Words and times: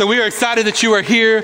So 0.00 0.06
we 0.06 0.18
are 0.18 0.26
excited 0.26 0.64
that 0.64 0.82
you 0.82 0.94
are 0.94 1.02
here. 1.02 1.42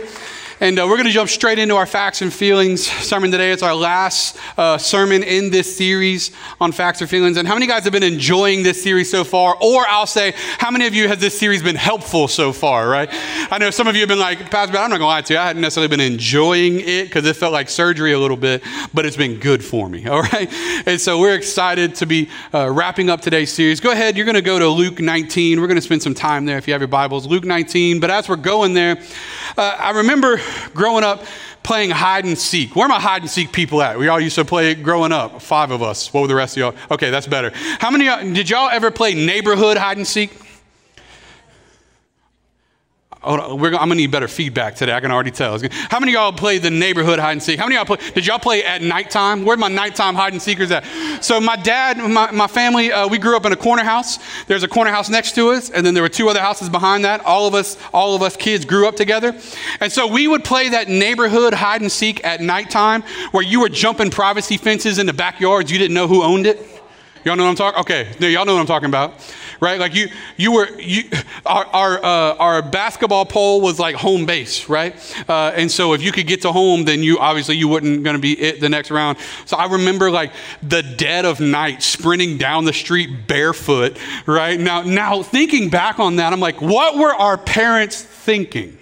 And 0.58 0.78
uh, 0.78 0.86
we're 0.88 0.96
going 0.96 1.06
to 1.06 1.12
jump 1.12 1.28
straight 1.28 1.58
into 1.58 1.76
our 1.76 1.84
facts 1.84 2.22
and 2.22 2.32
feelings 2.32 2.86
sermon 2.86 3.30
today. 3.30 3.52
It's 3.52 3.62
our 3.62 3.74
last 3.74 4.38
uh, 4.56 4.78
sermon 4.78 5.22
in 5.22 5.50
this 5.50 5.76
series 5.76 6.30
on 6.58 6.72
facts 6.72 7.02
or 7.02 7.06
feelings. 7.06 7.36
And 7.36 7.46
how 7.46 7.52
many 7.52 7.66
guys 7.66 7.84
have 7.84 7.92
been 7.92 8.02
enjoying 8.02 8.62
this 8.62 8.82
series 8.82 9.10
so 9.10 9.22
far? 9.22 9.54
Or 9.60 9.84
I'll 9.86 10.06
say, 10.06 10.32
how 10.56 10.70
many 10.70 10.86
of 10.86 10.94
you 10.94 11.08
has 11.08 11.18
this 11.18 11.38
series 11.38 11.62
been 11.62 11.76
helpful 11.76 12.26
so 12.26 12.54
far, 12.54 12.88
right? 12.88 13.10
I 13.50 13.58
know 13.58 13.70
some 13.70 13.86
of 13.86 13.96
you 13.96 14.00
have 14.00 14.08
been 14.08 14.18
like, 14.18 14.50
Pastor, 14.50 14.72
but 14.72 14.78
I'm 14.78 14.88
not 14.88 14.96
going 14.96 15.00
to 15.00 15.06
lie 15.06 15.20
to 15.20 15.34
you. 15.34 15.38
I 15.38 15.48
hadn't 15.48 15.60
necessarily 15.60 15.88
been 15.88 16.00
enjoying 16.00 16.80
it 16.80 17.08
because 17.08 17.26
it 17.26 17.36
felt 17.36 17.52
like 17.52 17.68
surgery 17.68 18.14
a 18.14 18.18
little 18.18 18.38
bit, 18.38 18.62
but 18.94 19.04
it's 19.04 19.16
been 19.16 19.38
good 19.38 19.62
for 19.62 19.90
me, 19.90 20.06
all 20.08 20.22
right? 20.22 20.50
And 20.86 20.98
so 20.98 21.20
we're 21.20 21.34
excited 21.34 21.96
to 21.96 22.06
be 22.06 22.30
uh, 22.54 22.70
wrapping 22.70 23.10
up 23.10 23.20
today's 23.20 23.52
series. 23.52 23.78
Go 23.78 23.90
ahead, 23.90 24.16
you're 24.16 24.24
going 24.24 24.36
to 24.36 24.40
go 24.40 24.58
to 24.58 24.68
Luke 24.68 25.00
19. 25.00 25.60
We're 25.60 25.66
going 25.66 25.76
to 25.76 25.82
spend 25.82 26.02
some 26.02 26.14
time 26.14 26.46
there 26.46 26.56
if 26.56 26.66
you 26.66 26.72
have 26.72 26.80
your 26.80 26.88
Bibles. 26.88 27.26
Luke 27.26 27.44
19. 27.44 28.00
But 28.00 28.10
as 28.10 28.26
we're 28.26 28.36
going 28.36 28.72
there, 28.72 28.96
uh, 29.58 29.76
I 29.78 29.90
remember 29.90 30.40
growing 30.74 31.04
up 31.04 31.24
playing 31.66 31.90
hide 31.90 32.24
and 32.24 32.38
seek. 32.38 32.76
Where 32.76 32.86
are 32.86 32.88
my 32.88 33.00
hide 33.00 33.22
and 33.22 33.30
seek 33.30 33.50
people 33.50 33.82
at? 33.82 33.98
We 33.98 34.06
all 34.06 34.20
used 34.20 34.36
to 34.36 34.44
play 34.44 34.74
growing 34.76 35.10
up. 35.10 35.42
Five 35.42 35.72
of 35.72 35.82
us. 35.82 36.12
What 36.14 36.20
were 36.20 36.28
the 36.28 36.34
rest 36.36 36.56
of 36.56 36.60
y'all? 36.60 36.74
Okay, 36.92 37.10
that's 37.10 37.26
better. 37.26 37.50
How 37.80 37.90
many 37.90 38.04
did 38.32 38.48
y'all 38.48 38.70
ever 38.70 38.92
play 38.92 39.14
neighborhood 39.14 39.76
hide 39.76 39.96
and 39.96 40.06
seek? 40.06 40.30
I'm 43.26 43.58
gonna 43.58 43.94
need 43.96 44.10
better 44.10 44.28
feedback 44.28 44.76
today. 44.76 44.92
I 44.92 45.00
can 45.00 45.10
already 45.10 45.30
tell. 45.30 45.58
How 45.90 45.98
many 45.98 46.12
y'all 46.12 46.32
play 46.32 46.58
the 46.58 46.70
neighborhood 46.70 47.18
hide 47.18 47.32
and 47.32 47.42
seek? 47.42 47.58
How 47.58 47.66
many 47.66 47.74
y'all 47.74 47.84
play? 47.84 47.98
Did 48.14 48.26
y'all 48.26 48.38
play 48.38 48.64
at 48.64 48.82
nighttime? 48.82 49.44
Where 49.44 49.56
my 49.56 49.68
nighttime 49.68 50.14
hide 50.14 50.32
and 50.32 50.40
seekers 50.40 50.70
at? 50.70 50.84
So 51.22 51.40
my 51.40 51.56
dad, 51.56 51.98
my, 51.98 52.30
my 52.30 52.46
family, 52.46 52.92
uh, 52.92 53.08
we 53.08 53.18
grew 53.18 53.36
up 53.36 53.44
in 53.44 53.52
a 53.52 53.56
corner 53.56 53.82
house. 53.82 54.18
There's 54.44 54.62
a 54.62 54.68
corner 54.68 54.90
house 54.90 55.08
next 55.08 55.34
to 55.34 55.50
us, 55.50 55.70
and 55.70 55.84
then 55.84 55.94
there 55.94 56.02
were 56.02 56.08
two 56.08 56.28
other 56.28 56.40
houses 56.40 56.68
behind 56.68 57.04
that. 57.04 57.24
All 57.24 57.46
of 57.46 57.54
us, 57.54 57.76
all 57.92 58.14
of 58.14 58.22
us 58.22 58.36
kids 58.36 58.64
grew 58.64 58.86
up 58.86 58.96
together, 58.96 59.34
and 59.80 59.90
so 59.90 60.06
we 60.06 60.28
would 60.28 60.44
play 60.44 60.68
that 60.68 60.88
neighborhood 60.88 61.52
hide 61.52 61.80
and 61.80 61.90
seek 61.90 62.24
at 62.24 62.40
nighttime, 62.40 63.02
where 63.32 63.42
you 63.42 63.60
were 63.60 63.68
jumping 63.68 64.10
privacy 64.10 64.56
fences 64.56 64.98
in 64.98 65.06
the 65.06 65.12
backyards. 65.12 65.70
You 65.70 65.78
didn't 65.78 65.94
know 65.94 66.06
who 66.06 66.22
owned 66.22 66.46
it. 66.46 66.58
Y'all 67.24 67.34
know 67.34 67.42
what 67.42 67.50
I'm 67.50 67.56
talking? 67.56 67.80
Okay, 67.80 68.32
y'all 68.32 68.44
know 68.44 68.54
what 68.54 68.60
I'm 68.60 68.66
talking 68.66 68.88
about 68.88 69.20
right? 69.60 69.78
Like 69.78 69.94
you, 69.94 70.08
you 70.36 70.52
were, 70.52 70.68
you, 70.78 71.04
our, 71.44 71.64
our, 71.66 72.04
uh, 72.04 72.36
our 72.36 72.62
basketball 72.62 73.26
pole 73.26 73.60
was 73.60 73.78
like 73.78 73.94
home 73.94 74.26
base, 74.26 74.68
right? 74.68 74.94
Uh, 75.28 75.52
and 75.54 75.70
so 75.70 75.92
if 75.92 76.02
you 76.02 76.12
could 76.12 76.26
get 76.26 76.42
to 76.42 76.52
home, 76.52 76.84
then 76.84 77.02
you 77.02 77.18
obviously 77.18 77.56
you 77.56 77.68
wouldn't 77.68 78.02
going 78.04 78.16
to 78.16 78.22
be 78.22 78.38
it 78.40 78.60
the 78.60 78.68
next 78.68 78.90
round. 78.90 79.18
So 79.44 79.56
I 79.56 79.66
remember 79.66 80.10
like 80.10 80.32
the 80.62 80.82
dead 80.82 81.24
of 81.24 81.40
night 81.40 81.82
sprinting 81.82 82.38
down 82.38 82.64
the 82.64 82.72
street 82.72 83.26
barefoot, 83.26 83.98
right? 84.26 84.58
Now, 84.58 84.82
now 84.82 85.22
thinking 85.22 85.70
back 85.70 85.98
on 85.98 86.16
that, 86.16 86.32
I'm 86.32 86.40
like, 86.40 86.60
what 86.60 86.96
were 86.96 87.14
our 87.14 87.38
parents 87.38 88.02
thinking? 88.02 88.78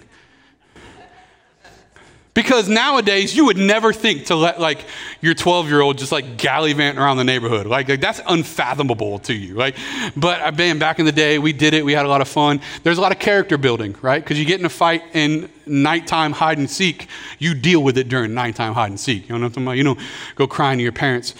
Because 2.35 2.69
nowadays, 2.69 3.37
you 3.37 3.45
would 3.45 3.57
never 3.57 3.93
think 3.93 4.27
to 4.27 4.35
let 4.35 4.61
like 4.61 4.85
your 5.21 5.35
12 5.35 5.69
year 5.69 5.81
old 5.81 5.99
just 5.99 6.11
like 6.11 6.37
gallivanting 6.37 7.01
around 7.01 7.17
the 7.17 7.25
neighborhood. 7.25 7.65
Like, 7.67 7.89
like, 7.89 8.01
that's 8.01 8.21
unfathomable 8.27 9.21
to 9.21 9.33
you. 9.33 9.55
Like, 9.55 9.77
but 10.17 10.41
uh, 10.41 10.51
man, 10.51 10.81
back 10.81 10.99
in 10.99 11.07
the 11.07 11.13
day, 11.13 11.39
we 11.39 11.53
did 11.53 11.75
it. 11.75 11.85
We 11.85 11.93
had 11.93 12.05
a 12.05 12.09
lot 12.09 12.21
of 12.21 12.27
fun. 12.27 12.61
There's 12.83 12.99
a 12.99 13.01
lot 13.01 13.13
of 13.13 13.21
character 13.21 13.57
building, 13.57 13.95
right? 14.03 14.23
Because 14.23 14.37
you 14.37 14.45
get 14.45 14.59
in 14.59 14.67
a 14.67 14.71
fight 14.71 15.03
in 15.13 15.49
nighttime 15.65 16.33
hide 16.33 16.59
and 16.59 16.69
seek, 16.69 17.07
you 17.39 17.55
deal 17.55 17.85
with 17.85 17.97
it 17.97 18.09
during 18.09 18.35
nighttime 18.35 18.75
hide 18.75 18.91
and 18.91 18.98
seek. 18.98 19.29
You 19.29 19.29
know 19.29 19.35
what 19.37 19.47
I'm 19.47 19.51
talking 19.51 19.63
about? 19.63 19.77
You 19.77 19.85
don't 19.85 20.01
go 20.35 20.48
crying 20.48 20.79
to 20.79 20.83
your 20.83 20.93
parents. 20.93 21.37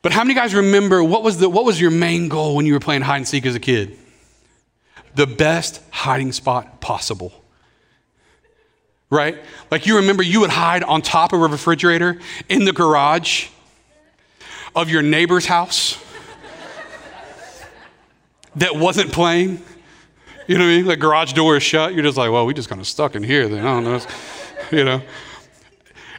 But 0.00 0.12
how 0.12 0.22
many 0.22 0.34
guys 0.34 0.54
remember 0.54 1.02
what 1.02 1.24
was, 1.24 1.38
the, 1.38 1.48
what 1.48 1.64
was 1.64 1.80
your 1.80 1.90
main 1.90 2.28
goal 2.28 2.54
when 2.54 2.66
you 2.66 2.72
were 2.72 2.80
playing 2.80 3.02
hide 3.02 3.16
and 3.16 3.28
seek 3.28 3.44
as 3.46 3.56
a 3.56 3.60
kid? 3.60 3.98
The 5.16 5.26
best 5.26 5.82
hiding 5.90 6.30
spot 6.30 6.80
possible 6.80 7.39
right? 9.10 9.36
Like 9.70 9.86
you 9.86 9.96
remember 9.96 10.22
you 10.22 10.40
would 10.40 10.50
hide 10.50 10.84
on 10.84 11.02
top 11.02 11.32
of 11.32 11.42
a 11.42 11.46
refrigerator 11.46 12.18
in 12.48 12.64
the 12.64 12.72
garage 12.72 13.48
of 14.74 14.88
your 14.88 15.02
neighbor's 15.02 15.46
house 15.46 16.02
that 18.56 18.76
wasn't 18.76 19.12
playing. 19.12 19.62
You 20.46 20.58
know 20.58 20.64
what 20.64 20.70
I 20.70 20.76
mean? 20.76 20.84
The 20.86 20.96
garage 20.96 21.32
door 21.32 21.56
is 21.56 21.62
shut. 21.62 21.92
You're 21.94 22.04
just 22.04 22.16
like, 22.16 22.30
well, 22.30 22.46
we 22.46 22.54
just 22.54 22.68
kind 22.68 22.80
of 22.80 22.86
stuck 22.86 23.14
in 23.14 23.22
here 23.22 23.48
then. 23.48 23.66
I 23.66 23.80
don't 23.80 23.84
know. 23.84 24.00
You 24.70 24.84
know? 24.84 25.02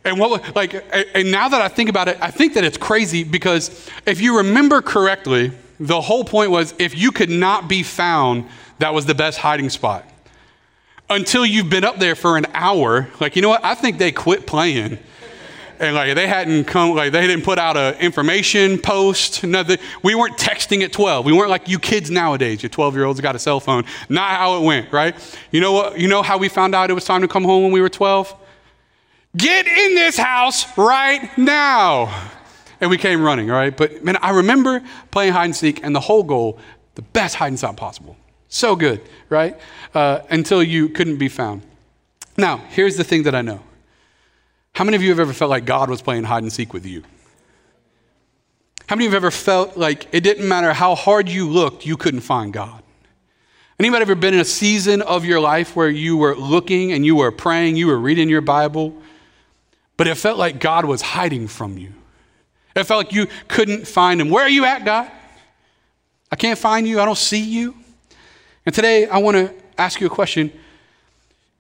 And 0.04 0.20
what, 0.20 0.56
like, 0.56 0.74
and 1.16 1.32
now 1.32 1.48
that 1.48 1.62
I 1.62 1.68
think 1.68 1.90
about 1.90 2.08
it, 2.08 2.18
I 2.20 2.32
think 2.32 2.56
that 2.56 2.64
it's 2.64 2.78
crazy 2.78 3.24
because 3.24 3.90
if 4.06 4.20
you 4.20 4.38
remember 4.38 4.82
correctly, 4.82 5.52
the 5.80 6.02
whole 6.02 6.26
point 6.26 6.52
was 6.52 6.74
if 6.80 6.98
you 6.98 7.12
could 7.12 7.30
not 7.30 7.70
be 7.70 7.84
found, 7.84 8.50
that 8.80 8.94
was 8.94 9.06
the 9.06 9.16
best 9.16 9.38
hiding 9.38 9.70
spot 9.70 10.11
until 11.12 11.46
you've 11.46 11.70
been 11.70 11.84
up 11.84 12.00
there 12.00 12.16
for 12.16 12.38
an 12.38 12.46
hour. 12.54 13.08
Like, 13.20 13.36
you 13.36 13.42
know 13.42 13.50
what? 13.50 13.64
I 13.64 13.76
think 13.76 13.98
they 13.98 14.12
quit 14.12 14.48
playing. 14.48 14.98
And 15.80 15.96
like 15.96 16.14
they 16.14 16.28
hadn't 16.28 16.66
come, 16.66 16.96
like 16.96 17.12
they 17.12 17.26
didn't 17.26 17.44
put 17.44 17.58
out 17.58 17.76
an 17.76 17.96
information 17.96 18.78
post. 18.78 19.44
Nothing. 19.44 19.80
We 20.04 20.14
weren't 20.14 20.38
texting 20.38 20.84
at 20.84 20.94
12. 20.94 21.26
We 21.26 21.34
weren't 21.34 21.50
like 21.50 21.68
you 21.68 21.80
kids 21.80 22.12
nowadays. 22.12 22.62
Your 22.62 22.70
12 22.70 22.96
year 22.96 23.06
olds 23.06 23.20
got 23.20 23.36
a 23.36 23.40
cell 23.40 23.60
phone. 23.60 23.86
Not 24.08 24.30
how 24.30 24.62
it 24.62 24.66
went, 24.66 24.94
right? 24.94 25.16
You 25.50 25.60
know 25.60 25.72
what? 25.72 26.00
You 26.00 26.08
know 26.08 26.22
how 26.22 26.38
we 26.38 26.50
found 26.50 26.76
out 26.76 26.92
it 26.92 26.94
was 26.94 27.06
time 27.06 27.22
to 27.22 27.28
come 27.28 27.44
home 27.44 27.64
when 27.64 27.72
we 27.72 27.82
were 27.82 27.90
12? 27.90 28.34
Get 29.36 29.66
in 29.66 29.96
this 29.96 30.18
house 30.18 30.78
right 30.78 31.36
now. 31.36 32.30
And 32.80 32.92
we 32.92 32.98
came 32.98 33.24
running, 33.24 33.48
right? 33.48 33.76
But 33.76 34.04
man, 34.04 34.18
I 34.22 34.32
remember 34.32 34.84
playing 35.10 35.34
hide 35.34 35.46
and 35.46 35.56
seek, 35.56 35.84
and 35.84 35.96
the 35.96 36.00
whole 36.00 36.24
goal, 36.24 36.60
the 36.96 37.02
best 37.02 37.36
hide 37.36 37.48
and 37.48 37.60
seek 37.60 37.76
possible. 37.76 38.18
So 38.52 38.76
good, 38.76 39.02
right? 39.30 39.58
Uh, 39.94 40.20
until 40.30 40.62
you 40.62 40.90
couldn't 40.90 41.16
be 41.16 41.30
found. 41.30 41.62
Now, 42.38 42.58
here's 42.58 42.98
the 42.98 43.04
thing 43.04 43.24
that 43.24 43.34
I 43.34 43.42
know. 43.42 43.62
How 44.76 44.84
many 44.84 44.98
of 44.98 45.02
you 45.02 45.10
have 45.10 45.22
ever 45.22 45.32
felt 45.32 45.50
like 45.50 45.64
God 45.64 45.90
was 45.90 46.02
playing 46.02 46.26
hide 46.26 46.44
and 46.44 46.52
seek 46.52 46.74
with 46.74 46.86
you? 46.86 47.02
How 48.88 48.98
many 48.98 49.06
of 49.06 49.12
you 49.12 49.16
have 49.16 49.24
ever 49.24 49.32
felt 49.32 49.78
like 49.78 50.08
it 50.12 50.22
didn't 50.22 50.48
matter 50.48 50.74
how 50.74 50.96
hard 50.96 51.30
you 51.30 51.48
looked, 51.48 51.86
you 51.86 51.96
couldn't 51.96 52.22
find 52.22 52.52
God? 52.52 52.84
Anybody 53.80 54.02
ever 54.02 54.16
been 54.16 54.34
in 54.34 54.42
a 54.42 54.46
season 54.46 55.02
of 55.02 55.24
your 55.24 55.40
life 55.40 55.74
where 55.74 55.90
you 55.90 56.18
were 56.18 56.36
looking 56.36 56.92
and 56.92 57.06
you 57.06 57.16
were 57.16 57.32
praying, 57.32 57.78
you 57.78 57.88
were 57.88 57.98
reading 57.98 58.28
your 58.28 58.42
Bible, 58.42 58.94
but 59.96 60.08
it 60.08 60.16
felt 60.16 60.38
like 60.38 60.60
God 60.60 60.84
was 60.84 61.02
hiding 61.02 61.48
from 61.48 61.78
you? 61.78 61.94
It 62.76 62.84
felt 62.84 63.06
like 63.06 63.16
you 63.16 63.28
couldn't 63.48 63.88
find 63.88 64.20
Him. 64.20 64.30
Where 64.30 64.44
are 64.44 64.50
you 64.50 64.66
at, 64.66 64.84
God? 64.84 65.10
I 66.30 66.36
can't 66.36 66.60
find 66.60 66.86
you. 66.86 67.00
I 67.00 67.06
don't 67.06 67.18
see 67.18 67.44
you. 67.44 67.76
And 68.66 68.76
today 68.76 69.08
I 69.08 69.18
want 69.18 69.38
to 69.38 69.54
ask 69.78 70.00
you 70.00 70.08
a 70.08 70.10
question 70.10 70.52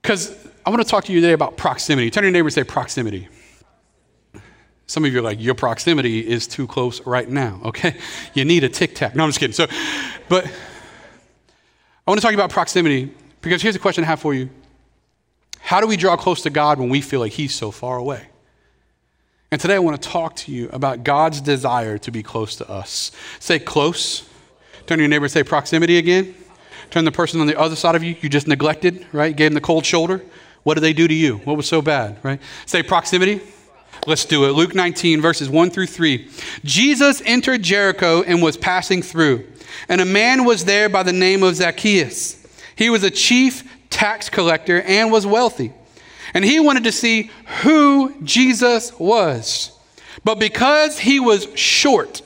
because 0.01 0.35
I 0.65 0.69
want 0.69 0.81
to 0.81 0.87
talk 0.87 1.05
to 1.05 1.13
you 1.13 1.21
today 1.21 1.33
about 1.33 1.57
proximity. 1.57 2.11
Turn 2.11 2.21
to 2.21 2.27
your 2.27 2.33
neighbor 2.33 2.47
and 2.47 2.53
say 2.53 2.63
proximity. 2.63 3.27
Some 4.85 5.05
of 5.05 5.13
you 5.13 5.19
are 5.19 5.23
like, 5.23 5.41
your 5.41 5.55
proximity 5.55 6.27
is 6.27 6.47
too 6.47 6.67
close 6.67 7.05
right 7.05 7.27
now, 7.27 7.61
okay? 7.65 7.95
You 8.33 8.45
need 8.45 8.63
a 8.63 8.69
tic 8.69 8.95
tac. 8.95 9.15
No, 9.15 9.23
I'm 9.23 9.29
just 9.29 9.39
kidding. 9.39 9.53
So, 9.53 9.67
but 10.29 10.45
I 10.45 12.11
want 12.11 12.19
to 12.19 12.25
talk 12.25 12.33
about 12.33 12.49
proximity 12.49 13.13
because 13.41 13.61
here's 13.61 13.75
a 13.75 13.79
question 13.79 14.03
I 14.03 14.07
have 14.07 14.19
for 14.19 14.33
you 14.33 14.49
How 15.59 15.81
do 15.81 15.87
we 15.87 15.97
draw 15.97 16.17
close 16.17 16.41
to 16.43 16.49
God 16.49 16.79
when 16.79 16.89
we 16.89 17.01
feel 17.01 17.19
like 17.19 17.31
He's 17.31 17.55
so 17.55 17.71
far 17.71 17.97
away? 17.97 18.27
And 19.49 19.59
today 19.59 19.75
I 19.75 19.79
want 19.79 20.01
to 20.01 20.09
talk 20.09 20.35
to 20.37 20.51
you 20.51 20.69
about 20.69 21.03
God's 21.03 21.41
desire 21.41 21.97
to 21.99 22.11
be 22.11 22.23
close 22.23 22.55
to 22.57 22.69
us. 22.69 23.11
Say 23.39 23.59
close. 23.59 24.27
Turn 24.87 24.97
to 24.97 25.03
your 25.03 25.09
neighbor 25.09 25.25
and 25.25 25.31
say 25.31 25.43
proximity 25.43 25.97
again. 25.97 26.35
Turn 26.91 27.05
the 27.05 27.11
person 27.11 27.41
on 27.41 27.47
the 27.47 27.59
other 27.59 27.75
side 27.75 27.95
of 27.95 28.03
you, 28.03 28.15
you 28.21 28.29
just 28.29 28.47
neglected, 28.47 29.07
right? 29.11 29.35
Gave 29.35 29.47
them 29.47 29.55
the 29.55 29.61
cold 29.61 29.85
shoulder. 29.85 30.21
What 30.63 30.75
did 30.75 30.81
they 30.81 30.93
do 30.93 31.07
to 31.07 31.13
you? 31.13 31.37
What 31.37 31.57
was 31.57 31.67
so 31.67 31.81
bad, 31.81 32.19
right? 32.23 32.39
Say 32.65 32.83
proximity. 32.83 33.41
Let's 34.07 34.25
do 34.25 34.45
it. 34.45 34.51
Luke 34.51 34.75
19, 34.75 35.21
verses 35.21 35.49
1 35.49 35.69
through 35.69 35.87
3. 35.87 36.27
Jesus 36.63 37.21
entered 37.25 37.63
Jericho 37.63 38.23
and 38.23 38.41
was 38.41 38.57
passing 38.57 39.01
through, 39.01 39.47
and 39.87 40.01
a 40.01 40.05
man 40.05 40.43
was 40.43 40.65
there 40.65 40.89
by 40.89 41.03
the 41.03 41.13
name 41.13 41.43
of 41.43 41.55
Zacchaeus. 41.55 42.45
He 42.75 42.89
was 42.89 43.03
a 43.03 43.11
chief 43.11 43.63
tax 43.89 44.29
collector 44.29 44.81
and 44.81 45.11
was 45.11 45.25
wealthy. 45.25 45.73
And 46.33 46.43
he 46.43 46.59
wanted 46.59 46.85
to 46.85 46.91
see 46.91 47.29
who 47.61 48.15
Jesus 48.23 48.97
was. 48.97 49.77
But 50.23 50.39
because 50.39 50.99
he 50.99 51.19
was 51.19 51.47
short, 51.55 52.21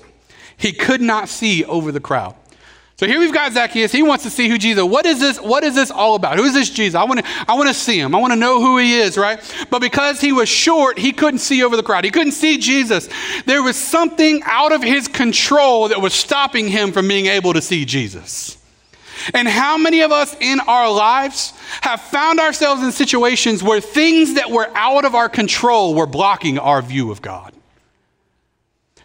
he 0.58 0.72
could 0.72 1.02
not 1.02 1.28
see 1.28 1.66
over 1.66 1.92
the 1.92 2.00
crowd. 2.00 2.36
So 2.98 3.06
here 3.06 3.20
we've 3.20 3.34
got 3.34 3.52
Zacchaeus. 3.52 3.92
He 3.92 4.04
wants 4.04 4.24
to 4.24 4.30
see 4.30 4.48
who 4.48 4.58
Jesus. 4.58 4.82
What 4.84 5.06
is 5.06 5.20
this? 5.20 5.38
What 5.42 5.66
is 5.66 5.76
this 5.76 5.92
all 5.92 6.16
about? 6.16 6.38
Who 6.38 6.46
is 6.46 6.54
this 6.54 6.70
Jesus? 6.70 6.96
I 6.96 7.04
want 7.04 7.20
to. 7.20 7.26
I 7.46 7.56
want 7.56 7.68
to 7.68 7.74
see 7.74 8.00
him. 8.00 8.16
I 8.16 8.20
want 8.20 8.32
to 8.32 8.40
know 8.40 8.62
who 8.62 8.78
he 8.78 8.96
is, 8.96 9.18
right? 9.18 9.40
But 9.70 9.80
because 9.80 10.22
he 10.22 10.32
was 10.32 10.48
short, 10.48 10.98
he 10.98 11.12
couldn't 11.12 11.40
see 11.40 11.62
over 11.62 11.76
the 11.76 11.84
crowd. 11.84 12.06
He 12.06 12.12
couldn't 12.12 12.32
see 12.32 12.58
Jesus. 12.58 13.10
There 13.46 13.62
was 13.62 13.76
something 13.76 14.42
out 14.46 14.72
of 14.72 14.82
his 14.82 15.10
control 15.10 15.90
that 15.90 16.00
was 16.00 16.14
stopping 16.14 16.70
him 16.70 16.94
from 16.94 17.10
being 17.10 17.26
able 17.26 17.52
to 17.52 17.62
see 17.62 17.84
Jesus. 17.84 18.58
And 19.34 19.48
how 19.48 19.78
many 19.78 20.02
of 20.02 20.14
us 20.14 20.34
in 20.40 20.62
our 20.62 20.90
lives 20.90 21.54
have 21.82 22.00
found 22.00 22.40
ourselves 22.40 22.82
in 22.82 22.94
situations 22.94 23.62
where 23.62 23.82
things 23.82 24.36
that 24.36 24.52
were 24.52 24.70
out 24.74 25.04
of 25.04 25.16
our 25.16 25.28
control 25.28 25.96
were 25.96 26.06
blocking 26.06 26.60
our 26.60 26.82
view 26.82 27.12
of 27.12 27.22
God? 27.22 27.54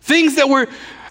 Things 0.00 0.36
that 0.36 0.48
were 0.48 0.68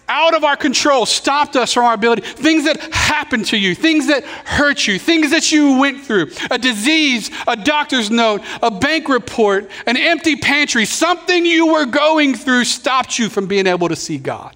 out 0.10 0.34
of 0.34 0.44
our 0.44 0.58
control 0.58 1.06
stopped 1.06 1.56
us 1.56 1.72
from 1.72 1.86
our 1.86 1.94
ability. 1.94 2.24
Things 2.24 2.66
that 2.66 2.82
happened 2.94 3.46
to 3.46 3.58
you, 3.58 3.76
things 3.76 4.08
that 4.08 4.26
hurt 4.26 4.88
you, 4.88 5.00
things 5.00 5.32
that 5.32 5.52
you 5.52 5.80
went 5.80 6.04
through, 6.04 6.32
a 6.52 6.58
disease, 6.58 7.32
a 7.48 7.56
doctor's 7.56 8.12
note, 8.12 8.42
a 8.62 8.72
bank 8.72 9.08
report, 9.08 9.70
an 9.86 9.96
empty 9.96 10.36
pantry, 10.36 10.86
something 10.86 11.46
you 11.46 11.68
were 11.68 11.86
going 11.86 12.36
through 12.36 12.66
stopped 12.66 13.18
you 13.18 13.30
from 13.30 13.48
being 13.48 13.68
able 13.68 13.88
to 13.88 13.96
see 13.96 14.18
God. 14.18 14.56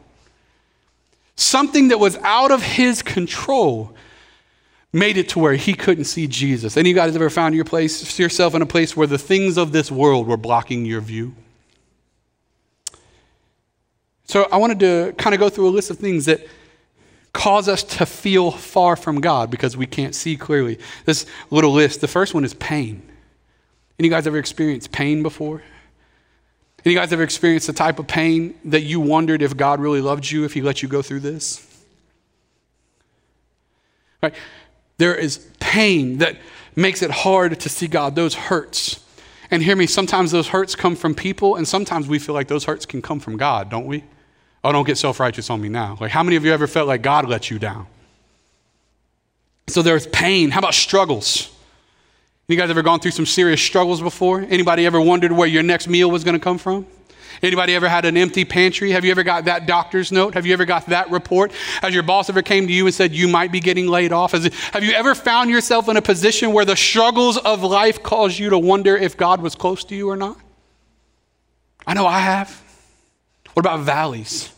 Something 1.35 1.87
that 1.87 1.99
was 1.99 2.17
out 2.17 2.51
of 2.51 2.61
his 2.61 3.01
control 3.01 3.95
made 4.91 5.17
it 5.17 5.29
to 5.29 5.39
where 5.39 5.55
he 5.55 5.73
couldn't 5.73 6.05
see 6.05 6.27
Jesus. 6.27 6.77
Any 6.77 6.91
of 6.91 6.95
you 6.95 7.01
guys 7.01 7.15
ever 7.15 7.29
found 7.29 7.55
your 7.55 7.65
place, 7.65 8.19
yourself 8.19 8.53
in 8.53 8.61
a 8.61 8.65
place 8.67 8.95
where 8.95 9.07
the 9.07 9.17
things 9.17 9.57
of 9.57 9.71
this 9.71 9.91
world 9.91 10.27
were 10.27 10.37
blocking 10.37 10.85
your 10.85 11.01
view? 11.01 11.33
So 14.25 14.47
I 14.51 14.57
wanted 14.57 14.79
to 14.79 15.13
kind 15.17 15.33
of 15.33 15.39
go 15.39 15.49
through 15.49 15.67
a 15.67 15.71
list 15.71 15.89
of 15.89 15.97
things 15.99 16.25
that 16.25 16.45
cause 17.33 17.67
us 17.67 17.83
to 17.83 18.05
feel 18.05 18.51
far 18.51 18.95
from 18.95 19.19
God 19.19 19.49
because 19.49 19.75
we 19.75 19.85
can't 19.85 20.15
see 20.15 20.37
clearly. 20.37 20.79
This 21.05 21.25
little 21.49 21.71
list, 21.71 22.01
the 22.01 22.07
first 22.07 22.33
one 22.33 22.45
is 22.45 22.53
pain. 22.53 23.01
Any 23.99 24.09
guys 24.09 24.27
ever 24.27 24.37
experienced 24.37 24.91
pain 24.91 25.23
before? 25.23 25.63
Any 26.85 26.95
guys 26.95 27.11
ever 27.13 27.23
experienced 27.23 27.67
the 27.67 27.73
type 27.73 27.99
of 27.99 28.07
pain 28.07 28.55
that 28.65 28.81
you 28.81 28.99
wondered 28.99 29.41
if 29.41 29.55
God 29.55 29.79
really 29.79 30.01
loved 30.01 30.29
you 30.29 30.43
if 30.43 30.53
he 30.53 30.61
let 30.61 30.81
you 30.81 30.89
go 30.89 31.01
through 31.01 31.21
this? 31.21 31.65
Right? 34.21 34.35
There 34.97 35.15
is 35.15 35.47
pain 35.59 36.19
that 36.19 36.37
makes 36.75 37.01
it 37.01 37.11
hard 37.11 37.59
to 37.59 37.69
see 37.69 37.87
God, 37.87 38.15
those 38.15 38.35
hurts. 38.35 39.03
And 39.49 39.61
hear 39.63 39.75
me, 39.75 39.85
sometimes 39.85 40.31
those 40.31 40.47
hurts 40.49 40.75
come 40.75 40.95
from 40.95 41.13
people, 41.15 41.55
and 41.55 41.67
sometimes 41.67 42.07
we 42.07 42.19
feel 42.19 42.35
like 42.35 42.47
those 42.47 42.65
hurts 42.65 42.85
can 42.85 43.01
come 43.01 43.19
from 43.19 43.37
God, 43.37 43.69
don't 43.69 43.85
we? 43.85 44.03
Oh, 44.63 44.71
don't 44.71 44.87
get 44.87 44.97
self 44.97 45.19
righteous 45.19 45.49
on 45.49 45.61
me 45.61 45.69
now. 45.69 45.97
Like, 45.99 46.11
how 46.11 46.23
many 46.23 46.35
of 46.35 46.45
you 46.45 46.53
ever 46.53 46.67
felt 46.67 46.87
like 46.87 47.01
God 47.01 47.27
let 47.27 47.51
you 47.51 47.59
down? 47.59 47.87
So 49.67 49.81
there's 49.81 50.07
pain. 50.07 50.51
How 50.51 50.59
about 50.59 50.73
struggles? 50.73 51.49
You 52.47 52.57
guys 52.57 52.69
ever 52.69 52.81
gone 52.81 52.99
through 52.99 53.11
some 53.11 53.25
serious 53.25 53.61
struggles 53.61 54.01
before? 54.01 54.41
Anybody 54.41 54.85
ever 54.85 54.99
wondered 54.99 55.31
where 55.31 55.47
your 55.47 55.63
next 55.63 55.87
meal 55.87 56.11
was 56.11 56.23
going 56.23 56.37
to 56.37 56.43
come 56.43 56.57
from? 56.57 56.85
Anybody 57.41 57.75
ever 57.75 57.89
had 57.89 58.05
an 58.05 58.15
empty 58.15 58.45
pantry? 58.45 58.91
Have 58.91 59.03
you 59.03 59.11
ever 59.11 59.23
got 59.23 59.45
that 59.45 59.65
doctor's 59.65 60.11
note? 60.11 60.33
Have 60.35 60.45
you 60.45 60.53
ever 60.53 60.65
got 60.65 60.85
that 60.87 61.09
report? 61.09 61.51
Has 61.81 61.93
your 61.93 62.03
boss 62.03 62.29
ever 62.29 62.41
came 62.41 62.67
to 62.67 62.73
you 62.73 62.85
and 62.85 62.93
said 62.93 63.13
you 63.13 63.27
might 63.27 63.51
be 63.51 63.59
getting 63.59 63.87
laid 63.87 64.13
off? 64.13 64.33
It, 64.33 64.53
have 64.53 64.83
you 64.83 64.91
ever 64.91 65.15
found 65.15 65.49
yourself 65.49 65.89
in 65.89 65.97
a 65.97 66.01
position 66.01 66.53
where 66.53 66.63
the 66.63 66.75
struggles 66.75 67.37
of 67.37 67.63
life 67.63 68.01
cause 68.03 68.37
you 68.39 68.49
to 68.49 68.57
wonder 68.57 68.95
if 68.95 69.17
God 69.17 69.41
was 69.41 69.55
close 69.55 69.83
to 69.85 69.95
you 69.95 70.09
or 70.09 70.15
not? 70.15 70.37
I 71.85 71.93
know 71.93 72.05
I 72.05 72.19
have. 72.19 72.62
What 73.53 73.65
about 73.65 73.81
valleys? 73.81 74.51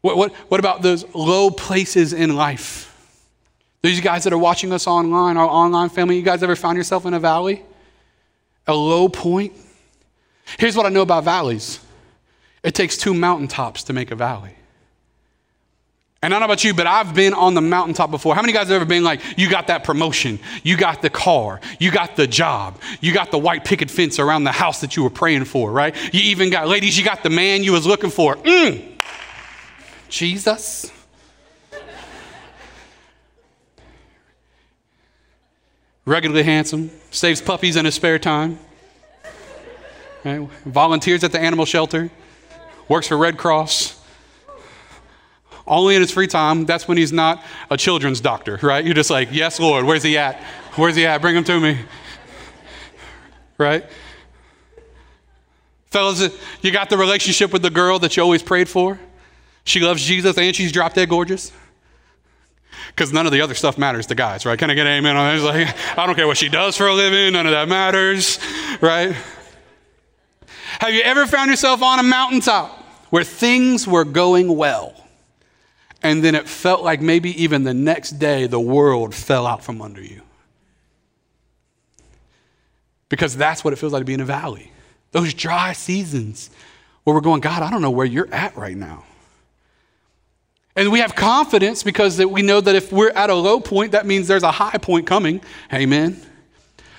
What, 0.00 0.16
what, 0.16 0.32
what 0.48 0.60
about 0.60 0.82
those 0.82 1.04
low 1.14 1.50
places 1.50 2.12
in 2.12 2.34
life? 2.36 2.88
These 3.82 4.00
guys 4.00 4.24
that 4.24 4.32
are 4.32 4.38
watching 4.38 4.72
us 4.72 4.86
online, 4.86 5.36
our 5.36 5.46
online 5.46 5.88
family, 5.88 6.16
you 6.16 6.22
guys 6.22 6.42
ever 6.42 6.56
found 6.56 6.76
yourself 6.76 7.06
in 7.06 7.14
a 7.14 7.20
valley? 7.20 7.62
A 8.66 8.74
low 8.74 9.08
point? 9.08 9.52
Here's 10.58 10.76
what 10.76 10.86
I 10.86 10.88
know 10.88 11.02
about 11.02 11.24
valleys 11.24 11.80
it 12.62 12.74
takes 12.74 12.96
two 12.96 13.12
mountaintops 13.12 13.82
to 13.84 13.92
make 13.92 14.10
a 14.12 14.16
valley. 14.16 14.54
And 16.24 16.32
I 16.32 16.38
don't 16.38 16.46
know 16.46 16.52
about 16.52 16.62
you, 16.62 16.72
but 16.72 16.86
I've 16.86 17.14
been 17.14 17.34
on 17.34 17.54
the 17.54 17.60
mountaintop 17.60 18.12
before. 18.12 18.36
How 18.36 18.42
many 18.42 18.52
guys 18.52 18.68
have 18.68 18.76
ever 18.76 18.84
been 18.84 19.02
like, 19.02 19.20
you 19.36 19.50
got 19.50 19.66
that 19.66 19.82
promotion, 19.82 20.38
you 20.62 20.76
got 20.76 21.02
the 21.02 21.10
car, 21.10 21.60
you 21.80 21.90
got 21.90 22.14
the 22.14 22.28
job, 22.28 22.80
you 23.00 23.12
got 23.12 23.32
the 23.32 23.38
white 23.38 23.64
picket 23.64 23.90
fence 23.90 24.20
around 24.20 24.44
the 24.44 24.52
house 24.52 24.80
that 24.82 24.96
you 24.96 25.02
were 25.02 25.10
praying 25.10 25.46
for, 25.46 25.72
right? 25.72 25.96
You 26.14 26.20
even 26.20 26.48
got, 26.48 26.68
ladies, 26.68 26.96
you 26.96 27.04
got 27.04 27.24
the 27.24 27.30
man 27.30 27.64
you 27.64 27.72
was 27.72 27.86
looking 27.86 28.10
for. 28.10 28.36
Mm. 28.36 29.00
Jesus. 30.08 30.92
Regularly 36.04 36.44
handsome, 36.44 36.92
saves 37.10 37.40
puppies 37.40 37.74
in 37.74 37.84
his 37.84 37.96
spare 37.96 38.20
time. 38.20 38.60
Right? 40.24 40.48
Volunteers 40.66 41.24
at 41.24 41.32
the 41.32 41.40
animal 41.40 41.64
shelter, 41.64 42.10
works 42.86 43.08
for 43.08 43.16
Red 43.18 43.38
Cross. 43.38 44.01
Only 45.66 45.94
in 45.94 46.00
his 46.00 46.10
free 46.10 46.26
time, 46.26 46.64
that's 46.66 46.88
when 46.88 46.96
he's 46.96 47.12
not 47.12 47.42
a 47.70 47.76
children's 47.76 48.20
doctor, 48.20 48.58
right? 48.62 48.84
You're 48.84 48.94
just 48.94 49.10
like, 49.10 49.28
yes, 49.30 49.60
Lord, 49.60 49.84
where's 49.84 50.02
he 50.02 50.18
at? 50.18 50.40
Where's 50.74 50.96
he 50.96 51.06
at? 51.06 51.20
Bring 51.20 51.36
him 51.36 51.44
to 51.44 51.60
me. 51.60 51.78
Right? 53.58 53.84
Fellas, 55.90 56.34
you 56.62 56.72
got 56.72 56.90
the 56.90 56.96
relationship 56.96 57.52
with 57.52 57.62
the 57.62 57.70
girl 57.70 57.98
that 57.98 58.16
you 58.16 58.22
always 58.22 58.42
prayed 58.42 58.68
for? 58.68 58.98
She 59.64 59.80
loves 59.80 60.02
Jesus 60.02 60.36
and 60.36 60.56
she's 60.56 60.72
drop 60.72 60.94
dead 60.94 61.08
gorgeous? 61.08 61.52
Because 62.88 63.12
none 63.12 63.26
of 63.26 63.32
the 63.32 63.40
other 63.40 63.54
stuff 63.54 63.78
matters 63.78 64.06
to 64.06 64.14
guys, 64.14 64.44
right? 64.44 64.58
Can 64.58 64.70
I 64.70 64.74
get 64.74 64.86
an 64.86 64.94
amen 64.98 65.16
on 65.16 65.36
that? 65.36 65.44
Like, 65.44 65.98
I 65.98 66.06
don't 66.06 66.14
care 66.14 66.26
what 66.26 66.38
she 66.38 66.48
does 66.48 66.76
for 66.76 66.88
a 66.88 66.94
living, 66.94 67.34
none 67.34 67.46
of 67.46 67.52
that 67.52 67.68
matters, 67.68 68.38
right? 68.80 69.14
Have 70.80 70.92
you 70.92 71.02
ever 71.02 71.26
found 71.26 71.50
yourself 71.50 71.82
on 71.82 71.98
a 71.98 72.02
mountaintop 72.02 72.70
where 73.10 73.24
things 73.24 73.86
were 73.86 74.04
going 74.04 74.56
well? 74.56 74.94
And 76.02 76.22
then 76.22 76.34
it 76.34 76.48
felt 76.48 76.82
like 76.82 77.00
maybe 77.00 77.42
even 77.42 77.64
the 77.64 77.74
next 77.74 78.12
day 78.12 78.46
the 78.46 78.60
world 78.60 79.14
fell 79.14 79.46
out 79.46 79.62
from 79.62 79.80
under 79.80 80.02
you. 80.02 80.22
Because 83.08 83.36
that's 83.36 83.62
what 83.62 83.72
it 83.72 83.76
feels 83.76 83.92
like 83.92 84.00
to 84.00 84.06
be 84.06 84.14
in 84.14 84.20
a 84.20 84.24
valley. 84.24 84.72
Those 85.12 85.34
dry 85.34 85.74
seasons 85.74 86.50
where 87.04 87.14
we're 87.14 87.20
going, 87.20 87.40
God, 87.40 87.62
I 87.62 87.70
don't 87.70 87.82
know 87.82 87.90
where 87.90 88.06
you're 88.06 88.32
at 88.32 88.56
right 88.56 88.76
now. 88.76 89.04
And 90.74 90.90
we 90.90 91.00
have 91.00 91.14
confidence 91.14 91.82
because 91.82 92.16
that 92.16 92.30
we 92.30 92.40
know 92.40 92.60
that 92.60 92.74
if 92.74 92.90
we're 92.90 93.10
at 93.10 93.28
a 93.28 93.34
low 93.34 93.60
point, 93.60 93.92
that 93.92 94.06
means 94.06 94.26
there's 94.26 94.42
a 94.42 94.50
high 94.50 94.78
point 94.78 95.06
coming. 95.06 95.42
Amen. 95.72 96.20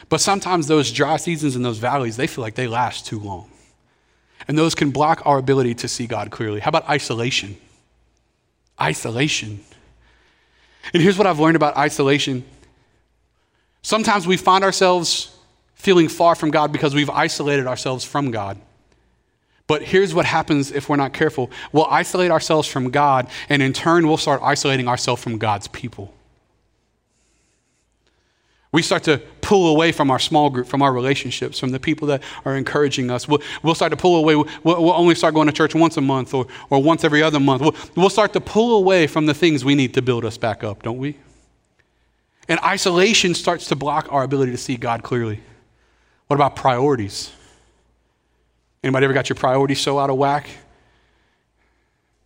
But 0.10 0.22
sometimes 0.22 0.68
those 0.68 0.92
dry 0.92 1.18
seasons 1.18 1.56
and 1.56 1.66
those 1.66 1.80
valleys, 1.80 2.16
they 2.16 2.28
feel 2.28 2.44
like 2.44 2.54
they 2.54 2.68
last 2.68 3.08
too 3.08 3.20
long. 3.20 3.50
And 4.48 4.58
those 4.58 4.76
can 4.76 4.92
block 4.92 5.24
our 5.26 5.40
ability 5.40 5.74
to 5.76 5.88
see 5.88 6.06
God 6.06 6.30
clearly. 6.30 6.60
How 6.60 6.70
about 6.70 6.88
isolation? 6.88 7.58
Isolation. 8.82 9.60
And 10.94 11.02
here's 11.02 11.18
what 11.18 11.28
I've 11.28 11.40
learned 11.40 11.56
about 11.56 11.78
isolation 11.78 12.44
sometimes 13.82 14.26
we 14.26 14.38
find 14.38 14.64
ourselves 14.64 15.36
feeling 15.76 16.08
far 16.08 16.36
from 16.36 16.50
God 16.52 16.72
because 16.72 16.96
we've 16.96 17.10
isolated 17.10 17.68
ourselves 17.68 18.04
from 18.06 18.32
God. 18.32 18.58
But 19.68 19.82
here's 19.82 20.14
what 20.14 20.26
happens 20.26 20.72
if 20.72 20.90
we're 20.90 20.98
not 20.98 21.14
careful 21.14 21.52
we'll 21.72 21.86
isolate 21.86 22.32
ourselves 22.32 22.68
from 22.68 22.90
God, 22.90 23.30
and 23.50 23.62
in 23.62 23.74
turn, 23.74 24.08
we'll 24.08 24.18
start 24.18 24.42
isolating 24.44 24.88
ourselves 24.88 25.22
from 25.22 25.38
God's 25.38 25.68
people. 25.68 26.14
We 28.74 28.82
start 28.82 29.04
to 29.04 29.20
pull 29.42 29.68
away 29.68 29.92
from 29.92 30.10
our 30.10 30.18
small 30.18 30.50
group, 30.50 30.68
from 30.68 30.82
our 30.82 30.92
relationships, 30.92 31.60
from 31.60 31.70
the 31.70 31.80
people 31.80 32.08
that 32.08 32.24
are 32.44 32.58
encouraging 32.58 33.12
us. 33.12 33.28
We'll, 33.28 33.40
we'll 33.62 33.76
start 33.76 33.92
to 33.92 33.98
pull 33.98 34.16
away. 34.16 34.36
We'll, 34.36 34.48
we'll, 34.64 34.92
only 34.94 35.14
start 35.14 35.36
going 35.36 35.46
to 35.46 35.54
church 35.54 35.76
once 35.76 35.96
a 35.96 36.02
month 36.02 36.34
or, 36.34 36.48
or 36.72 36.82
once 36.82 37.04
every 37.04 37.22
other 37.22 37.40
month. 37.40 37.62
We'll, 37.62 37.76
we'll 37.96 38.10
start 38.10 38.34
to 38.34 38.42
pull 38.42 38.78
away 38.78 39.06
from 39.06 39.28
the 39.28 39.34
things 39.36 39.64
we 39.64 39.76
need 39.76 39.94
to 39.94 40.02
build 40.02 40.26
us 40.26 40.40
back 40.40 40.64
up, 40.64 40.82
don't 40.82 40.98
we? 40.98 41.18
And 42.50 42.60
isolation 42.62 43.36
starts 43.36 43.68
to 43.68 43.76
block 43.76 44.08
our 44.10 44.24
ability 44.24 44.52
to 44.54 44.58
see 44.58 44.76
God 44.76 45.04
clearly. 45.04 45.40
What 46.26 46.36
about 46.36 46.56
priorities? 46.56 47.32
Anybody 48.84 49.04
ever 49.04 49.14
got 49.14 49.30
your 49.30 49.36
priorities 49.36 49.82
so 49.82 50.00
out 50.00 50.10
of 50.10 50.18
whack 50.18 50.50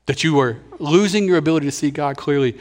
that 0.05 0.24
you 0.24 0.39
are 0.39 0.57
losing 0.79 1.25
your 1.25 1.38
ability 1.38 1.65
to 1.65 1.74
see 1.74 1.91
God 1.91 2.15
clearly? 2.15 2.57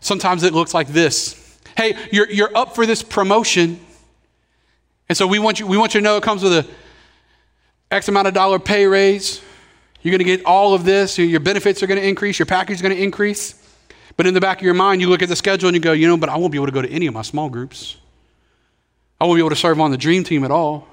Sometimes 0.00 0.42
it 0.42 0.52
looks 0.52 0.74
like 0.74 0.88
this 0.88 1.47
hey, 1.78 1.96
you're, 2.10 2.28
you're 2.28 2.50
up 2.56 2.74
for 2.74 2.86
this 2.86 3.04
promotion. 3.04 3.78
And 5.08 5.16
so 5.16 5.28
we 5.28 5.38
want 5.38 5.60
you, 5.60 5.66
we 5.66 5.78
want 5.78 5.94
you 5.94 6.00
to 6.00 6.04
know 6.04 6.16
it 6.16 6.24
comes 6.24 6.42
with 6.42 6.52
a 6.52 6.66
X 7.92 8.08
amount 8.08 8.26
of 8.26 8.34
dollar 8.34 8.58
pay 8.58 8.84
raise. 8.84 9.40
You're 10.02 10.10
going 10.10 10.18
to 10.18 10.24
get 10.24 10.44
all 10.44 10.74
of 10.74 10.84
this. 10.84 11.18
Your 11.18 11.38
benefits 11.38 11.80
are 11.80 11.86
going 11.86 12.00
to 12.00 12.06
increase. 12.06 12.36
Your 12.36 12.46
package 12.46 12.74
is 12.74 12.82
going 12.82 12.94
to 12.96 13.00
increase. 13.00 13.54
But 14.16 14.26
in 14.26 14.34
the 14.34 14.40
back 14.40 14.58
of 14.58 14.64
your 14.64 14.74
mind, 14.74 15.00
you 15.00 15.08
look 15.08 15.22
at 15.22 15.28
the 15.28 15.36
schedule 15.36 15.68
and 15.68 15.76
you 15.76 15.80
go, 15.80 15.92
you 15.92 16.08
know, 16.08 16.16
but 16.16 16.28
I 16.28 16.36
won't 16.36 16.50
be 16.50 16.58
able 16.58 16.66
to 16.66 16.72
go 16.72 16.82
to 16.82 16.90
any 16.90 17.06
of 17.06 17.14
my 17.14 17.22
small 17.22 17.48
groups. 17.48 17.96
I 19.20 19.24
won't 19.24 19.36
be 19.36 19.40
able 19.40 19.50
to 19.50 19.56
serve 19.56 19.80
on 19.80 19.92
the 19.92 19.96
dream 19.96 20.24
team 20.24 20.42
at 20.42 20.50
all. 20.50 20.88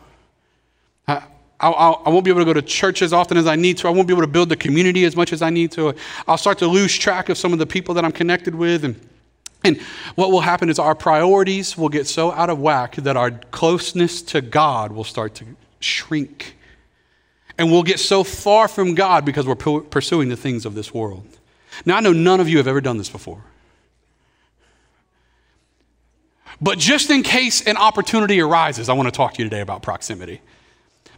I, 1.08 1.24
I, 1.60 1.70
I, 1.70 2.10
won't 2.10 2.26
be 2.26 2.30
able 2.30 2.42
to 2.42 2.46
go 2.46 2.54
to 2.54 2.62
church 2.62 3.02
as 3.02 3.12
often 3.12 3.38
as 3.38 3.48
I 3.48 3.56
need 3.56 3.78
to. 3.80 3.88
I 3.88 3.92
won't 3.92 4.08
be 4.08 4.14
able 4.14 4.24
to 4.24 4.28
build 4.28 4.50
the 4.50 4.56
community 4.56 5.06
as 5.06 5.16
much 5.16 5.34
as 5.34 5.42
I 5.42 5.50
need 5.50 5.72
to. 5.72 5.96
I'll 6.28 6.38
start 6.38 6.60
to 6.60 6.68
lose 6.68 6.96
track 6.96 7.30
of 7.30 7.40
some 7.40 7.54
of 7.54 7.60
the 7.60 7.66
people 7.66 7.96
that 7.96 8.06
I'm 8.06 8.12
connected 8.12 8.54
with. 8.54 8.86
And 8.86 9.00
and 9.66 9.82
what 10.16 10.32
will 10.32 10.42
happen 10.42 10.70
is 10.70 10.80
our 10.80 10.96
priorities 10.96 11.78
will 11.78 11.90
get 11.90 12.08
so 12.08 12.32
out 12.32 12.50
of 12.50 12.60
whack 12.60 12.96
that 12.96 13.18
our 13.18 13.32
closeness 13.32 14.22
to 14.24 14.42
God 14.42 14.92
will 14.92 15.04
start 15.04 15.36
to 15.36 15.46
shrink. 15.80 16.56
And 17.58 17.72
we'll 17.72 17.84
get 17.84 18.00
so 18.00 18.24
far 18.24 18.68
from 18.68 18.96
God 18.96 19.26
because 19.26 19.48
we're 19.48 19.56
pursuing 19.56 20.30
the 20.30 20.36
things 20.36 20.66
of 20.66 20.76
this 20.76 20.94
world. 20.94 21.26
Now, 21.86 21.98
I 21.98 22.00
know 22.02 22.14
none 22.14 22.40
of 22.40 22.48
you 22.48 22.58
have 22.58 22.68
ever 22.68 22.82
done 22.82 22.98
this 22.98 23.10
before. 23.10 23.42
But 26.62 26.80
just 26.80 27.10
in 27.10 27.24
case 27.24 27.66
an 27.66 27.78
opportunity 27.78 28.40
arises, 28.40 28.88
I 28.88 28.94
want 28.94 29.08
to 29.08 29.12
talk 29.12 29.34
to 29.34 29.44
you 29.44 29.50
today 29.50 29.62
about 29.62 29.82
proximity. 29.82 30.42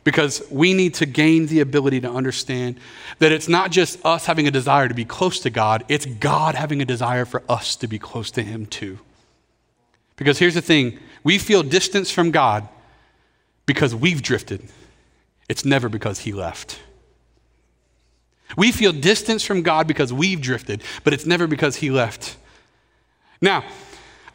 Because 0.07 0.41
we 0.49 0.73
need 0.73 0.93
to 0.93 1.05
gain 1.05 1.47
the 1.47 1.59
ability 1.59 1.99
to 1.99 2.09
understand 2.09 2.79
that 3.19 3.33
it's 3.33 3.49
not 3.49 3.71
just 3.71 3.99
us 4.05 4.25
having 4.25 4.47
a 4.47 4.51
desire 4.51 4.87
to 4.87 4.93
be 4.93 5.03
close 5.03 5.41
to 5.41 5.49
God, 5.49 5.83
it's 5.89 6.05
God 6.05 6.55
having 6.55 6.81
a 6.81 6.85
desire 6.85 7.25
for 7.25 7.43
us 7.49 7.75
to 7.75 7.89
be 7.89 7.99
close 7.99 8.31
to 8.31 8.41
Him 8.41 8.67
too. 8.67 8.99
Because 10.15 10.39
here's 10.39 10.53
the 10.53 10.61
thing 10.61 10.97
we 11.25 11.37
feel 11.37 11.61
distance 11.61 12.09
from 12.09 12.31
God 12.31 12.69
because 13.65 13.93
we've 13.93 14.21
drifted, 14.21 14.69
it's 15.49 15.65
never 15.65 15.89
because 15.89 16.19
He 16.19 16.31
left. 16.31 16.79
We 18.55 18.71
feel 18.71 18.93
distance 18.93 19.43
from 19.43 19.61
God 19.61 19.87
because 19.87 20.13
we've 20.13 20.39
drifted, 20.39 20.83
but 21.03 21.11
it's 21.11 21.25
never 21.25 21.47
because 21.47 21.75
He 21.75 21.91
left. 21.91 22.37
Now, 23.41 23.65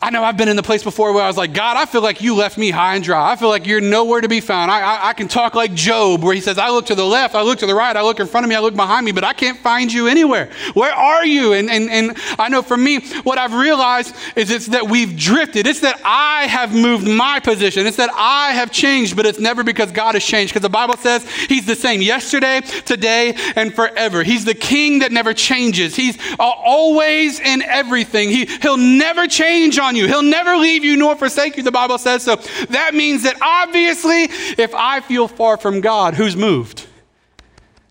I 0.03 0.11
know 0.11 0.25
I've 0.25 0.37
been 0.37 0.49
in 0.49 0.57
the 0.57 0.65
place 0.65 0.83
before 0.83 1.13
where 1.13 1.23
I 1.23 1.29
was 1.29 1.37
like, 1.37 1.55
God, 1.55 1.77
I 1.77 1.87
feel 1.87 2.03
like 2.03 2.21
you 2.21 2.35
left 2.35 2.59
me 2.59 2.71
high 2.71 2.97
and 2.97 3.05
dry. 3.05 3.31
I 3.31 3.37
feel 3.37 3.49
like 3.49 3.69
you're 3.69 3.81
nowhere 3.81 4.21
to 4.21 4.29
be 4.29 4.41
found. 4.41 4.69
I, 4.69 4.81
I, 4.81 5.09
I, 5.11 5.13
can 5.13 5.29
talk 5.29 5.55
like 5.55 5.75
Job, 5.75 6.25
where 6.25 6.35
he 6.35 6.41
says, 6.41 6.59
I 6.59 6.71
look 6.71 6.87
to 6.87 6.97
the 6.97 7.07
left, 7.07 7.37
I 7.37 7.43
look 7.43 7.61
to 7.61 7.67
the 7.67 7.75
right, 7.75 7.97
I 7.97 8.03
look 8.03 8.19
in 8.19 8.27
front 8.27 8.45
of 8.45 8.51
me, 8.51 8.57
I 8.57 8.59
look 8.59 8.75
behind 8.75 9.07
me, 9.07 9.13
but 9.13 9.23
I 9.23 9.33
can't 9.33 9.57
find 9.61 9.93
you 9.93 10.09
anywhere. 10.09 10.51
Where 10.75 10.93
are 10.93 11.25
you? 11.25 11.53
And, 11.53 11.71
and, 11.71 11.89
and 11.89 12.17
I 12.37 12.49
know 12.49 12.63
for 12.63 12.77
me, 12.77 12.99
what 13.23 13.39
I've 13.39 13.55
realized 13.55 14.17
is 14.35 14.51
it's 14.51 14.67
that 14.69 14.89
we've 14.89 15.17
drifted. 15.17 15.69
It's 15.69 15.81
that 15.81 16.01
I 16.05 16.49
have 16.49 16.75
moved 16.75 17.07
my 17.07 17.39
position. 17.39 17.87
It's 17.87 17.99
that 17.99 18.11
I 18.13 18.55
have 18.55 18.73
changed, 18.73 19.15
but 19.15 19.25
it's 19.25 19.39
never 19.39 19.63
because 19.63 19.93
God 19.93 20.17
has 20.17 20.25
changed. 20.25 20.53
Because 20.53 20.63
the 20.63 20.69
Bible 20.69 20.97
says 20.97 21.25
he's 21.49 21.65
the 21.65 21.77
same 21.77 22.03
yesterday, 22.03 22.61
today, 22.61 23.35
and 23.55 23.73
forever. 23.73 24.25
He's 24.25 24.45
the 24.45 24.55
king 24.55 24.99
that 24.99 25.13
never 25.13 25.33
changes. 25.33 25.95
He's 25.95 26.19
always 26.41 27.39
in 27.39 27.63
everything. 27.63 28.31
He, 28.31 28.47
he'll 28.47 28.77
never 28.77 29.29
change 29.29 29.79
on 29.79 29.92
on 29.93 29.97
you. 29.97 30.09
He'll 30.09 30.23
never 30.23 30.57
leave 30.57 30.85
you 30.85 30.97
nor 30.97 31.17
forsake 31.17 31.57
you, 31.57 31.63
the 31.63 31.73
Bible 31.73 31.99
says. 31.99 32.23
So 32.23 32.37
that 32.71 32.95
means 32.95 33.23
that 33.25 33.37
obviously, 33.43 34.25
if 34.25 34.75
I 34.75 35.01
feel 35.01 35.29
far 35.29 35.57
from 35.57 35.81
God, 35.81 36.15
who's 36.15 36.35
moved? 36.35 36.87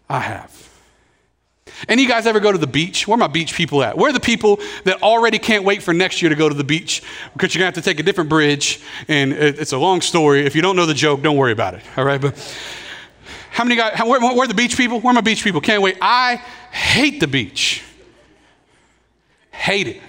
I 0.10 0.20
have. 0.20 0.52
Any 1.88 2.04
you 2.04 2.08
guys 2.08 2.28
ever 2.28 2.40
go 2.40 2.52
to 2.52 2.58
the 2.58 2.68
beach? 2.68 3.08
Where 3.08 3.18
my 3.18 3.28
beach 3.28 3.56
people 3.56 3.82
at? 3.82 3.98
Where 3.98 4.10
are 4.10 4.14
the 4.14 4.20
people 4.20 4.60
that 4.84 5.02
already 5.02 5.40
can't 5.40 5.64
wait 5.64 5.82
for 5.82 5.94
next 5.94 6.22
year 6.22 6.30
to 6.30 6.36
go 6.36 6.48
to 6.48 6.54
the 6.54 6.64
beach 6.64 7.02
because 7.34 7.56
you're 7.56 7.62
going 7.62 7.72
to 7.72 7.78
have 7.78 7.84
to 7.84 7.90
take 7.90 8.00
a 8.00 8.04
different 8.04 8.30
bridge? 8.30 8.82
And 9.08 9.34
it's 9.34 9.72
a 9.72 9.78
long 9.78 10.02
story. 10.02 10.46
If 10.46 10.56
you 10.56 10.62
don't 10.62 10.76
know 10.76 10.86
the 10.86 10.94
joke, 10.94 11.22
don't 11.22 11.38
worry 11.38 11.54
about 11.54 11.74
it. 11.74 11.82
All 11.98 12.04
right? 12.04 12.22
But 12.22 12.38
how 13.52 13.64
many 13.64 13.76
guys, 13.78 14.00
where, 14.00 14.20
where 14.20 14.44
are 14.44 14.48
the 14.48 14.54
beach 14.54 14.78
people? 14.78 15.00
Where 15.00 15.12
are 15.12 15.16
my 15.16 15.22
beach 15.22 15.44
people? 15.44 15.62
Can't 15.62 15.82
wait. 15.82 15.98
I 16.02 16.36
hate 16.72 17.20
the 17.20 17.28
beach. 17.28 17.84
Hate 19.52 19.88
it. 19.88 20.02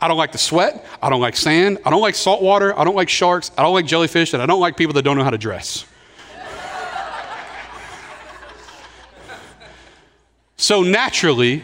I 0.00 0.06
don't 0.06 0.16
like 0.16 0.32
the 0.32 0.38
sweat. 0.38 0.86
I 1.02 1.10
don't 1.10 1.20
like 1.20 1.36
sand. 1.36 1.78
I 1.84 1.90
don't 1.90 2.00
like 2.00 2.14
salt 2.14 2.40
water. 2.40 2.78
I 2.78 2.84
don't 2.84 2.94
like 2.94 3.08
sharks. 3.08 3.50
I 3.58 3.62
don't 3.62 3.74
like 3.74 3.86
jellyfish. 3.86 4.32
And 4.32 4.42
I 4.42 4.46
don't 4.46 4.60
like 4.60 4.76
people 4.76 4.94
that 4.94 5.02
don't 5.02 5.16
know 5.16 5.24
how 5.24 5.30
to 5.30 5.38
dress. 5.38 5.84
so 10.56 10.82
naturally, 10.82 11.62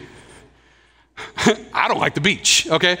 I 1.73 1.87
don't 1.87 1.99
like 1.99 2.13
the 2.13 2.21
beach, 2.21 2.67
okay? 2.69 2.97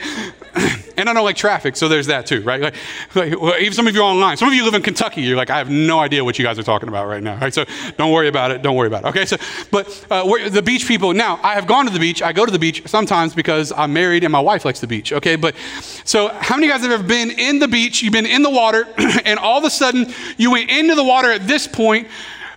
and 0.97 1.09
I 1.09 1.13
don't 1.13 1.23
like 1.23 1.35
traffic, 1.35 1.75
so 1.75 1.87
there's 1.87 2.07
that 2.07 2.25
too, 2.25 2.41
right? 2.41 2.61
Like, 2.61 2.75
like 3.13 3.39
well, 3.39 3.55
even 3.59 3.73
some 3.73 3.87
of 3.87 3.95
you 3.95 4.01
online, 4.01 4.37
some 4.37 4.47
of 4.47 4.53
you 4.53 4.63
live 4.63 4.73
in 4.73 4.81
Kentucky, 4.81 5.21
you're 5.21 5.37
like, 5.37 5.49
I 5.49 5.57
have 5.57 5.69
no 5.69 5.99
idea 5.99 6.23
what 6.23 6.37
you 6.39 6.45
guys 6.45 6.57
are 6.59 6.63
talking 6.63 6.89
about 6.89 7.07
right 7.07 7.21
now, 7.21 7.37
right? 7.37 7.53
So 7.53 7.65
don't 7.97 8.11
worry 8.11 8.27
about 8.27 8.51
it, 8.51 8.61
don't 8.61 8.75
worry 8.75 8.87
about 8.87 9.05
it, 9.05 9.07
okay? 9.09 9.25
So, 9.25 9.37
but 9.71 10.05
uh, 10.09 10.49
the 10.49 10.61
beach 10.61 10.87
people, 10.87 11.13
now, 11.13 11.39
I 11.43 11.53
have 11.53 11.67
gone 11.67 11.85
to 11.85 11.91
the 11.91 11.99
beach, 11.99 12.21
I 12.21 12.33
go 12.33 12.45
to 12.45 12.51
the 12.51 12.59
beach 12.59 12.87
sometimes 12.87 13.33
because 13.33 13.71
I'm 13.71 13.93
married 13.93 14.23
and 14.23 14.31
my 14.31 14.39
wife 14.39 14.65
likes 14.65 14.79
the 14.79 14.87
beach, 14.87 15.13
okay? 15.13 15.35
But, 15.35 15.55
so 16.03 16.29
how 16.29 16.55
many 16.55 16.67
of 16.67 16.69
you 16.69 16.73
guys 16.73 16.81
have 16.81 16.99
ever 16.99 17.07
been 17.07 17.31
in 17.31 17.59
the 17.59 17.67
beach, 17.67 18.01
you've 18.01 18.13
been 18.13 18.25
in 18.25 18.41
the 18.41 18.49
water, 18.49 18.87
and 19.25 19.39
all 19.39 19.57
of 19.57 19.63
a 19.63 19.69
sudden 19.69 20.13
you 20.37 20.51
went 20.51 20.69
into 20.69 20.95
the 20.95 21.03
water 21.03 21.31
at 21.31 21.47
this 21.47 21.67
point, 21.67 22.07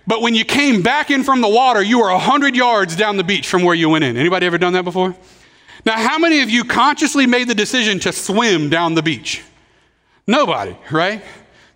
but 0.07 0.21
when 0.21 0.33
you 0.33 0.43
came 0.43 0.81
back 0.81 1.11
in 1.11 1.23
from 1.23 1.41
the 1.41 1.47
water, 1.47 1.83
you 1.83 1.99
were 1.99 2.11
100 2.11 2.55
yards 2.55 2.95
down 2.95 3.17
the 3.17 3.23
beach 3.23 3.47
from 3.47 3.61
where 3.61 3.75
you 3.75 3.89
went 3.89 4.03
in. 4.03 4.17
Anybody 4.17 4.47
ever 4.47 4.57
done 4.57 4.73
that 4.73 4.83
before? 4.83 5.15
Now, 5.85 5.97
how 5.97 6.17
many 6.17 6.41
of 6.41 6.49
you 6.49 6.63
consciously 6.63 7.25
made 7.25 7.47
the 7.47 7.55
decision 7.55 7.99
to 7.99 8.11
swim 8.11 8.69
down 8.69 8.95
the 8.95 9.03
beach? 9.03 9.43
Nobody, 10.27 10.75
right? 10.91 11.23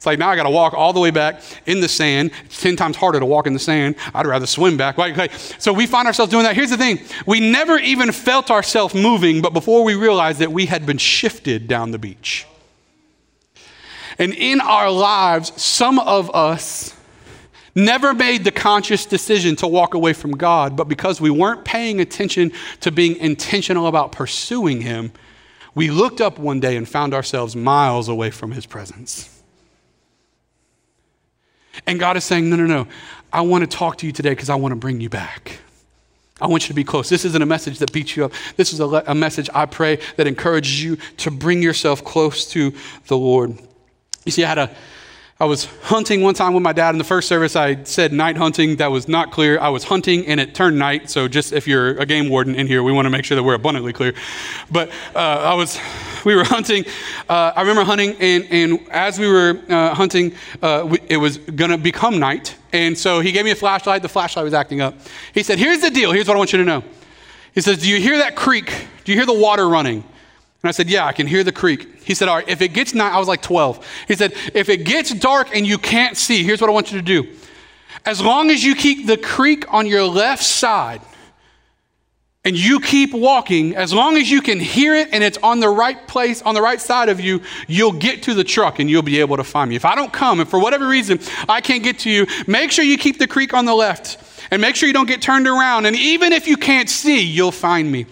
It's 0.04 0.06
like 0.06 0.20
now 0.20 0.30
I 0.30 0.36
got 0.36 0.44
to 0.44 0.50
walk 0.50 0.74
all 0.74 0.92
the 0.92 1.00
way 1.00 1.12
back 1.12 1.42
in 1.66 1.80
the 1.80 1.88
sand. 1.88 2.32
It's 2.44 2.62
10 2.62 2.76
times 2.76 2.98
harder 2.98 3.22
to 3.22 3.26
walk 3.26 3.48
in 3.48 3.54
the 3.54 3.60
sand. 3.60 3.96
I'd 4.14 4.26
rather 4.26 4.46
swim 4.46 4.76
back. 4.76 4.98
Right? 4.98 5.32
So 5.60 5.72
we 5.72 5.88
find 5.88 6.08
ourselves 6.08 6.30
doing 6.30 6.44
that. 6.44 6.56
Here's 6.56 6.72
the 6.72 6.78
thing 6.78 7.00
we 7.26 7.40
never 7.40 7.78
even 7.78 8.12
felt 8.12 8.52
ourselves 8.52 8.94
moving, 8.94 9.42
but 9.42 9.54
before 9.54 9.86
we 9.86 9.96
realized 9.96 10.40
that 10.40 10.52
we 10.52 10.66
had 10.66 10.86
been 10.86 10.98
shifted 10.98 11.70
down 11.70 11.92
the 11.92 12.00
beach. 12.00 12.46
And 14.20 14.34
in 14.34 14.60
our 14.60 14.92
lives, 14.92 15.54
some 15.62 15.98
of 15.98 16.30
us 16.36 16.93
never 17.76 18.14
made 18.14 18.44
the 18.44 18.52
conscious 18.52 19.06
decision 19.06 19.56
to 19.58 19.68
walk 19.68 19.94
away 19.94 20.14
from 20.14 20.32
God, 20.32 20.76
but 20.76 20.88
because 20.88 21.20
we 21.20 21.30
weren't 21.30 21.66
paying 21.66 22.00
attention 22.00 22.52
to 22.82 22.92
being 22.92 23.16
intentional 23.18 23.88
about 23.88 24.12
pursuing 24.12 24.82
Him, 24.82 25.12
we 25.76 25.90
looked 25.90 26.22
up 26.22 26.38
one 26.38 26.60
day 26.60 26.78
and 26.78 26.88
found 26.88 27.14
ourselves 27.14 27.56
miles 27.56 28.08
away 28.08 28.30
from 28.30 28.52
His 28.52 28.66
presence. 28.66 29.30
And 31.88 32.00
God 32.00 32.18
is 32.18 32.24
saying, 32.24 32.50
No, 32.50 32.56
no, 32.56 32.66
no. 32.66 32.88
I 33.32 33.42
want 33.42 33.70
to 33.70 33.78
talk 33.78 33.98
to 33.98 34.06
you 34.06 34.12
today 34.12 34.30
because 34.30 34.50
I 34.50 34.56
want 34.56 34.74
to 34.74 34.76
bring 34.76 35.02
you 35.02 35.10
back. 35.10 35.60
I 36.40 36.48
want 36.48 36.64
you 36.64 36.68
to 36.68 36.74
be 36.74 36.84
close. 36.84 37.10
This 37.10 37.26
isn't 37.26 37.42
a 37.42 37.46
message 37.46 37.80
that 37.80 37.92
beats 37.92 38.16
you 38.16 38.26
up. 38.26 38.34
This 38.58 38.74
is 38.74 38.80
a, 38.80 38.86
a 39.08 39.16
message 39.16 39.50
I 39.54 39.66
pray 39.66 40.00
that 40.18 40.28
encourages 40.28 40.84
you 40.84 40.98
to 41.18 41.32
bring 41.32 41.62
yourself 41.62 42.04
close 42.04 42.46
to 42.52 42.74
the 43.08 43.18
Lord. 43.18 43.58
You 44.26 44.32
see, 44.32 44.44
I 44.44 44.50
had 44.50 44.58
a 44.58 44.76
I 45.40 45.46
was 45.46 45.66
hunting 45.82 46.22
one 46.22 46.36
time 46.36 46.54
with 46.54 46.62
my 46.62 46.74
dad 46.74 46.92
in 46.92 47.00
the 47.00 47.04
first 47.04 47.28
service. 47.28 47.56
I 47.56 47.84
said 47.86 48.14
night 48.14 48.38
hunting. 48.38 48.76
That 48.76 48.92
was 48.92 49.08
not 49.08 49.32
clear. 49.32 49.60
I 49.60 49.70
was 49.70 49.84
hunting 49.84 50.28
and 50.28 50.40
it 50.40 50.54
turned 50.54 50.78
night. 50.78 51.10
So, 51.10 51.28
just 51.28 51.54
if 51.54 51.68
you're 51.68 51.98
a 51.98 52.06
game 52.06 52.30
warden 52.30 52.54
in 52.54 52.68
here, 52.68 52.84
we 52.84 52.92
want 52.92 53.08
to 53.08 53.10
make 53.10 53.26
sure 53.26 53.36
that 53.36 53.42
we're 53.42 53.56
abundantly 53.56 53.94
clear. 53.94 54.14
But 54.72 54.90
uh, 55.16 55.20
I 55.20 55.56
was, 55.56 55.80
we 56.26 56.36
were 56.36 56.44
hunting. 56.44 56.86
Uh, 57.28 57.52
I 57.56 57.62
remember 57.62 57.84
hunting, 57.84 58.16
and, 58.20 58.46
and 58.52 58.88
as 58.92 59.18
we 59.18 59.28
were 59.28 59.60
uh, 59.70 59.96
hunting, 59.96 60.36
uh, 60.62 60.86
we, 60.88 61.00
it 61.10 61.18
was 61.18 61.40
going 61.40 61.72
to 61.72 61.80
become 61.80 62.20
night. 62.20 62.56
And 62.72 62.96
so 62.96 63.20
he 63.20 63.32
gave 63.32 63.44
me 63.44 63.52
a 63.52 63.56
flashlight. 63.56 64.04
The 64.04 64.10
flashlight 64.10 64.46
was 64.46 64.54
acting 64.54 64.82
up. 64.82 64.96
He 65.34 65.42
said, 65.42 65.58
Here's 65.58 65.82
the 65.82 65.90
deal. 65.90 66.12
Here's 66.12 66.28
what 66.28 66.36
I 66.36 66.38
want 66.38 66.54
you 66.54 66.60
to 66.60 66.66
know. 66.66 66.84
He 67.56 67.62
says, 67.62 67.80
Do 67.80 67.90
you 67.90 68.00
hear 68.00 68.20
that 68.20 68.36
creek? 68.36 68.72
Do 69.04 69.12
you 69.12 69.18
hear 69.18 69.26
the 69.26 69.34
water 69.34 69.68
running? 69.68 70.04
And 70.64 70.70
I 70.70 70.72
said, 70.72 70.90
Yeah, 70.90 71.06
I 71.06 71.12
can 71.12 71.28
hear 71.28 71.44
the 71.44 71.52
creek. 71.52 72.04
He 72.04 72.16
said, 72.16 72.30
All 72.30 72.36
right, 72.38 72.48
if 72.48 72.62
it 72.62 72.70
gets 72.70 72.94
night, 72.94 73.14
I 73.14 73.20
was 73.20 73.28
like 73.28 73.42
12. 73.42 73.86
He 74.08 74.16
said, 74.16 74.34
If 74.54 74.70
it 74.70 74.86
gets 74.86 75.14
dark 75.14 75.54
and 75.54 75.68
you 75.68 75.78
can't 75.78 76.16
see, 76.16 76.44
here's 76.44 76.62
what 76.62 76.70
I 76.70 76.74
want 76.74 76.92
you 76.92 76.98
to 76.98 77.06
do. 77.06 77.28
As 78.06 78.22
long 78.22 78.50
as 78.50 78.64
you 78.64 78.74
keep 78.74 79.06
the 79.06 79.18
creek 79.18 79.72
on 79.74 79.88
your 79.88 80.04
left 80.04 80.44
side 80.44 81.02
and 82.46 82.58
you 82.58 82.80
keep 82.80 83.14
walking, 83.14 83.76
as 83.76 83.94
long 83.94 84.18
as 84.18 84.32
you 84.32 84.42
can 84.42 84.60
hear 84.60 84.96
it 84.96 85.10
and 85.12 85.22
it's 85.22 85.38
on 85.44 85.60
the 85.60 85.70
right 85.70 86.08
place, 86.08 86.42
on 86.42 86.56
the 86.56 86.62
right 86.62 86.80
side 86.80 87.10
of 87.10 87.20
you, 87.20 87.42
you'll 87.68 87.94
get 87.94 88.24
to 88.24 88.34
the 88.34 88.44
truck 88.44 88.80
and 88.80 88.90
you'll 88.90 89.02
be 89.02 89.20
able 89.20 89.38
to 89.38 89.44
find 89.44 89.70
me. 89.70 89.76
If 89.76 89.86
I 89.86 89.96
don't 89.96 90.12
come 90.12 90.40
and 90.40 90.50
for 90.50 90.60
whatever 90.60 90.88
reason 90.88 91.20
I 91.48 91.60
can't 91.60 91.84
get 91.84 92.00
to 92.00 92.10
you, 92.10 92.26
make 92.48 92.72
sure 92.72 92.86
you 92.86 92.98
keep 92.98 93.20
the 93.20 93.28
creek 93.28 93.54
on 93.54 93.66
the 93.66 93.76
left 93.76 94.18
and 94.50 94.62
make 94.62 94.76
sure 94.76 94.88
you 94.88 94.94
don't 94.94 95.08
get 95.08 95.22
turned 95.22 95.48
around. 95.48 95.86
And 95.86 95.96
even 95.96 96.32
if 96.32 96.48
you 96.48 96.56
can't 96.56 96.90
see, 96.90 97.22
you'll 97.22 97.52
find 97.52 97.92
me. 97.92 98.06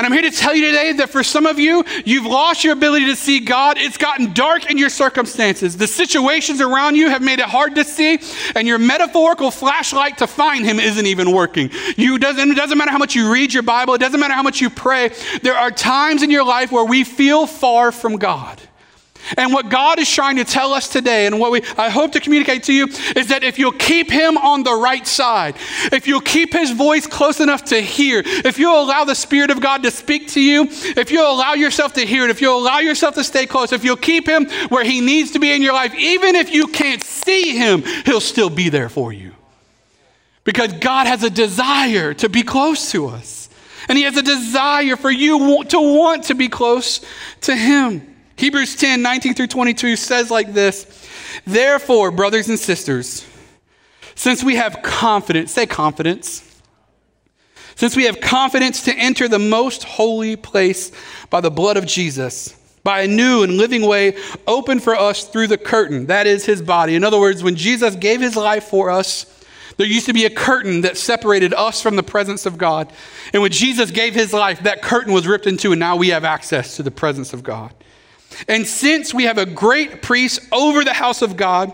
And 0.00 0.06
I'm 0.06 0.12
here 0.14 0.30
to 0.30 0.34
tell 0.34 0.54
you 0.54 0.64
today 0.64 0.94
that 0.94 1.10
for 1.10 1.22
some 1.22 1.44
of 1.44 1.58
you, 1.58 1.84
you've 2.06 2.24
lost 2.24 2.64
your 2.64 2.72
ability 2.72 3.04
to 3.04 3.16
see 3.16 3.38
God. 3.38 3.76
It's 3.76 3.98
gotten 3.98 4.32
dark 4.32 4.70
in 4.70 4.78
your 4.78 4.88
circumstances. 4.88 5.76
The 5.76 5.86
situations 5.86 6.62
around 6.62 6.94
you 6.94 7.10
have 7.10 7.20
made 7.20 7.38
it 7.38 7.44
hard 7.44 7.74
to 7.74 7.84
see, 7.84 8.18
and 8.56 8.66
your 8.66 8.78
metaphorical 8.78 9.50
flashlight 9.50 10.16
to 10.16 10.26
find 10.26 10.64
Him 10.64 10.80
isn't 10.80 11.04
even 11.04 11.32
working. 11.32 11.70
You 11.98 12.18
doesn't, 12.18 12.50
it 12.50 12.54
doesn't 12.54 12.78
matter 12.78 12.90
how 12.90 12.96
much 12.96 13.14
you 13.14 13.30
read 13.30 13.52
your 13.52 13.62
Bible, 13.62 13.92
it 13.92 13.98
doesn't 13.98 14.18
matter 14.18 14.32
how 14.32 14.42
much 14.42 14.62
you 14.62 14.70
pray. 14.70 15.10
There 15.42 15.54
are 15.54 15.70
times 15.70 16.22
in 16.22 16.30
your 16.30 16.46
life 16.46 16.72
where 16.72 16.86
we 16.86 17.04
feel 17.04 17.46
far 17.46 17.92
from 17.92 18.16
God. 18.16 18.58
And 19.36 19.52
what 19.52 19.68
God 19.68 19.98
is 19.98 20.10
trying 20.10 20.36
to 20.36 20.44
tell 20.44 20.72
us 20.72 20.88
today, 20.88 21.26
and 21.26 21.38
what 21.38 21.52
we, 21.52 21.62
I 21.76 21.90
hope 21.90 22.12
to 22.12 22.20
communicate 22.20 22.64
to 22.64 22.72
you, 22.72 22.86
is 23.16 23.28
that 23.28 23.44
if 23.44 23.58
you'll 23.58 23.72
keep 23.72 24.10
Him 24.10 24.36
on 24.36 24.62
the 24.62 24.74
right 24.74 25.06
side, 25.06 25.56
if 25.92 26.06
you'll 26.06 26.20
keep 26.20 26.52
His 26.52 26.72
voice 26.72 27.06
close 27.06 27.40
enough 27.40 27.64
to 27.66 27.80
hear, 27.80 28.22
if 28.24 28.58
you'll 28.58 28.82
allow 28.82 29.04
the 29.04 29.14
Spirit 29.14 29.50
of 29.50 29.60
God 29.60 29.82
to 29.82 29.90
speak 29.90 30.28
to 30.28 30.40
you, 30.40 30.66
if 30.70 31.10
you'll 31.10 31.30
allow 31.30 31.54
yourself 31.54 31.92
to 31.94 32.06
hear 32.06 32.24
it, 32.24 32.30
if 32.30 32.40
you'll 32.40 32.58
allow 32.58 32.78
yourself 32.78 33.14
to 33.14 33.24
stay 33.24 33.46
close, 33.46 33.72
if 33.72 33.84
you'll 33.84 33.96
keep 33.96 34.28
Him 34.28 34.48
where 34.68 34.84
He 34.84 35.00
needs 35.00 35.32
to 35.32 35.38
be 35.38 35.52
in 35.52 35.62
your 35.62 35.74
life, 35.74 35.94
even 35.94 36.34
if 36.34 36.52
you 36.52 36.66
can't 36.66 37.02
see 37.02 37.56
Him, 37.56 37.82
He'll 38.04 38.20
still 38.20 38.50
be 38.50 38.68
there 38.68 38.88
for 38.88 39.12
you. 39.12 39.32
Because 40.44 40.72
God 40.72 41.06
has 41.06 41.22
a 41.22 41.30
desire 41.30 42.14
to 42.14 42.28
be 42.28 42.42
close 42.42 42.90
to 42.92 43.06
us, 43.08 43.48
and 43.88 43.96
He 43.96 44.04
has 44.04 44.16
a 44.16 44.22
desire 44.22 44.96
for 44.96 45.10
you 45.10 45.64
to 45.64 45.80
want 45.80 46.24
to 46.24 46.34
be 46.34 46.48
close 46.48 47.04
to 47.42 47.54
Him. 47.54 48.09
Hebrews 48.40 48.74
10 48.76 49.02
19 49.02 49.34
through 49.34 49.48
22 49.48 49.96
says 49.96 50.30
like 50.30 50.54
this 50.54 51.06
Therefore, 51.46 52.10
brothers 52.10 52.48
and 52.48 52.58
sisters, 52.58 53.26
since 54.14 54.42
we 54.42 54.56
have 54.56 54.80
confidence, 54.82 55.52
say 55.52 55.66
confidence, 55.66 56.62
since 57.74 57.94
we 57.94 58.04
have 58.04 58.18
confidence 58.22 58.82
to 58.84 58.94
enter 58.94 59.28
the 59.28 59.38
most 59.38 59.84
holy 59.84 60.36
place 60.36 60.90
by 61.28 61.42
the 61.42 61.50
blood 61.50 61.76
of 61.76 61.84
Jesus, 61.84 62.58
by 62.82 63.02
a 63.02 63.06
new 63.06 63.42
and 63.42 63.58
living 63.58 63.86
way 63.86 64.16
open 64.46 64.80
for 64.80 64.96
us 64.96 65.26
through 65.26 65.48
the 65.48 65.58
curtain, 65.58 66.06
that 66.06 66.26
is 66.26 66.46
his 66.46 66.62
body. 66.62 66.94
In 66.94 67.04
other 67.04 67.20
words, 67.20 67.42
when 67.42 67.56
Jesus 67.56 67.94
gave 67.94 68.22
his 68.22 68.36
life 68.36 68.64
for 68.64 68.88
us, 68.88 69.26
there 69.76 69.86
used 69.86 70.06
to 70.06 70.14
be 70.14 70.24
a 70.24 70.30
curtain 70.30 70.80
that 70.80 70.96
separated 70.96 71.52
us 71.52 71.82
from 71.82 71.96
the 71.96 72.02
presence 72.02 72.46
of 72.46 72.56
God. 72.56 72.90
And 73.34 73.42
when 73.42 73.52
Jesus 73.52 73.90
gave 73.90 74.14
his 74.14 74.32
life, 74.32 74.60
that 74.60 74.80
curtain 74.80 75.12
was 75.12 75.26
ripped 75.26 75.46
in 75.46 75.58
two, 75.58 75.72
and 75.72 75.80
now 75.80 75.96
we 75.96 76.08
have 76.08 76.24
access 76.24 76.76
to 76.76 76.82
the 76.82 76.90
presence 76.90 77.34
of 77.34 77.42
God. 77.42 77.74
And 78.48 78.66
since 78.66 79.12
we 79.12 79.24
have 79.24 79.38
a 79.38 79.46
great 79.46 80.02
priest 80.02 80.40
over 80.52 80.84
the 80.84 80.92
house 80.92 81.22
of 81.22 81.36
God, 81.36 81.72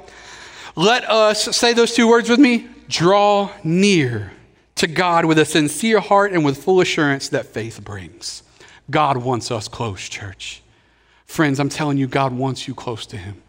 let 0.74 1.08
us 1.08 1.56
say 1.56 1.72
those 1.72 1.94
two 1.94 2.08
words 2.08 2.28
with 2.28 2.38
me 2.38 2.68
draw 2.88 3.50
near 3.64 4.32
to 4.76 4.86
God 4.86 5.24
with 5.24 5.38
a 5.38 5.44
sincere 5.44 6.00
heart 6.00 6.32
and 6.32 6.44
with 6.44 6.62
full 6.62 6.80
assurance 6.80 7.28
that 7.30 7.46
faith 7.46 7.82
brings. 7.82 8.42
God 8.90 9.16
wants 9.16 9.50
us 9.50 9.68
close, 9.68 10.08
church. 10.08 10.62
Friends, 11.24 11.58
I'm 11.58 11.68
telling 11.68 11.98
you, 11.98 12.06
God 12.06 12.32
wants 12.32 12.68
you 12.68 12.74
close 12.74 13.06
to 13.06 13.16
Him. 13.16 13.42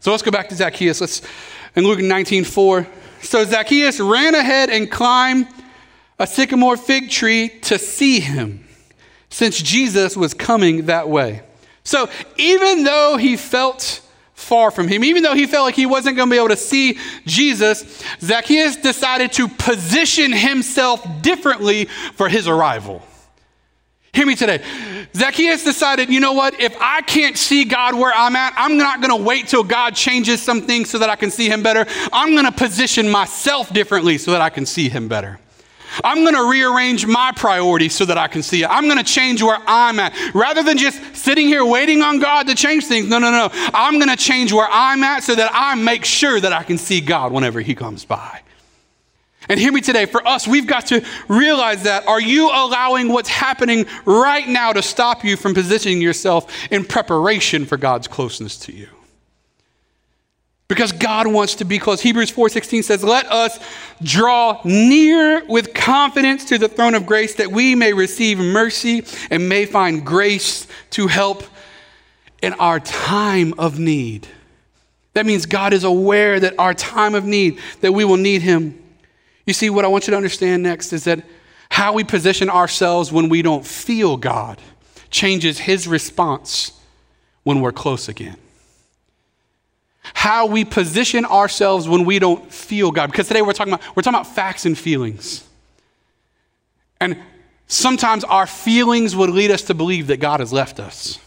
So 0.00 0.10
let's 0.10 0.22
go 0.22 0.30
back 0.30 0.50
to 0.50 0.54
Zacchaeus. 0.54 1.00
Let's 1.00 1.22
in 1.76 1.84
Luke 1.84 2.00
19 2.00 2.44
4. 2.44 2.86
So 3.22 3.44
Zacchaeus 3.44 4.00
ran 4.00 4.34
ahead 4.34 4.70
and 4.70 4.90
climbed 4.90 5.48
a 6.18 6.26
sycamore 6.26 6.76
fig 6.76 7.10
tree 7.10 7.48
to 7.62 7.78
see 7.78 8.20
him, 8.20 8.66
since 9.30 9.60
Jesus 9.60 10.16
was 10.16 10.34
coming 10.34 10.86
that 10.86 11.08
way. 11.08 11.42
So 11.84 12.08
even 12.36 12.84
though 12.84 13.16
he 13.16 13.36
felt 13.36 14.00
far 14.32 14.70
from 14.70 14.88
him, 14.88 15.04
even 15.04 15.22
though 15.22 15.34
he 15.34 15.46
felt 15.46 15.66
like 15.66 15.74
he 15.74 15.86
wasn't 15.86 16.16
going 16.16 16.28
to 16.28 16.32
be 16.32 16.38
able 16.38 16.48
to 16.48 16.56
see 16.56 16.98
Jesus, 17.26 18.02
Zacchaeus 18.20 18.76
decided 18.76 19.32
to 19.32 19.48
position 19.48 20.32
himself 20.32 21.06
differently 21.22 21.86
for 22.14 22.28
his 22.28 22.48
arrival. 22.48 23.02
Hear 24.14 24.26
me 24.26 24.36
today. 24.36 24.62
Zacchaeus 25.14 25.64
decided, 25.64 26.08
you 26.08 26.20
know 26.20 26.34
what? 26.34 26.60
If 26.60 26.76
I 26.80 27.00
can't 27.02 27.36
see 27.36 27.64
God 27.64 27.96
where 27.96 28.12
I'm 28.14 28.36
at, 28.36 28.54
I'm 28.56 28.76
not 28.76 29.00
going 29.00 29.10
to 29.10 29.22
wait 29.24 29.48
till 29.48 29.64
God 29.64 29.96
changes 29.96 30.40
something 30.40 30.84
so 30.84 31.00
that 31.00 31.10
I 31.10 31.16
can 31.16 31.32
see 31.32 31.48
him 31.48 31.64
better. 31.64 31.84
I'm 32.12 32.30
going 32.30 32.44
to 32.44 32.52
position 32.52 33.10
myself 33.10 33.72
differently 33.72 34.18
so 34.18 34.30
that 34.30 34.40
I 34.40 34.50
can 34.50 34.66
see 34.66 34.88
him 34.88 35.08
better. 35.08 35.40
I'm 36.02 36.22
going 36.22 36.34
to 36.34 36.48
rearrange 36.48 37.06
my 37.06 37.32
priorities 37.36 37.94
so 37.94 38.04
that 38.06 38.18
I 38.18 38.26
can 38.26 38.42
see 38.42 38.62
it. 38.62 38.70
I'm 38.70 38.84
going 38.84 38.98
to 38.98 39.04
change 39.04 39.42
where 39.42 39.58
I'm 39.66 40.00
at. 40.00 40.14
Rather 40.34 40.62
than 40.62 40.78
just 40.78 41.16
sitting 41.16 41.46
here 41.46 41.64
waiting 41.64 42.02
on 42.02 42.18
God 42.18 42.46
to 42.48 42.54
change 42.54 42.86
things, 42.86 43.08
no, 43.08 43.18
no, 43.18 43.30
no. 43.30 43.48
I'm 43.52 43.98
going 43.98 44.08
to 44.08 44.16
change 44.16 44.52
where 44.52 44.68
I'm 44.70 45.02
at 45.04 45.22
so 45.22 45.34
that 45.34 45.50
I 45.52 45.74
make 45.74 46.04
sure 46.04 46.40
that 46.40 46.52
I 46.52 46.62
can 46.62 46.78
see 46.78 47.00
God 47.00 47.32
whenever 47.32 47.60
He 47.60 47.74
comes 47.74 48.04
by. 48.04 48.40
And 49.48 49.60
hear 49.60 49.72
me 49.72 49.82
today, 49.82 50.06
for 50.06 50.26
us, 50.26 50.48
we've 50.48 50.66
got 50.66 50.86
to 50.86 51.04
realize 51.28 51.82
that. 51.82 52.06
Are 52.06 52.20
you 52.20 52.48
allowing 52.48 53.08
what's 53.08 53.28
happening 53.28 53.86
right 54.06 54.48
now 54.48 54.72
to 54.72 54.82
stop 54.82 55.22
you 55.22 55.36
from 55.36 55.52
positioning 55.52 56.00
yourself 56.00 56.50
in 56.70 56.84
preparation 56.84 57.66
for 57.66 57.76
God's 57.76 58.08
closeness 58.08 58.56
to 58.60 58.72
you? 58.72 58.88
Because 60.74 60.90
God 60.90 61.28
wants 61.28 61.54
to 61.56 61.64
be 61.64 61.78
close. 61.78 62.00
Hebrews 62.00 62.30
4:16 62.30 62.82
says, 62.82 63.04
"Let 63.04 63.30
us 63.30 63.60
draw 64.02 64.60
near 64.64 65.44
with 65.46 65.72
confidence 65.72 66.44
to 66.46 66.58
the 66.58 66.66
throne 66.66 66.96
of 66.96 67.06
grace 67.06 67.34
that 67.34 67.52
we 67.52 67.76
may 67.76 67.92
receive 67.92 68.38
mercy 68.38 69.04
and 69.30 69.48
may 69.48 69.66
find 69.66 70.04
grace 70.04 70.66
to 70.90 71.06
help 71.06 71.44
in 72.42 72.54
our 72.54 72.80
time 72.80 73.54
of 73.56 73.78
need." 73.78 74.26
That 75.12 75.26
means 75.26 75.46
God 75.46 75.72
is 75.72 75.84
aware 75.84 76.40
that 76.40 76.54
our 76.58 76.74
time 76.74 77.14
of 77.14 77.24
need 77.24 77.58
that 77.80 77.92
we 77.92 78.04
will 78.04 78.16
need 78.16 78.42
him. 78.42 78.76
You 79.46 79.52
see, 79.52 79.70
what 79.70 79.84
I 79.84 79.88
want 79.88 80.08
you 80.08 80.10
to 80.10 80.16
understand 80.16 80.64
next 80.64 80.92
is 80.92 81.04
that 81.04 81.20
how 81.68 81.92
we 81.92 82.02
position 82.02 82.50
ourselves 82.50 83.12
when 83.12 83.28
we 83.28 83.42
don't 83.42 83.64
feel 83.64 84.16
God 84.16 84.60
changes 85.10 85.60
His 85.60 85.86
response 85.86 86.72
when 87.44 87.60
we're 87.60 87.70
close 87.70 88.08
again. 88.08 88.36
How 90.12 90.46
we 90.46 90.64
position 90.64 91.24
ourselves 91.24 91.88
when 91.88 92.04
we 92.04 92.18
don't 92.18 92.52
feel 92.52 92.90
God. 92.90 93.10
Because 93.10 93.28
today 93.28 93.42
we're 93.42 93.52
talking 93.52 93.72
about, 93.72 93.96
we're 93.96 94.02
talking 94.02 94.20
about 94.20 94.34
facts 94.34 94.66
and 94.66 94.76
feelings. 94.76 95.46
And 97.00 97.18
sometimes 97.66 98.24
our 98.24 98.46
feelings 98.46 99.16
would 99.16 99.30
lead 99.30 99.50
us 99.50 99.62
to 99.62 99.74
believe 99.74 100.08
that 100.08 100.20
God 100.20 100.40
has 100.40 100.52
left 100.52 100.78
us. 100.78 101.18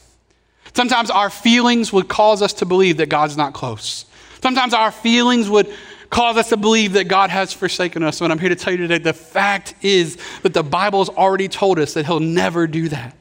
Sometimes 0.74 1.10
our 1.10 1.32
feelings 1.32 1.92
would 1.92 2.08
cause 2.08 2.42
us 2.42 2.54
to 2.54 2.66
believe 2.66 2.98
that 2.98 3.10
God's 3.10 3.36
not 3.36 3.54
close. 3.54 4.06
Sometimes 4.44 4.74
our 4.74 4.92
feelings 4.92 5.50
would 5.50 5.68
cause 6.10 6.38
us 6.38 6.50
to 6.50 6.58
believe 6.58 6.94
that 6.94 7.08
God 7.08 7.30
has 7.30 7.52
forsaken 7.52 8.04
us. 8.04 8.22
And 8.22 8.32
I'm 8.32 8.40
here 8.40 8.50
to 8.50 8.56
tell 8.56 8.72
you 8.72 8.78
today 8.78 8.98
the 8.98 9.14
fact 9.14 9.76
is 9.82 10.18
that 10.44 10.54
the 10.54 10.64
Bible's 10.64 11.10
already 11.10 11.48
told 11.48 11.80
us 11.80 11.94
that 11.96 12.06
He'll 12.06 12.20
never 12.20 12.68
do 12.68 12.90
that, 12.90 13.16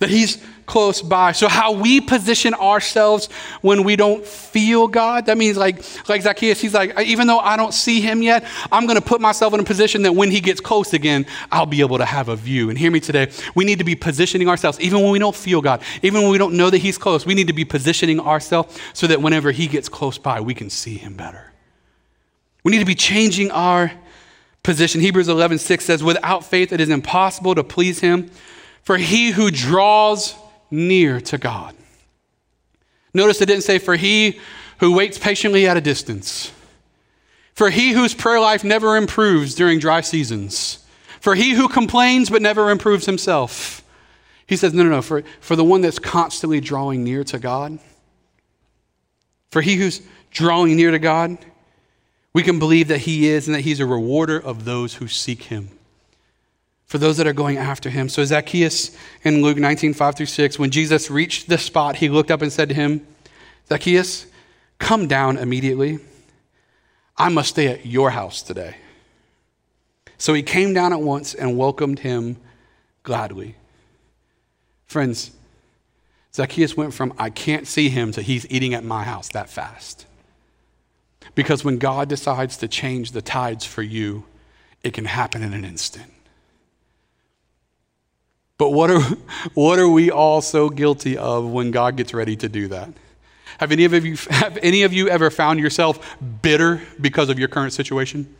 that 0.00 0.10
He's 0.10 0.42
close 0.66 1.00
by. 1.00 1.32
So, 1.32 1.48
how 1.48 1.72
we 1.72 2.00
position 2.00 2.52
ourselves 2.54 3.28
when 3.60 3.84
we 3.84 3.96
don't 3.96 4.26
feel 4.26 4.88
God, 4.88 5.26
that 5.26 5.38
means 5.38 5.56
like, 5.56 5.82
like 6.08 6.22
Zacchaeus, 6.22 6.60
he's 6.60 6.74
like, 6.74 6.98
even 7.00 7.26
though 7.26 7.38
I 7.38 7.56
don't 7.56 7.72
see 7.72 8.00
Him 8.00 8.22
yet, 8.22 8.44
I'm 8.72 8.86
going 8.86 8.98
to 8.98 9.04
put 9.04 9.20
myself 9.20 9.54
in 9.54 9.60
a 9.60 9.64
position 9.64 10.02
that 10.02 10.12
when 10.12 10.30
He 10.30 10.40
gets 10.40 10.60
close 10.60 10.92
again, 10.92 11.26
I'll 11.52 11.66
be 11.66 11.80
able 11.80 11.98
to 11.98 12.04
have 12.04 12.28
a 12.28 12.36
view. 12.36 12.70
And 12.70 12.78
hear 12.78 12.90
me 12.90 13.00
today, 13.00 13.30
we 13.54 13.64
need 13.64 13.78
to 13.78 13.84
be 13.84 13.94
positioning 13.94 14.48
ourselves, 14.48 14.80
even 14.80 15.02
when 15.02 15.12
we 15.12 15.18
don't 15.18 15.36
feel 15.36 15.60
God, 15.60 15.82
even 16.02 16.22
when 16.22 16.30
we 16.30 16.38
don't 16.38 16.56
know 16.56 16.70
that 16.70 16.78
He's 16.78 16.98
close, 16.98 17.24
we 17.24 17.34
need 17.34 17.46
to 17.46 17.52
be 17.52 17.64
positioning 17.64 18.18
ourselves 18.18 18.78
so 18.92 19.06
that 19.06 19.22
whenever 19.22 19.52
He 19.52 19.66
gets 19.68 19.88
close 19.88 20.18
by, 20.18 20.40
we 20.40 20.54
can 20.54 20.70
see 20.70 20.96
Him 20.96 21.14
better. 21.14 21.52
We 22.62 22.72
need 22.72 22.80
to 22.80 22.84
be 22.84 22.94
changing 22.94 23.50
our 23.50 23.92
position. 24.62 25.00
Hebrews 25.00 25.28
11, 25.28 25.58
6 25.58 25.84
says, 25.84 26.02
Without 26.02 26.44
faith, 26.44 26.72
it 26.72 26.80
is 26.80 26.88
impossible 26.88 27.54
to 27.54 27.64
please 27.64 28.00
him, 28.00 28.30
for 28.82 28.96
he 28.96 29.30
who 29.30 29.50
draws 29.50 30.34
near 30.70 31.20
to 31.20 31.38
God. 31.38 31.74
Notice 33.12 33.40
it 33.40 33.46
didn't 33.46 33.64
say, 33.64 33.78
For 33.78 33.96
he 33.96 34.40
who 34.78 34.94
waits 34.94 35.18
patiently 35.18 35.66
at 35.66 35.76
a 35.76 35.80
distance, 35.80 36.52
for 37.54 37.70
he 37.70 37.92
whose 37.92 38.14
prayer 38.14 38.40
life 38.40 38.64
never 38.64 38.96
improves 38.96 39.54
during 39.54 39.78
dry 39.78 40.00
seasons, 40.00 40.84
for 41.20 41.34
he 41.34 41.52
who 41.52 41.68
complains 41.68 42.30
but 42.30 42.42
never 42.42 42.70
improves 42.70 43.06
himself. 43.06 43.82
He 44.46 44.56
says, 44.56 44.72
No, 44.72 44.82
no, 44.82 44.90
no, 44.90 45.02
for, 45.02 45.22
for 45.40 45.56
the 45.56 45.64
one 45.64 45.80
that's 45.80 45.98
constantly 45.98 46.60
drawing 46.60 47.04
near 47.04 47.24
to 47.24 47.38
God, 47.38 47.78
for 49.50 49.60
he 49.60 49.76
who's 49.76 50.02
drawing 50.30 50.76
near 50.76 50.90
to 50.90 50.98
God, 50.98 51.38
we 52.32 52.42
can 52.42 52.58
believe 52.58 52.88
that 52.88 52.98
He 52.98 53.28
is 53.28 53.46
and 53.48 53.54
that 53.54 53.62
He's 53.62 53.80
a 53.80 53.86
rewarder 53.86 54.38
of 54.38 54.64
those 54.64 54.94
who 54.94 55.08
seek 55.08 55.44
Him. 55.44 55.70
For 56.90 56.98
those 56.98 57.18
that 57.18 57.28
are 57.28 57.32
going 57.32 57.56
after 57.56 57.88
Him. 57.88 58.08
So, 58.08 58.24
Zacchaeus 58.24 58.96
in 59.22 59.42
Luke 59.42 59.58
19, 59.58 59.94
5 59.94 60.16
through 60.16 60.26
6, 60.26 60.58
when 60.58 60.72
Jesus 60.72 61.08
reached 61.08 61.48
the 61.48 61.56
spot, 61.56 61.94
He 61.94 62.08
looked 62.08 62.32
up 62.32 62.42
and 62.42 62.52
said 62.52 62.68
to 62.70 62.74
him, 62.74 63.06
Zacchaeus, 63.68 64.26
come 64.80 65.06
down 65.06 65.38
immediately. 65.38 66.00
I 67.16 67.28
must 67.28 67.50
stay 67.50 67.68
at 67.68 67.86
your 67.86 68.10
house 68.10 68.42
today. 68.42 68.74
So 70.18 70.34
he 70.34 70.42
came 70.42 70.74
down 70.74 70.92
at 70.92 71.00
once 71.00 71.32
and 71.32 71.56
welcomed 71.56 72.00
him 72.00 72.38
gladly. 73.04 73.54
Friends, 74.86 75.30
Zacchaeus 76.34 76.76
went 76.76 76.92
from 76.92 77.14
I 77.18 77.30
can't 77.30 77.68
see 77.68 77.88
him 77.88 78.10
to 78.12 78.22
he's 78.22 78.50
eating 78.50 78.74
at 78.74 78.82
my 78.82 79.04
house 79.04 79.28
that 79.28 79.48
fast. 79.48 80.06
Because 81.36 81.64
when 81.64 81.78
God 81.78 82.08
decides 82.08 82.56
to 82.56 82.66
change 82.66 83.12
the 83.12 83.22
tides 83.22 83.64
for 83.64 83.82
you, 83.82 84.24
it 84.82 84.92
can 84.92 85.04
happen 85.04 85.44
in 85.44 85.54
an 85.54 85.64
instant. 85.64 86.09
But 88.60 88.74
what 88.74 88.90
are, 88.90 89.00
what 89.54 89.78
are 89.78 89.88
we 89.88 90.10
all 90.10 90.42
so 90.42 90.68
guilty 90.68 91.16
of 91.16 91.46
when 91.46 91.70
God 91.70 91.96
gets 91.96 92.12
ready 92.12 92.36
to 92.36 92.46
do 92.46 92.68
that? 92.68 92.90
Have 93.58 93.72
any 93.72 93.86
of 93.86 93.92
you, 94.04 94.16
have 94.30 94.58
any 94.62 94.82
of 94.82 94.92
you 94.92 95.08
ever 95.08 95.30
found 95.30 95.58
yourself 95.58 96.14
bitter 96.42 96.82
because 97.00 97.30
of 97.30 97.38
your 97.38 97.48
current 97.48 97.72
situation? 97.72 98.36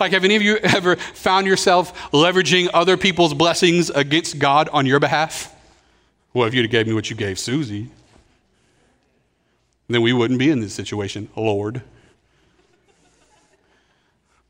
Like, 0.00 0.10
have 0.10 0.24
any 0.24 0.34
of 0.34 0.42
you 0.42 0.56
ever 0.56 0.96
found 0.96 1.46
yourself 1.46 2.10
leveraging 2.10 2.68
other 2.74 2.96
people's 2.96 3.34
blessings 3.34 3.88
against 3.88 4.40
God 4.40 4.68
on 4.72 4.84
your 4.84 4.98
behalf? 4.98 5.54
Well, 6.34 6.48
if 6.48 6.52
you'd 6.52 6.62
have 6.62 6.72
gave 6.72 6.88
me 6.88 6.92
what 6.92 7.08
you 7.08 7.14
gave 7.14 7.38
Susie, 7.38 7.88
then 9.86 10.02
we 10.02 10.12
wouldn't 10.12 10.40
be 10.40 10.50
in 10.50 10.58
this 10.58 10.74
situation, 10.74 11.28
Lord. 11.36 11.82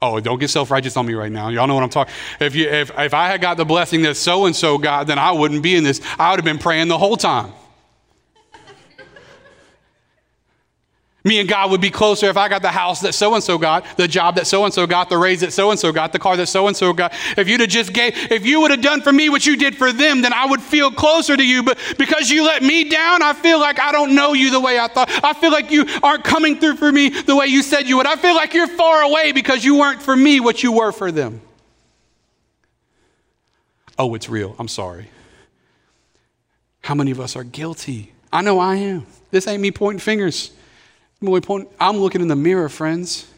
Oh, 0.03 0.21
don't 0.21 0.39
get 0.39 0.49
self 0.49 0.71
righteous 0.71 0.97
on 0.97 1.07
me 1.07 1.15
right 1.15 1.33
now. 1.33 1.49
Y'all 1.49 1.67
know 1.67 1.75
what 1.75 1.83
I'm 1.83 1.91
talking. 1.91 2.13
If 2.39 2.55
you 2.55 2.69
if 2.69 2.91
if 2.99 3.15
I 3.15 3.29
had 3.29 3.41
got 3.41 3.57
the 3.57 3.65
blessing 3.65 4.03
that 4.03 4.17
so 4.17 4.45
and 4.47 4.55
so 4.55 4.77
got, 4.77 5.07
then 5.07 5.19
I 5.19 5.33
wouldn't 5.33 5.63
be 5.63 5.75
in 5.75 5.85
this. 5.85 6.01
I 6.19 6.31
would 6.31 6.39
have 6.39 6.45
been 6.45 6.59
praying 6.59 6.89
the 6.89 6.99
whole 6.99 7.17
time. 7.17 7.53
Me 11.27 11.41
and 11.41 11.49
God 11.49 11.73
would 11.73 11.81
be 11.81 11.91
closer 11.91 12.27
if 12.27 12.37
I 12.37 12.49
got 12.49 12.63
the 12.63 12.71
house 12.71 13.01
that 13.01 13.13
so 13.13 13.35
and 13.35 13.43
so 13.43 13.59
got, 13.59 13.97
the 13.97 14.07
job 14.07 14.37
that 14.37 14.47
so 14.47 14.65
and 14.65 14.73
so 14.73 14.87
got, 14.87 15.09
the 15.09 15.19
raise 15.19 15.41
that 15.41 15.53
so 15.53 15.73
and 15.73 15.81
so 15.81 15.91
got, 15.91 16.13
the 16.13 16.21
car 16.21 16.37
that 16.37 16.47
so 16.47 16.69
and 16.69 16.77
so 16.77 16.93
got. 16.93 17.13
If 17.37 17.49
you'd 17.49 17.59
have 17.59 17.69
just 17.69 17.93
gave, 17.93 18.15
if 18.31 18.47
you 18.47 18.61
would 18.61 18.71
have 18.71 18.81
done 18.81 19.01
for 19.01 19.13
me 19.13 19.29
what 19.29 19.45
you 19.45 19.57
did 19.57 19.77
for 19.77 19.91
them, 19.91 20.23
then 20.23 20.33
I 20.33 20.47
would 20.47 20.63
feel 20.63 20.89
closer 20.89 21.37
to 21.37 21.45
you. 21.45 21.65
But 21.65 21.81
because 21.99 22.31
you 22.31 22.45
let 22.45 22.63
me 22.63 22.89
down, 22.89 23.23
I 23.23 23.33
feel 23.33 23.59
like 23.59 23.81
I 23.81 23.91
don't 23.91 24.15
know 24.15 24.35
you 24.35 24.53
the 24.53 24.61
way 24.61 24.79
I 24.79 24.87
thought. 24.87 25.11
I 25.25 25.33
feel 25.33 25.51
like 25.51 25.73
you 25.73 25.85
aren't 26.01 26.23
coming 26.23 26.61
through 26.61 26.77
for 26.77 26.93
me 26.93 27.09
the 27.09 27.35
way 27.35 27.47
you 27.47 27.65
said 27.65 27.89
you 27.89 27.97
would. 27.97 28.07
I 28.07 28.15
feel 28.15 28.37
like 28.37 28.55
you're 28.55 28.69
far 28.69 29.03
away 29.03 29.33
because 29.33 29.65
you 29.65 29.81
weren't 29.81 30.01
for 30.01 30.15
me 30.15 30.39
what 30.39 30.63
you 30.63 30.71
were 30.71 30.93
for 30.93 31.11
them. 31.11 31.41
Oh, 33.99 34.15
it's 34.15 34.29
real. 34.29 34.55
I'm 34.61 34.69
sorry. 34.69 35.11
How 36.83 36.95
many 36.95 37.11
of 37.11 37.19
us 37.19 37.35
are 37.35 37.43
guilty? 37.43 38.13
I 38.33 38.43
know 38.43 38.61
I 38.61 38.77
am. 38.77 39.09
This 39.33 39.49
ain't 39.49 39.61
me 39.61 39.73
pointing 39.73 39.99
fingers. 39.99 40.53
I'm 41.81 41.97
looking 41.99 42.21
in 42.21 42.29
the 42.29 42.37
mirror, 42.37 42.69
friends, 42.69 43.31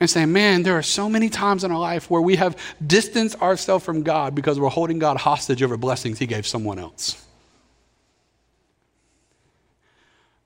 and 0.00 0.08
saying, 0.08 0.32
man, 0.32 0.62
there 0.62 0.76
are 0.76 0.82
so 0.82 1.08
many 1.08 1.28
times 1.28 1.64
in 1.64 1.70
our 1.70 1.78
life 1.78 2.10
where 2.10 2.20
we 2.20 2.36
have 2.36 2.56
distanced 2.84 3.40
ourselves 3.40 3.84
from 3.84 4.02
God 4.02 4.34
because 4.34 4.58
we're 4.58 4.68
holding 4.68 4.98
God 4.98 5.16
hostage 5.16 5.62
over 5.62 5.76
blessings 5.76 6.18
He 6.18 6.26
gave 6.26 6.46
someone 6.46 6.78
else. 6.78 7.24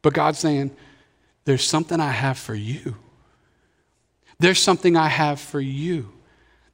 But 0.02 0.14
God's 0.14 0.38
saying, 0.38 0.70
there's 1.44 1.66
something 1.66 2.00
I 2.00 2.10
have 2.10 2.38
for 2.38 2.54
you. 2.54 2.96
There's 4.38 4.60
something 4.60 4.96
I 4.96 5.08
have 5.08 5.40
for 5.40 5.60
you. 5.60 6.12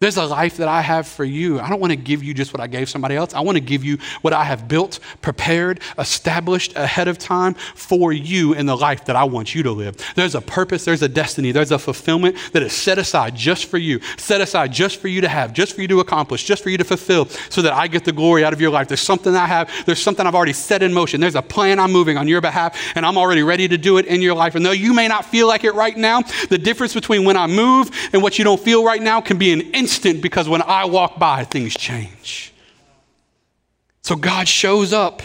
There's 0.04 0.18
a 0.18 0.26
life 0.26 0.58
that 0.58 0.68
I 0.68 0.82
have 0.82 1.08
for 1.08 1.24
you. 1.24 1.58
I 1.58 1.70
don't 1.70 1.80
want 1.80 1.92
to 1.92 1.96
give 1.96 2.22
you 2.22 2.34
just 2.34 2.52
what 2.52 2.60
I 2.60 2.66
gave 2.66 2.90
somebody 2.90 3.16
else. 3.16 3.32
I 3.32 3.40
want 3.40 3.56
to 3.56 3.64
give 3.64 3.82
you 3.82 3.96
what 4.20 4.34
I 4.34 4.44
have 4.44 4.68
built, 4.68 5.00
prepared, 5.22 5.80
established 5.98 6.76
ahead 6.76 7.08
of 7.08 7.16
time 7.16 7.54
for 7.54 8.12
you 8.12 8.52
in 8.52 8.66
the 8.66 8.76
life 8.76 9.06
that 9.06 9.16
I 9.16 9.24
want 9.24 9.54
you 9.54 9.62
to 9.62 9.72
live. 9.72 9.96
There's 10.14 10.34
a 10.34 10.42
purpose, 10.42 10.84
there's 10.84 11.00
a 11.00 11.08
destiny, 11.08 11.52
there's 11.52 11.70
a 11.70 11.78
fulfillment 11.78 12.36
that 12.52 12.62
is 12.62 12.74
set 12.74 12.98
aside 12.98 13.34
just 13.34 13.64
for 13.64 13.78
you, 13.78 13.98
set 14.18 14.42
aside 14.42 14.72
just 14.72 15.00
for 15.00 15.08
you 15.08 15.22
to 15.22 15.28
have, 15.28 15.54
just 15.54 15.74
for 15.74 15.80
you 15.80 15.88
to 15.88 16.00
accomplish, 16.00 16.44
just 16.44 16.62
for 16.62 16.68
you 16.68 16.76
to 16.76 16.84
fulfill, 16.84 17.24
so 17.48 17.62
that 17.62 17.72
I 17.72 17.86
get 17.86 18.04
the 18.04 18.12
glory 18.12 18.44
out 18.44 18.52
of 18.52 18.60
your 18.60 18.70
life. 18.70 18.88
There's 18.88 19.00
something 19.00 19.34
I 19.34 19.46
have, 19.46 19.70
there's 19.86 20.02
something 20.02 20.26
I've 20.26 20.34
already 20.34 20.52
set 20.52 20.82
in 20.82 20.92
motion. 20.92 21.18
There's 21.18 21.34
a 21.34 21.40
plan 21.40 21.80
I'm 21.80 21.92
moving 21.92 22.18
on 22.18 22.28
your 22.28 22.42
behalf, 22.42 22.78
and 22.94 23.06
I'm 23.06 23.16
already 23.16 23.42
ready 23.42 23.68
to 23.68 23.78
do 23.78 23.96
it 23.96 24.04
in 24.04 24.20
your 24.20 24.34
life. 24.34 24.54
And 24.54 24.66
though 24.66 24.72
you 24.72 24.92
may 24.92 25.08
not 25.08 25.24
feel 25.24 25.48
like 25.48 25.64
it 25.64 25.72
right 25.72 25.96
now, 25.96 26.20
the 26.50 26.58
difference 26.58 26.92
between 26.92 27.24
when 27.24 27.38
I 27.38 27.46
move 27.46 27.90
and 28.12 28.22
what 28.22 28.38
you 28.38 28.44
don't 28.44 28.60
feel 28.60 28.84
right 28.84 29.00
now 29.00 29.22
can 29.22 29.38
be 29.38 29.50
an 29.50 29.62
instant 29.72 29.93
instant 29.94 30.22
because 30.22 30.48
when 30.48 30.62
I 30.62 30.86
walk 30.86 31.18
by, 31.18 31.44
things 31.44 31.74
change. 31.74 32.52
So 34.02 34.16
God 34.16 34.48
shows 34.48 34.92
up. 34.92 35.22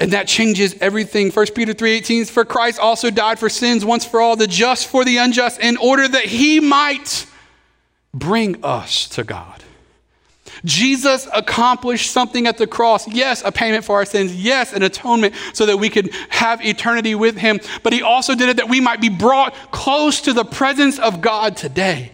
And 0.00 0.12
that 0.12 0.28
changes 0.28 0.76
everything. 0.80 1.32
1 1.32 1.54
Peter 1.56 1.74
3:18 1.74 2.30
for 2.30 2.44
Christ 2.44 2.78
also 2.78 3.10
died 3.10 3.40
for 3.40 3.48
sins 3.48 3.84
once 3.84 4.04
for 4.04 4.20
all, 4.20 4.36
the 4.36 4.46
just 4.46 4.86
for 4.86 5.04
the 5.04 5.16
unjust 5.16 5.58
in 5.58 5.76
order 5.76 6.06
that 6.06 6.24
he 6.24 6.60
might 6.60 7.26
bring 8.14 8.64
us 8.64 9.08
to 9.08 9.24
God. 9.24 9.64
Jesus 10.64 11.26
accomplished 11.34 12.12
something 12.12 12.46
at 12.46 12.58
the 12.58 12.66
cross. 12.68 13.08
Yes, 13.08 13.42
a 13.44 13.50
payment 13.50 13.84
for 13.84 13.96
our 13.96 14.04
sins. 14.04 14.36
Yes, 14.36 14.72
an 14.72 14.84
atonement 14.84 15.34
so 15.52 15.66
that 15.66 15.78
we 15.78 15.88
could 15.88 16.14
have 16.28 16.64
eternity 16.64 17.16
with 17.16 17.36
him. 17.36 17.58
But 17.82 17.92
he 17.92 18.02
also 18.02 18.36
did 18.36 18.48
it 18.50 18.58
that 18.58 18.68
we 18.68 18.80
might 18.80 19.00
be 19.00 19.08
brought 19.08 19.52
close 19.72 20.20
to 20.22 20.32
the 20.32 20.44
presence 20.44 21.00
of 21.00 21.20
God 21.20 21.56
today. 21.56 22.12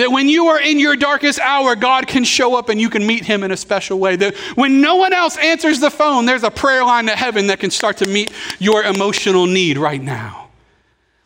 That 0.00 0.10
when 0.10 0.30
you 0.30 0.46
are 0.46 0.58
in 0.58 0.78
your 0.78 0.96
darkest 0.96 1.38
hour, 1.40 1.76
God 1.76 2.06
can 2.06 2.24
show 2.24 2.56
up 2.56 2.70
and 2.70 2.80
you 2.80 2.88
can 2.88 3.06
meet 3.06 3.22
him 3.22 3.42
in 3.42 3.50
a 3.50 3.56
special 3.56 3.98
way. 3.98 4.16
That 4.16 4.34
when 4.54 4.80
no 4.80 4.96
one 4.96 5.12
else 5.12 5.36
answers 5.36 5.78
the 5.78 5.90
phone, 5.90 6.24
there's 6.24 6.42
a 6.42 6.50
prayer 6.50 6.82
line 6.82 7.04
to 7.04 7.14
heaven 7.14 7.48
that 7.48 7.60
can 7.60 7.70
start 7.70 7.98
to 7.98 8.08
meet 8.08 8.32
your 8.58 8.82
emotional 8.82 9.44
need 9.44 9.76
right 9.76 10.00
now. 10.00 10.48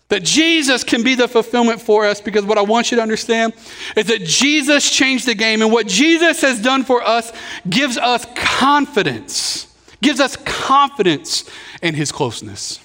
That 0.08 0.24
Jesus 0.24 0.82
can 0.82 1.04
be 1.04 1.14
the 1.14 1.28
fulfillment 1.28 1.82
for 1.82 2.04
us 2.04 2.20
because 2.20 2.44
what 2.44 2.58
I 2.58 2.62
want 2.62 2.90
you 2.90 2.96
to 2.96 3.02
understand 3.04 3.52
is 3.96 4.06
that 4.06 4.22
Jesus 4.24 4.90
changed 4.90 5.28
the 5.28 5.36
game 5.36 5.62
and 5.62 5.70
what 5.70 5.86
Jesus 5.86 6.40
has 6.40 6.60
done 6.60 6.82
for 6.82 7.00
us 7.00 7.32
gives 7.70 7.96
us 7.96 8.26
confidence, 8.34 9.72
gives 10.02 10.18
us 10.18 10.34
confidence 10.44 11.48
in 11.80 11.94
his 11.94 12.10
closeness. 12.10 12.80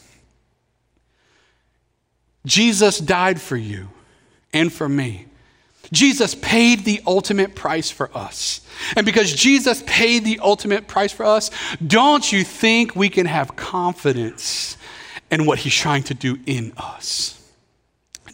Jesus 2.46 3.00
died 3.00 3.42
for 3.42 3.58
you 3.58 3.88
and 4.54 4.72
for 4.72 4.88
me. 4.88 5.26
Jesus 5.92 6.36
paid 6.36 6.86
the 6.86 7.02
ultimate 7.06 7.56
price 7.56 7.90
for 7.90 8.10
us. 8.16 8.62
And 8.96 9.06
because 9.06 9.34
Jesus 9.34 9.84
paid 9.86 10.24
the 10.24 10.40
ultimate 10.40 10.88
price 10.88 11.12
for 11.12 11.26
us, 11.26 11.52
don't 11.86 12.32
you 12.32 12.44
think 12.44 12.96
we 12.96 13.10
can 13.10 13.26
have 13.26 13.56
confidence 13.56 14.78
in 15.32 15.46
what 15.46 15.60
he's 15.60 15.74
trying 15.74 16.04
to 16.04 16.14
do 16.14 16.40
in 16.46 16.74
us? 16.78 17.36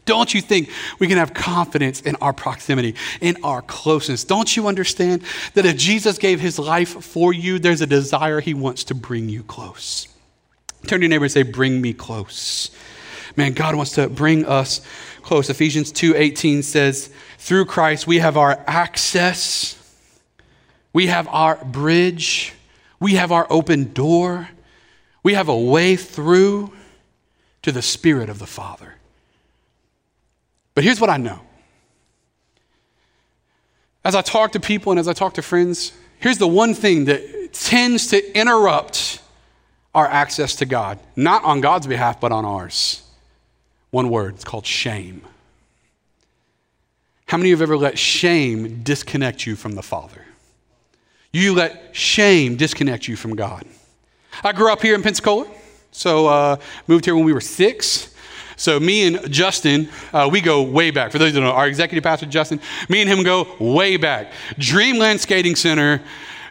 Don't 0.06 0.34
you 0.36 0.42
think 0.42 0.70
we 1.00 1.08
can 1.08 1.18
have 1.18 1.34
confidence 1.34 2.02
in 2.02 2.16
our 2.18 2.32
proximity, 2.32 2.96
in 3.22 3.38
our 3.44 3.64
closeness? 3.64 4.24
Don't 4.24 4.56
you 4.56 4.68
understand 4.68 5.24
that 5.56 5.66
if 5.66 5.78
Jesus 5.78 6.20
gave 6.20 6.40
his 6.40 6.60
life 6.60 7.04
for 7.04 7.34
you, 7.34 7.58
there's 7.58 7.82
a 7.82 7.88
desire 7.88 8.40
he 8.40 8.54
wants 8.54 8.84
to 8.86 8.96
bring 8.96 9.30
you 9.30 9.42
close? 9.44 10.08
Turn 10.86 11.00
to 11.00 11.06
your 11.06 11.10
neighbor 11.10 11.26
and 11.26 11.32
say, 11.32 11.42
Bring 11.42 11.82
me 11.82 11.94
close. 11.94 12.70
Man, 13.36 13.54
God 13.54 13.76
wants 13.76 13.94
to 13.94 14.08
bring 14.08 14.46
us 14.46 14.82
close. 15.24 15.50
Ephesians 15.50 15.92
2:18 15.92 16.64
says, 16.64 17.10
"Through 17.46 17.66
Christ 17.66 18.08
we 18.08 18.18
have 18.18 18.38
our 18.38 18.64
access, 18.66 19.76
we 20.94 21.06
have 21.06 21.28
our 21.28 21.64
bridge, 21.64 22.54
we 23.00 23.14
have 23.14 23.32
our 23.32 23.46
open 23.52 23.94
door, 23.94 24.50
we 25.22 25.36
have 25.36 25.48
a 25.48 25.56
way 25.56 25.96
through 25.96 26.74
to 27.62 27.72
the 27.72 27.84
spirit 27.84 28.32
of 28.32 28.40
the 28.40 28.48
Father." 28.48 28.96
But 30.74 30.84
here's 30.84 31.00
what 31.00 31.12
I 31.12 31.18
know. 31.18 31.42
As 34.04 34.16
I 34.16 34.24
talk 34.24 34.54
to 34.54 34.60
people 34.60 34.92
and 34.92 35.00
as 35.00 35.08
I 35.08 35.14
talk 35.14 35.36
to 35.36 35.44
friends, 35.44 35.92
here's 36.18 36.40
the 36.40 36.48
one 36.48 36.74
thing 36.74 37.06
that 37.06 37.54
tends 37.54 38.08
to 38.08 38.36
interrupt 38.36 39.20
our 39.94 40.08
access 40.08 40.56
to 40.56 40.66
God, 40.66 40.98
not 41.16 41.44
on 41.44 41.62
God's 41.62 41.86
behalf, 41.86 42.20
but 42.20 42.32
on 42.32 42.44
ours. 42.44 43.04
One 43.92 44.10
word, 44.10 44.34
it's 44.34 44.44
called 44.44 44.66
shame. 44.66 45.22
How 47.36 47.38
many 47.38 47.52
of 47.52 47.60
you 47.60 47.64
have 47.64 47.70
ever 47.70 47.78
let 47.78 48.00
shame 48.00 48.82
disconnect 48.82 49.46
you 49.46 49.58
from 49.58 49.76
the 49.76 49.84
Father? 49.84 50.24
You 51.34 51.54
let 51.54 51.94
shame 51.94 52.56
disconnect 52.56 53.10
you 53.10 53.18
from 53.18 53.36
God. 53.36 53.66
I 54.42 54.54
grew 54.54 54.72
up 54.72 54.82
here 54.82 54.96
in 54.96 55.04
Pensacola, 55.04 55.46
so 55.92 56.28
uh, 56.28 56.56
moved 56.88 57.04
here 57.04 57.14
when 57.14 57.26
we 57.26 57.34
were 57.34 57.42
six. 57.42 58.16
So 58.56 58.80
me 58.80 59.06
and 59.06 59.30
Justin, 59.30 59.90
uh, 60.14 60.30
we 60.32 60.40
go 60.40 60.64
way 60.64 60.92
back. 60.92 61.12
For 61.12 61.18
those 61.18 61.34
who 61.34 61.42
don't 61.42 61.50
know, 61.50 61.52
our 61.54 61.68
executive 61.68 62.06
pastor 62.06 62.26
Justin, 62.26 62.62
me 62.88 63.02
and 63.02 63.10
him 63.10 63.22
go 63.22 63.54
way 63.60 63.98
back. 63.98 64.32
Dreamland 64.58 65.20
Skating 65.20 65.58
Center, 65.58 65.98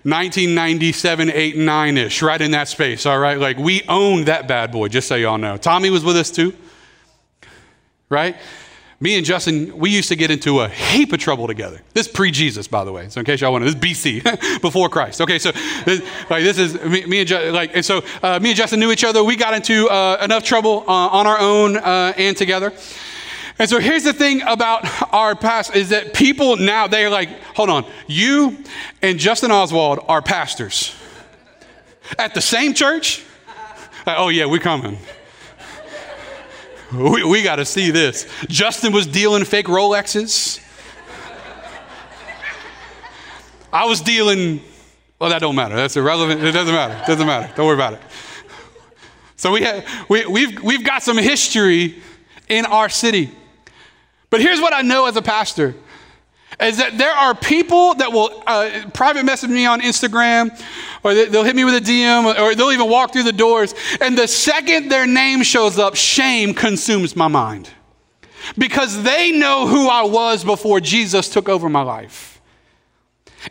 1997, 0.03 1.31
8, 1.31 1.57
9 1.57 1.97
ish, 1.97 2.21
right 2.21 2.43
in 2.43 2.51
that 2.51 2.69
space. 2.69 3.07
All 3.07 3.19
right, 3.19 3.39
like 3.39 3.57
we 3.57 3.81
owned 3.89 4.27
that 4.27 4.47
bad 4.47 4.71
boy. 4.71 4.89
Just 4.89 5.09
so 5.09 5.15
y'all 5.15 5.39
know. 5.39 5.57
Tommy 5.57 5.89
was 5.89 6.05
with 6.05 6.19
us 6.19 6.31
too 6.31 6.53
right? 8.15 8.37
Me 9.01 9.17
and 9.17 9.27
Justin, 9.27 9.77
we 9.77 9.91
used 9.91 10.09
to 10.09 10.17
get 10.17 10.31
into 10.31 10.61
a 10.61 10.69
heap 10.69 11.13
of 11.13 11.19
trouble 11.19 11.47
together. 11.47 11.81
This 11.93 12.07
pre 12.07 12.31
Jesus, 12.31 12.69
by 12.69 12.85
the 12.85 12.93
way. 12.93 13.09
So 13.09 13.21
in 13.21 13.27
case 13.27 13.41
y'all 13.41 13.53
want 13.53 13.65
to, 13.65 13.73
this 13.73 13.75
is 13.75 14.21
BC, 14.23 14.61
before 14.63 14.89
Christ. 14.89 15.21
Okay, 15.21 15.39
so 15.39 15.51
this, 15.85 16.01
like 16.31 16.45
this 16.45 16.59
is 16.59 16.75
me, 16.85 17.05
me 17.07 17.19
and 17.21 17.29
Justin, 17.29 17.53
like, 17.53 17.73
and 17.75 17.85
so 17.85 18.03
uh, 18.23 18.39
me 18.41 18.51
and 18.51 18.57
Justin 18.57 18.81
knew 18.81 18.93
each 18.93 19.05
other. 19.05 19.23
We 19.25 19.37
got 19.37 19.55
into 19.55 19.89
uh, 19.89 20.19
enough 20.23 20.45
trouble 20.45 20.85
uh, 20.87 21.09
on 21.09 21.27
our 21.27 21.39
own 21.39 21.77
uh, 21.77 22.13
and 22.17 22.37
together. 22.37 22.73
And 23.59 23.71
so 23.71 23.79
here's 23.79 24.03
the 24.03 24.13
thing 24.13 24.43
about 24.43 24.85
our 25.13 25.37
past 25.37 25.77
is 25.77 25.91
that 25.91 26.13
people 26.13 26.57
now 26.57 26.89
they're 26.89 27.11
like, 27.11 27.29
hold 27.55 27.71
on, 27.71 27.87
you 28.09 28.59
and 29.01 29.19
Justin 29.19 29.53
Oswald 29.53 30.01
are 30.09 30.23
pastors 30.23 30.95
at 32.19 32.35
the 32.35 32.41
same 32.41 32.75
church. 32.75 33.25
Like, 34.07 34.17
oh 34.19 34.29
yeah, 34.29 34.47
we're 34.47 34.59
coming. 34.59 34.99
We, 36.97 37.25
we 37.25 37.43
got 37.43 37.57
to 37.57 37.65
see 37.65 37.91
this. 37.91 38.29
Justin 38.49 38.93
was 38.93 39.07
dealing 39.07 39.45
fake 39.45 39.67
Rolexes. 39.67 40.61
I 43.73 43.87
was 43.87 44.01
dealing, 44.01 44.61
well, 45.19 45.31
that 45.31 45.41
don't 45.41 45.57
matter. 45.57 45.75
That's 45.75 45.97
irrelevant. 45.97 46.43
It 46.45 46.53
doesn't 46.53 46.73
matter. 46.73 46.95
It 46.95 47.07
doesn't 47.07 47.27
matter. 47.27 47.53
Don't 47.57 47.67
worry 47.67 47.75
about 47.75 47.95
it. 47.95 48.01
So 49.37 49.51
we 49.51 49.63
have, 49.63 49.85
we, 50.09 50.25
we've, 50.27 50.63
we've 50.63 50.85
got 50.85 51.03
some 51.03 51.19
history 51.19 52.01
in 52.49 52.67
our 52.67 52.89
city. 52.89 53.33
But 54.31 54.41
here's 54.41 54.61
what 54.61 54.73
I 54.73 54.83
know 54.83 55.07
as 55.07 55.17
a 55.17 55.23
pastor 55.23 55.75
is 56.61 56.79
that 56.79 56.97
there 56.99 57.13
are 57.13 57.35
people 57.35 57.95
that 57.95 58.13
will 58.13 58.43
uh, 58.47 58.89
private 58.93 59.25
message 59.25 59.51
me 59.51 59.67
on 59.67 59.81
Instagram, 59.81 60.51
or 61.03 61.15
they, 61.15 61.29
will 61.29 61.45
hit 61.45 61.57
me 61.57 61.65
with 61.65 61.75
a 61.75 61.81
DM, 61.81 62.39
or 62.39 62.55
they'll 62.55 62.73
even 62.73 62.89
walk 62.89 63.13
through 63.13 63.25
the 63.25 63.33
doors. 63.33 63.75
And 64.01 64.17
the 64.17 64.29
second 64.29 64.91
their 64.91 65.07
name 65.07 65.43
shows 65.43 65.79
up, 65.79 65.97
shame 65.97 66.55
consumes 66.55 67.17
my 67.17 67.29
mind 67.29 67.71
because 68.59 69.03
they 69.03 69.33
know 69.33 69.67
who 69.67 69.89
I 69.89 70.03
was 70.03 70.45
before 70.45 70.81
Jesus 70.81 71.29
took 71.29 71.49
over 71.49 71.69
my 71.69 71.83
life. 71.83 72.35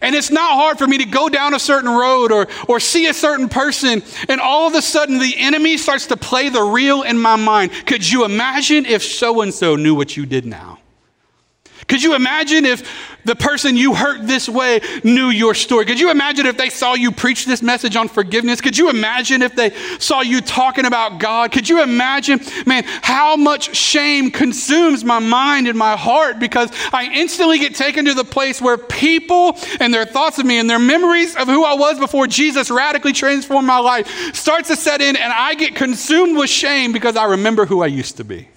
And 0.02 0.16
it's 0.16 0.32
not 0.32 0.54
hard 0.54 0.80
for 0.80 0.88
me 0.88 0.98
to 1.00 1.06
go 1.06 1.30
down 1.30 1.54
a 1.54 1.60
certain 1.60 1.90
road 1.90 2.32
or, 2.32 2.48
or 2.68 2.80
see 2.80 3.08
a 3.08 3.14
certain 3.14 3.48
person, 3.48 4.02
and 4.28 4.42
all 4.42 4.68
of 4.68 4.74
a 4.74 4.82
sudden 4.82 5.20
the 5.20 5.36
enemy 5.38 5.78
starts 5.78 6.08
to 6.08 6.18
play 6.18 6.50
the 6.50 6.64
reel 6.64 7.04
in 7.04 7.18
my 7.18 7.36
mind. 7.36 7.72
Could 7.86 8.10
you 8.10 8.26
imagine 8.26 8.86
if 8.86 9.04
so 9.04 9.42
and 9.42 9.54
so 9.54 9.76
knew 9.76 9.94
what 9.94 10.18
you 10.18 10.26
did 10.26 10.46
now? 10.46 10.80
Could 11.88 12.02
you 12.02 12.16
imagine 12.16 12.66
if 12.66 12.84
the 13.26 13.36
person 13.36 13.78
you 13.78 13.94
hurt 13.94 14.26
this 14.28 14.50
way 14.50 14.82
knew 15.04 15.28
your 15.28 15.54
story? 15.54 15.86
Could 15.86 16.00
you 16.00 16.12
imagine 16.12 16.46
if 16.46 16.58
they 16.58 16.70
saw 16.70 16.94
you 16.94 17.12
preach 17.12 17.46
this 17.46 17.62
message 17.62 17.96
on 17.96 18.08
forgiveness? 18.08 18.62
Could 18.62 18.78
you 18.78 18.90
imagine 18.90 19.42
if 19.42 19.56
they 19.56 19.72
saw 20.00 20.22
you 20.22 20.42
talking 20.42 20.86
about 20.86 21.20
God? 21.20 21.52
Could 21.52 21.68
you 21.70 21.82
imagine, 21.82 22.40
man, 22.66 22.84
how 22.86 23.36
much 23.36 23.76
shame 23.76 24.32
consumes 24.32 25.04
my 25.04 25.20
mind 25.20 25.68
and 25.68 25.78
my 25.78 25.96
heart 25.96 26.40
because 26.40 26.70
I 26.92 27.10
instantly 27.14 27.60
get 27.60 27.76
taken 27.76 28.06
to 28.06 28.14
the 28.14 28.26
place 28.26 28.62
where 28.62 28.78
people 28.78 29.58
and 29.80 29.94
their 29.94 30.06
thoughts 30.06 30.40
of 30.40 30.46
me 30.46 30.60
and 30.60 30.70
their 30.70 30.80
memories 30.80 31.36
of 31.36 31.48
who 31.48 31.64
I 31.64 31.76
was 31.76 32.00
before 32.00 32.28
Jesus 32.28 32.70
radically 32.70 33.14
transformed 33.14 33.68
my 33.68 33.80
life 33.80 34.36
starts 34.36 34.70
to 34.70 34.76
set 34.76 35.02
in 35.02 35.16
and 35.16 35.32
I 35.32 35.56
get 35.56 35.76
consumed 35.76 36.38
with 36.38 36.50
shame 36.50 36.92
because 36.92 37.16
I 37.16 37.26
remember 37.26 37.66
who 37.66 37.82
I 37.82 37.88
used 37.88 38.18
to 38.18 38.24
be. 38.24 38.48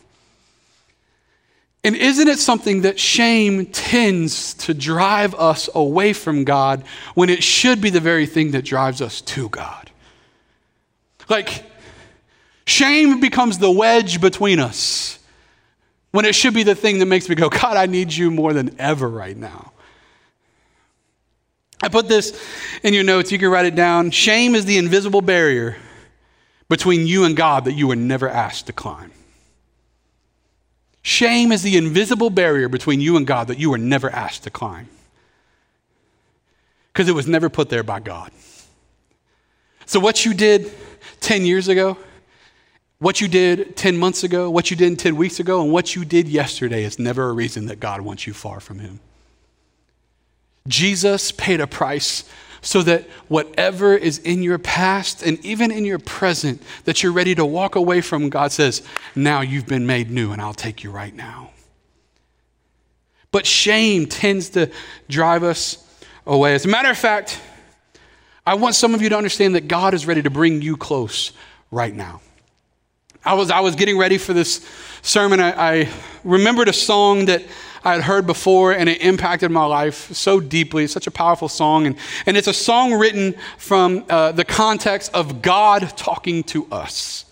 And 1.86 1.94
isn't 1.94 2.26
it 2.26 2.40
something 2.40 2.80
that 2.80 2.98
shame 2.98 3.66
tends 3.66 4.54
to 4.54 4.74
drive 4.74 5.36
us 5.36 5.70
away 5.72 6.14
from 6.14 6.42
God 6.42 6.82
when 7.14 7.30
it 7.30 7.44
should 7.44 7.80
be 7.80 7.90
the 7.90 8.00
very 8.00 8.26
thing 8.26 8.50
that 8.50 8.64
drives 8.64 9.00
us 9.00 9.20
to 9.20 9.48
God? 9.50 9.92
Like, 11.28 11.62
shame 12.66 13.20
becomes 13.20 13.58
the 13.58 13.70
wedge 13.70 14.20
between 14.20 14.58
us 14.58 15.20
when 16.10 16.24
it 16.24 16.34
should 16.34 16.54
be 16.54 16.64
the 16.64 16.74
thing 16.74 16.98
that 16.98 17.06
makes 17.06 17.28
me 17.28 17.36
go, 17.36 17.48
God, 17.48 17.76
I 17.76 17.86
need 17.86 18.12
you 18.12 18.32
more 18.32 18.52
than 18.52 18.74
ever 18.80 19.08
right 19.08 19.36
now. 19.36 19.70
I 21.80 21.88
put 21.88 22.08
this 22.08 22.36
in 22.82 22.94
your 22.94 23.04
notes, 23.04 23.30
you 23.30 23.38
can 23.38 23.48
write 23.48 23.66
it 23.66 23.76
down. 23.76 24.10
Shame 24.10 24.56
is 24.56 24.64
the 24.64 24.78
invisible 24.78 25.22
barrier 25.22 25.76
between 26.68 27.06
you 27.06 27.22
and 27.22 27.36
God 27.36 27.66
that 27.66 27.74
you 27.74 27.86
were 27.86 27.94
never 27.94 28.28
asked 28.28 28.66
to 28.66 28.72
climb. 28.72 29.12
Shame 31.06 31.52
is 31.52 31.62
the 31.62 31.76
invisible 31.76 32.30
barrier 32.30 32.68
between 32.68 33.00
you 33.00 33.16
and 33.16 33.24
God 33.24 33.46
that 33.46 33.60
you 33.60 33.70
were 33.70 33.78
never 33.78 34.10
asked 34.10 34.42
to 34.42 34.50
climb. 34.50 34.88
Because 36.92 37.08
it 37.08 37.12
was 37.12 37.28
never 37.28 37.48
put 37.48 37.68
there 37.68 37.84
by 37.84 38.00
God. 38.00 38.32
So, 39.84 40.00
what 40.00 40.24
you 40.24 40.34
did 40.34 40.68
10 41.20 41.46
years 41.46 41.68
ago, 41.68 41.96
what 42.98 43.20
you 43.20 43.28
did 43.28 43.76
10 43.76 43.96
months 43.96 44.24
ago, 44.24 44.50
what 44.50 44.68
you 44.68 44.76
did 44.76 44.98
10 44.98 45.14
weeks 45.14 45.38
ago, 45.38 45.62
and 45.62 45.70
what 45.70 45.94
you 45.94 46.04
did 46.04 46.26
yesterday 46.26 46.82
is 46.82 46.98
never 46.98 47.28
a 47.28 47.32
reason 47.32 47.66
that 47.66 47.78
God 47.78 48.00
wants 48.00 48.26
you 48.26 48.32
far 48.32 48.58
from 48.58 48.80
Him. 48.80 48.98
Jesus 50.66 51.30
paid 51.30 51.60
a 51.60 51.68
price 51.68 52.28
so 52.66 52.82
that 52.82 53.04
whatever 53.28 53.94
is 53.94 54.18
in 54.18 54.42
your 54.42 54.58
past 54.58 55.22
and 55.22 55.42
even 55.46 55.70
in 55.70 55.84
your 55.84 56.00
present 56.00 56.60
that 56.82 57.00
you're 57.00 57.12
ready 57.12 57.32
to 57.32 57.46
walk 57.46 57.76
away 57.76 58.00
from, 58.00 58.28
God 58.28 58.50
says, 58.50 58.82
Now 59.14 59.40
you've 59.40 59.68
been 59.68 59.86
made 59.86 60.10
new, 60.10 60.32
and 60.32 60.42
I'll 60.42 60.52
take 60.52 60.82
you 60.82 60.90
right 60.90 61.14
now. 61.14 61.50
But 63.30 63.46
shame 63.46 64.06
tends 64.06 64.50
to 64.50 64.68
drive 65.08 65.44
us 65.44 65.78
away. 66.26 66.56
As 66.56 66.64
a 66.64 66.68
matter 66.68 66.90
of 66.90 66.98
fact, 66.98 67.40
I 68.44 68.54
want 68.54 68.74
some 68.74 68.94
of 68.94 69.02
you 69.02 69.10
to 69.10 69.16
understand 69.16 69.54
that 69.54 69.68
God 69.68 69.94
is 69.94 70.04
ready 70.04 70.22
to 70.22 70.30
bring 70.30 70.60
you 70.60 70.76
close 70.76 71.30
right 71.70 71.94
now. 71.94 72.20
I 73.24 73.34
was, 73.34 73.52
I 73.52 73.60
was 73.60 73.76
getting 73.76 73.96
ready 73.96 74.18
for 74.18 74.32
this 74.32 74.68
sermon. 75.02 75.38
I, 75.38 75.82
I 75.82 75.88
remembered 76.24 76.66
a 76.66 76.72
song 76.72 77.26
that 77.26 77.44
I 77.86 77.92
had 77.92 78.02
heard 78.02 78.26
before, 78.26 78.72
and 78.72 78.88
it 78.88 79.00
impacted 79.00 79.52
my 79.52 79.64
life 79.64 80.12
so 80.12 80.40
deeply. 80.40 80.82
It's 80.82 80.92
such 80.92 81.06
a 81.06 81.10
powerful 81.12 81.48
song. 81.48 81.86
And, 81.86 81.94
and 82.26 82.36
it's 82.36 82.48
a 82.48 82.52
song 82.52 82.92
written 82.94 83.36
from 83.58 84.04
uh, 84.10 84.32
the 84.32 84.44
context 84.44 85.14
of 85.14 85.40
God 85.40 85.96
talking 85.96 86.42
to 86.44 86.66
us. 86.72 87.26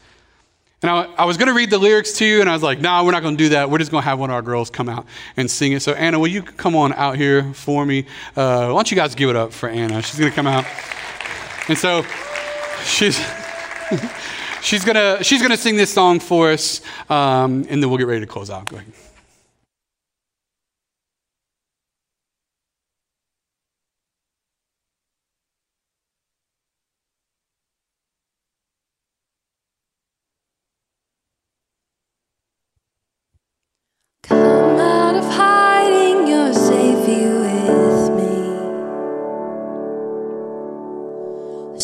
And 0.81 0.93
I, 0.93 1.07
I 1.19 1.25
was 1.25 1.39
going 1.39 1.49
to 1.49 1.55
read 1.55 1.71
the 1.71 1.79
lyrics 1.79 2.13
to 2.19 2.25
you, 2.25 2.41
and 2.41 2.49
I 2.49 2.53
was 2.53 2.63
like, 2.63 2.81
nah, 2.81 3.05
we're 3.05 3.11
not 3.11 3.23
going 3.23 3.37
to 3.37 3.43
do 3.43 3.49
that. 3.49 3.69
We're 3.69 3.79
just 3.79 3.91
going 3.91 4.03
to 4.03 4.09
have 4.09 4.21
one 4.21 4.31
of 4.31 4.35
our 4.35 4.43
girls 4.43 4.71
come 4.71 4.89
out 4.89 5.07
and 5.37 5.51
sing 5.51 5.73
it. 5.73 5.81
So, 5.81 5.93
Anna, 5.95 6.21
will 6.21 6.29
you 6.29 6.43
come 6.43 6.77
on 6.77 6.93
out 6.93 7.17
here 7.17 7.53
for 7.55 7.85
me? 7.85 8.07
Uh, 8.37 8.69
why 8.69 8.75
don't 8.75 8.89
you 8.93 8.97
guys 8.97 9.17
give 9.17 9.31
it 9.31 9.37
up 9.37 9.53
for 9.53 9.69
Anna? 9.69 10.03
She's 10.03 10.21
going 10.21 10.31
to 10.31 10.37
come 10.37 10.47
out. 10.47 10.65
And 11.67 11.77
so 11.77 12.05
she's. 12.85 13.21
she's 14.63 14.85
gonna 14.85 15.23
she's 15.23 15.43
gonna 15.43 15.59
sing 15.59 15.77
this 15.77 15.93
song 15.93 16.21
for 16.21 16.51
us, 16.51 16.81
um, 17.11 17.67
and 17.69 17.83
then 17.83 17.91
we'll 17.91 17.99
get 17.99 18.07
ready 18.07 18.21
to 18.21 18.27
close 18.27 18.49
out. 18.49 18.67
Go 18.69 18.77
ahead. 18.77 18.93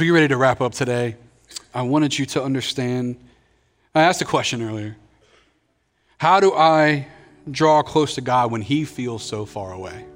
we 0.00 0.06
get 0.06 0.12
ready 0.12 0.28
to 0.28 0.36
wrap 0.38 0.62
up 0.62 0.72
today, 0.72 1.16
I 1.74 1.82
wanted 1.82 2.18
you 2.18 2.24
to 2.26 2.42
understand. 2.42 3.16
I 3.94 4.02
asked 4.02 4.22
a 4.22 4.24
question 4.24 4.62
earlier 4.62 4.96
How 6.18 6.40
do 6.40 6.54
I 6.54 7.06
draw 7.50 7.82
close 7.82 8.14
to 8.14 8.22
God 8.22 8.50
when 8.50 8.62
He 8.62 8.84
feels 8.84 9.22
so 9.22 9.44
far 9.44 9.72
away? 9.72 10.06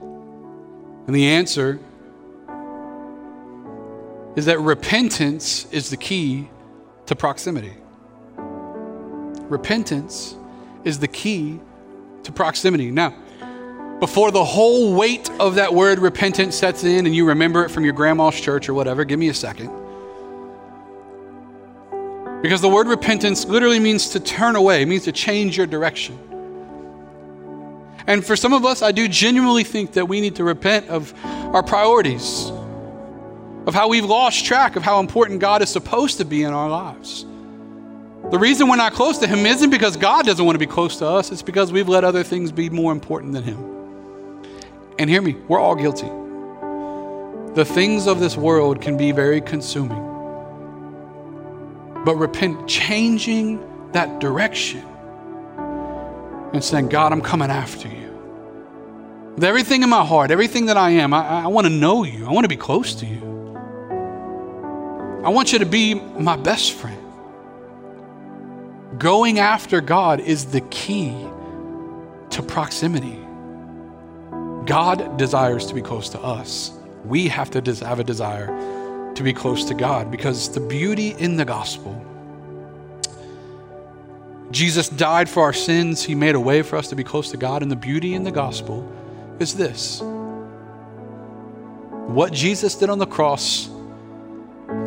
And 0.00 1.14
the 1.14 1.26
answer 1.26 1.78
is 4.36 4.46
that 4.46 4.58
repentance 4.58 5.70
is 5.70 5.90
the 5.90 5.96
key 5.96 6.48
to 7.06 7.14
proximity. 7.14 7.74
Repentance 8.38 10.34
is 10.84 10.98
the 10.98 11.08
key 11.08 11.60
to 12.22 12.32
proximity. 12.32 12.90
Now, 12.90 13.14
before 14.00 14.30
the 14.30 14.44
whole 14.44 14.94
weight 14.94 15.28
of 15.40 15.56
that 15.56 15.74
word 15.74 15.98
repentance 15.98 16.56
sets 16.56 16.84
in 16.84 17.06
and 17.06 17.14
you 17.14 17.26
remember 17.26 17.64
it 17.64 17.70
from 17.70 17.84
your 17.84 17.92
grandma's 17.92 18.40
church 18.40 18.68
or 18.68 18.74
whatever, 18.74 19.04
give 19.04 19.18
me 19.18 19.28
a 19.28 19.34
second. 19.34 19.70
Because 22.42 22.60
the 22.60 22.68
word 22.68 22.86
repentance 22.86 23.44
literally 23.44 23.80
means 23.80 24.10
to 24.10 24.20
turn 24.20 24.54
away, 24.54 24.82
it 24.82 24.86
means 24.86 25.04
to 25.04 25.12
change 25.12 25.56
your 25.56 25.66
direction. 25.66 26.16
And 28.06 28.24
for 28.24 28.36
some 28.36 28.52
of 28.52 28.64
us, 28.64 28.80
I 28.82 28.92
do 28.92 29.08
genuinely 29.08 29.64
think 29.64 29.92
that 29.94 30.06
we 30.06 30.20
need 30.20 30.36
to 30.36 30.44
repent 30.44 30.88
of 30.88 31.12
our 31.24 31.64
priorities, 31.64 32.50
of 33.66 33.74
how 33.74 33.88
we've 33.88 34.04
lost 34.04 34.46
track 34.46 34.76
of 34.76 34.84
how 34.84 35.00
important 35.00 35.40
God 35.40 35.60
is 35.60 35.70
supposed 35.70 36.18
to 36.18 36.24
be 36.24 36.44
in 36.44 36.52
our 36.52 36.70
lives. 36.70 37.26
The 38.30 38.38
reason 38.38 38.68
we're 38.68 38.76
not 38.76 38.92
close 38.92 39.18
to 39.18 39.26
Him 39.26 39.44
isn't 39.44 39.70
because 39.70 39.96
God 39.96 40.24
doesn't 40.24 40.44
want 40.44 40.54
to 40.54 40.60
be 40.60 40.66
close 40.66 40.98
to 40.98 41.06
us, 41.06 41.32
it's 41.32 41.42
because 41.42 41.72
we've 41.72 41.88
let 41.88 42.04
other 42.04 42.22
things 42.22 42.52
be 42.52 42.70
more 42.70 42.92
important 42.92 43.32
than 43.32 43.42
Him. 43.42 43.77
And 44.98 45.08
hear 45.08 45.22
me, 45.22 45.34
we're 45.46 45.60
all 45.60 45.76
guilty. 45.76 46.08
The 47.54 47.64
things 47.64 48.06
of 48.06 48.20
this 48.20 48.36
world 48.36 48.80
can 48.80 48.96
be 48.96 49.12
very 49.12 49.40
consuming. 49.40 50.04
But 52.04 52.16
repent, 52.16 52.68
changing 52.68 53.90
that 53.92 54.18
direction 54.20 54.84
and 56.52 56.62
saying, 56.62 56.88
God, 56.88 57.12
I'm 57.12 57.20
coming 57.20 57.50
after 57.50 57.88
you. 57.88 58.08
With 59.34 59.44
everything 59.44 59.82
in 59.82 59.88
my 59.88 60.04
heart, 60.04 60.30
everything 60.30 60.66
that 60.66 60.76
I 60.76 60.90
am, 60.90 61.14
I, 61.14 61.44
I 61.44 61.46
want 61.46 61.66
to 61.66 61.72
know 61.72 62.04
you. 62.04 62.26
I 62.26 62.32
want 62.32 62.44
to 62.44 62.48
be 62.48 62.56
close 62.56 62.94
to 62.96 63.06
you. 63.06 63.28
I 65.24 65.30
want 65.30 65.52
you 65.52 65.58
to 65.58 65.66
be 65.66 65.94
my 65.94 66.36
best 66.36 66.72
friend. 66.72 67.00
Going 68.98 69.38
after 69.38 69.80
God 69.80 70.20
is 70.20 70.46
the 70.46 70.60
key 70.62 71.14
to 72.30 72.42
proximity. 72.42 73.18
God 74.68 75.16
desires 75.16 75.64
to 75.64 75.74
be 75.74 75.80
close 75.80 76.10
to 76.10 76.20
us. 76.20 76.72
We 77.06 77.26
have 77.28 77.50
to 77.52 77.74
have 77.86 78.00
a 78.00 78.04
desire 78.04 78.48
to 79.14 79.22
be 79.22 79.32
close 79.32 79.64
to 79.64 79.74
God 79.74 80.10
because 80.10 80.52
the 80.52 80.60
beauty 80.60 81.12
in 81.12 81.36
the 81.38 81.46
gospel. 81.46 82.04
Jesus 84.50 84.90
died 84.90 85.26
for 85.26 85.42
our 85.42 85.54
sins. 85.54 86.04
He 86.04 86.14
made 86.14 86.34
a 86.34 86.40
way 86.40 86.60
for 86.60 86.76
us 86.76 86.88
to 86.88 86.96
be 86.96 87.02
close 87.02 87.30
to 87.30 87.38
God. 87.38 87.62
And 87.62 87.70
the 87.70 87.76
beauty 87.76 88.12
in 88.12 88.24
the 88.24 88.30
gospel 88.30 88.86
is 89.40 89.54
this 89.54 90.02
what 92.08 92.34
Jesus 92.34 92.74
did 92.74 92.90
on 92.90 92.98
the 92.98 93.06
cross 93.06 93.70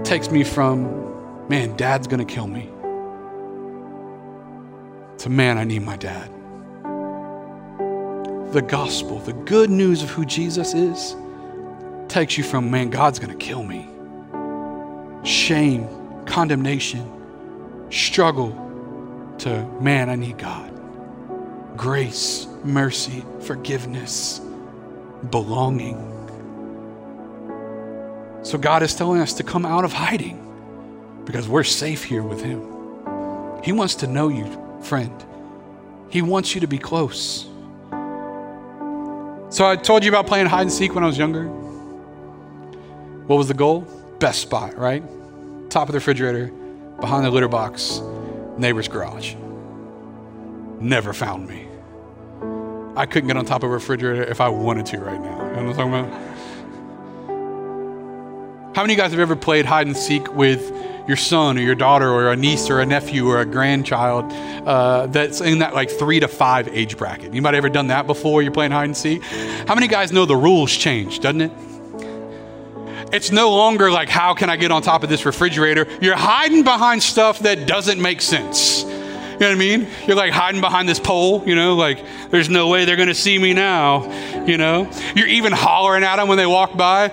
takes 0.04 0.30
me 0.30 0.44
from, 0.44 1.48
man, 1.50 1.76
dad's 1.76 2.06
to 2.20 2.32
kill 2.32 2.48
me, 2.48 2.70
to, 5.18 5.30
man, 5.30 5.58
I 5.58 5.64
need 5.64 5.82
my 5.82 5.98
dad. 5.98 6.32
The 8.52 8.62
gospel, 8.62 9.20
the 9.20 9.34
good 9.34 9.70
news 9.70 10.04
of 10.04 10.10
who 10.10 10.26
Jesus 10.26 10.74
is, 10.74 11.16
takes 12.10 12.38
you 12.38 12.44
from, 12.44 12.70
man, 12.70 12.90
God's 12.90 13.18
going 13.18 13.32
to 13.32 13.38
kill 13.38 13.64
me, 13.64 13.88
shame, 15.24 15.88
condemnation, 16.26 17.10
struggle, 17.90 18.52
to, 19.40 19.64
man, 19.80 20.10
I 20.10 20.16
need 20.16 20.38
God. 20.38 20.70
Grace, 21.78 22.46
mercy, 22.64 23.24
forgiveness, 23.40 24.42
belonging. 25.30 26.08
So 28.44 28.58
God 28.58 28.84
is 28.84 28.94
telling 28.94 29.22
us 29.22 29.34
to 29.36 29.44
come 29.44 29.66
out 29.66 29.86
of 29.86 29.94
hiding 29.94 31.24
because 31.26 31.48
we're 31.48 31.64
safe 31.64 32.04
here 32.04 32.24
with 32.24 32.42
Him. 32.42 32.62
He 33.64 33.72
wants 33.72 33.96
to 33.96 34.08
know 34.08 34.28
you, 34.28 34.46
friend. 34.82 35.24
He 36.10 36.22
wants 36.22 36.54
you 36.54 36.62
to 36.62 36.68
be 36.68 36.78
close. 36.78 37.48
So 39.52 39.68
I 39.68 39.76
told 39.76 40.06
you 40.06 40.10
about 40.10 40.28
playing 40.28 40.46
hide 40.46 40.62
and 40.62 40.72
seek 40.72 40.96
when 40.96 41.04
I 41.04 41.08
was 41.08 41.18
younger. 41.18 41.44
What 43.28 43.36
was 43.36 43.50
the 43.50 43.54
goal? 43.54 43.82
Best 44.18 44.40
spot, 44.40 44.78
right? 44.78 45.04
Top 45.70 45.90
of 45.90 45.92
the 45.92 45.98
refrigerator, 45.98 46.48
behind 47.02 47.26
the 47.26 47.30
litter 47.30 47.50
box, 47.50 48.02
neighbor's 48.58 48.88
garage. 48.88 49.36
Never 50.80 51.12
found 51.12 51.50
me. 51.50 51.68
I 52.96 53.06
couldn't 53.06 53.28
get 53.28 53.36
on 53.36 53.44
top 53.44 53.64
of 53.64 53.70
a 53.70 53.74
refrigerator 53.74 54.24
if 54.24 54.40
I 54.40 54.48
wanted 54.48 54.86
to 54.86 55.00
right 55.00 55.20
now. 55.20 55.46
You 55.50 55.56
know 55.58 55.66
what 55.66 55.80
I'm 55.80 55.92
talking 55.92 56.14
about? 56.16 56.31
How 58.74 58.84
many 58.84 58.94
of 58.94 58.98
you 58.98 59.04
guys 59.04 59.12
have 59.12 59.20
ever 59.20 59.36
played 59.36 59.66
hide 59.66 59.86
and 59.86 59.98
seek 59.98 60.34
with 60.34 60.72
your 61.06 61.18
son 61.18 61.58
or 61.58 61.62
your 61.62 61.76
daughter 61.76 62.10
or 62.10 62.32
a 62.32 62.38
niece 62.38 62.70
or 62.70 62.80
a 62.80 62.86
nephew 62.86 63.28
or 63.28 63.42
a 63.42 63.46
grandchild 63.46 64.32
uh, 64.66 65.08
that's 65.08 65.42
in 65.42 65.60
that 65.60 65.74
like 65.74 65.90
three 65.90 66.22
to 66.22 66.30
five 66.30 66.70
age 66.70 66.98
bracket? 66.98 67.26
Anybody 67.26 67.58
ever 67.58 67.68
done 67.68 67.88
that 67.88 68.08
before? 68.08 68.42
You're 68.42 68.54
playing 68.54 68.72
hide 68.72 68.86
and 68.86 68.96
seek. 68.96 69.22
How 69.68 69.76
many 69.76 69.90
guys 69.90 70.14
know 70.14 70.26
the 70.26 70.38
rules 70.38 70.72
change, 70.72 71.20
doesn't 71.20 71.42
it? 71.42 71.52
It's 73.12 73.30
no 73.30 73.50
longer 73.50 73.92
like, 73.92 74.08
how 74.08 74.34
can 74.34 74.50
I 74.50 74.56
get 74.56 74.72
on 74.72 74.82
top 74.82 75.04
of 75.04 75.10
this 75.10 75.26
refrigerator? 75.26 75.86
You're 76.02 76.16
hiding 76.16 76.64
behind 76.64 77.04
stuff 77.04 77.40
that 77.40 77.68
doesn't 77.68 78.02
make 78.02 78.22
sense. 78.22 78.86
You 79.42 79.48
know 79.48 79.56
what 79.56 79.64
I 79.64 79.78
mean? 79.78 79.88
You're 80.06 80.16
like 80.16 80.32
hiding 80.32 80.62
behind 80.62 80.88
this 80.88 81.00
pole, 81.00 81.42
you 81.48 81.56
know, 81.56 81.74
like 81.74 82.06
there's 82.30 82.48
no 82.48 82.68
way 82.68 82.86
they're 82.86 82.96
going 82.96 83.08
to 83.08 83.16
see 83.16 83.40
me 83.40 83.56
now, 83.56 84.04
you 84.46 84.56
know? 84.56 84.88
You're 85.16 85.30
even 85.30 85.52
hollering 85.52 86.04
at 86.04 86.18
them 86.18 86.28
when 86.28 86.38
they 86.38 86.46
walk 86.46 86.78
by. 86.78 87.08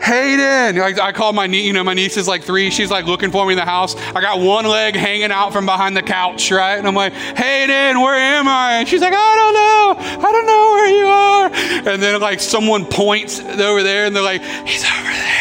Hayden, 0.00 0.80
I, 0.80 0.94
I 0.98 1.12
call 1.12 1.34
my 1.34 1.46
niece, 1.46 1.66
you 1.66 1.74
know, 1.74 1.84
my 1.84 1.92
niece 1.92 2.16
is 2.16 2.26
like 2.26 2.44
three. 2.44 2.70
She's 2.70 2.90
like 2.90 3.04
looking 3.04 3.30
for 3.30 3.44
me 3.44 3.52
in 3.52 3.58
the 3.58 3.66
house. 3.66 3.94
I 3.94 4.22
got 4.22 4.40
one 4.40 4.64
leg 4.64 4.96
hanging 4.96 5.30
out 5.30 5.52
from 5.52 5.66
behind 5.66 5.94
the 5.94 6.02
couch, 6.02 6.50
right? 6.50 6.78
And 6.78 6.88
I'm 6.88 6.94
like, 6.94 7.12
Hayden, 7.12 8.00
where 8.00 8.14
am 8.14 8.48
I? 8.48 8.78
And 8.78 8.88
she's 8.88 9.02
like, 9.02 9.12
I 9.14 9.36
don't 9.36 9.52
know. 9.52 10.26
I 10.26 10.32
don't 10.32 10.46
know 10.46 10.70
where 10.72 10.88
you 10.98 11.06
are. 11.06 11.92
And 11.92 12.02
then 12.02 12.18
like 12.22 12.40
someone 12.40 12.86
points 12.86 13.38
over 13.38 13.82
there 13.82 14.06
and 14.06 14.16
they're 14.16 14.22
like, 14.22 14.40
he's 14.66 14.82
over 14.82 15.10
there 15.10 15.36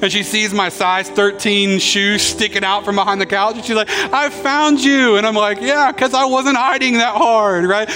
and 0.02 0.12
she 0.12 0.22
sees 0.22 0.52
my 0.52 0.68
size 0.68 1.08
13 1.10 1.78
shoes 1.78 2.22
sticking 2.22 2.64
out 2.64 2.84
from 2.84 2.96
behind 2.96 3.20
the 3.20 3.26
couch. 3.26 3.56
And 3.56 3.64
she's 3.64 3.76
like, 3.76 3.90
I 3.90 4.30
found 4.30 4.82
you. 4.82 5.16
And 5.16 5.26
I'm 5.26 5.34
like, 5.34 5.60
yeah, 5.60 5.92
because 5.92 6.14
I 6.14 6.24
wasn't 6.24 6.56
hiding 6.56 6.94
that 6.94 7.14
hard, 7.16 7.64
right? 7.64 7.88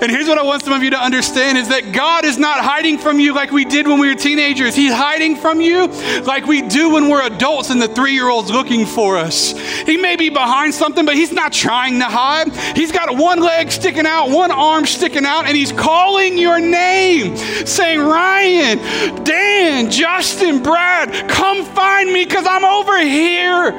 And 0.00 0.10
here's 0.10 0.28
what 0.28 0.38
I 0.38 0.42
want 0.42 0.62
some 0.62 0.72
of 0.72 0.82
you 0.82 0.90
to 0.90 0.98
understand 0.98 1.58
is 1.58 1.68
that 1.68 1.92
God 1.92 2.24
is 2.24 2.38
not 2.38 2.60
hiding 2.60 2.98
from 2.98 3.20
you 3.20 3.34
like 3.34 3.50
we 3.50 3.64
did 3.64 3.86
when 3.86 3.98
we 3.98 4.08
were 4.08 4.14
teenagers. 4.14 4.74
He's 4.74 4.92
hiding 4.92 5.36
from 5.36 5.60
you 5.60 5.88
like 6.22 6.46
we 6.46 6.62
do 6.62 6.90
when 6.90 7.08
we're 7.08 7.26
adults 7.26 7.70
and 7.70 7.80
the 7.80 7.88
three 7.88 8.12
year 8.12 8.28
old's 8.28 8.50
looking 8.50 8.86
for 8.86 9.16
us. 9.16 9.52
He 9.82 9.96
may 9.96 10.16
be 10.16 10.28
behind 10.30 10.74
something, 10.74 11.04
but 11.04 11.14
he's 11.14 11.32
not 11.32 11.52
trying 11.52 11.98
to 11.98 12.04
hide. 12.04 12.54
He's 12.76 12.92
got 12.92 13.16
one 13.16 13.40
leg 13.40 13.70
sticking 13.70 14.06
out, 14.06 14.30
one 14.30 14.50
arm 14.50 14.86
sticking 14.86 15.26
out, 15.26 15.46
and 15.46 15.56
he's 15.56 15.72
calling 15.72 16.38
your 16.38 16.60
name, 16.60 17.36
saying, 17.36 18.00
Ryan, 18.00 19.24
Dan, 19.24 19.90
Justin, 19.90 20.62
Brad, 20.62 21.28
come 21.42 21.64
find 21.64 22.12
me 22.12 22.24
because 22.24 22.46
I'm 22.46 22.64
over 22.64 23.00
here. 23.00 23.72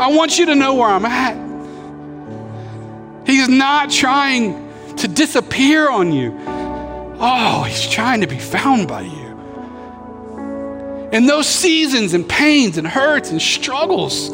I 0.00 0.08
want 0.08 0.38
you 0.38 0.46
to 0.46 0.54
know 0.54 0.72
where 0.72 0.88
I'm 0.88 1.04
at. 1.04 1.36
He's 3.26 3.50
not 3.50 3.90
trying 3.90 4.72
to 4.96 5.06
disappear 5.06 5.90
on 5.90 6.12
you. 6.12 6.34
Oh, 6.46 7.64
he's 7.68 7.86
trying 7.86 8.22
to 8.22 8.26
be 8.26 8.38
found 8.38 8.88
by 8.88 9.02
you. 9.02 11.10
In 11.12 11.26
those 11.26 11.46
seasons 11.46 12.14
and 12.14 12.26
pains 12.26 12.78
and 12.78 12.86
hurts 12.86 13.30
and 13.30 13.40
struggles, 13.40 14.30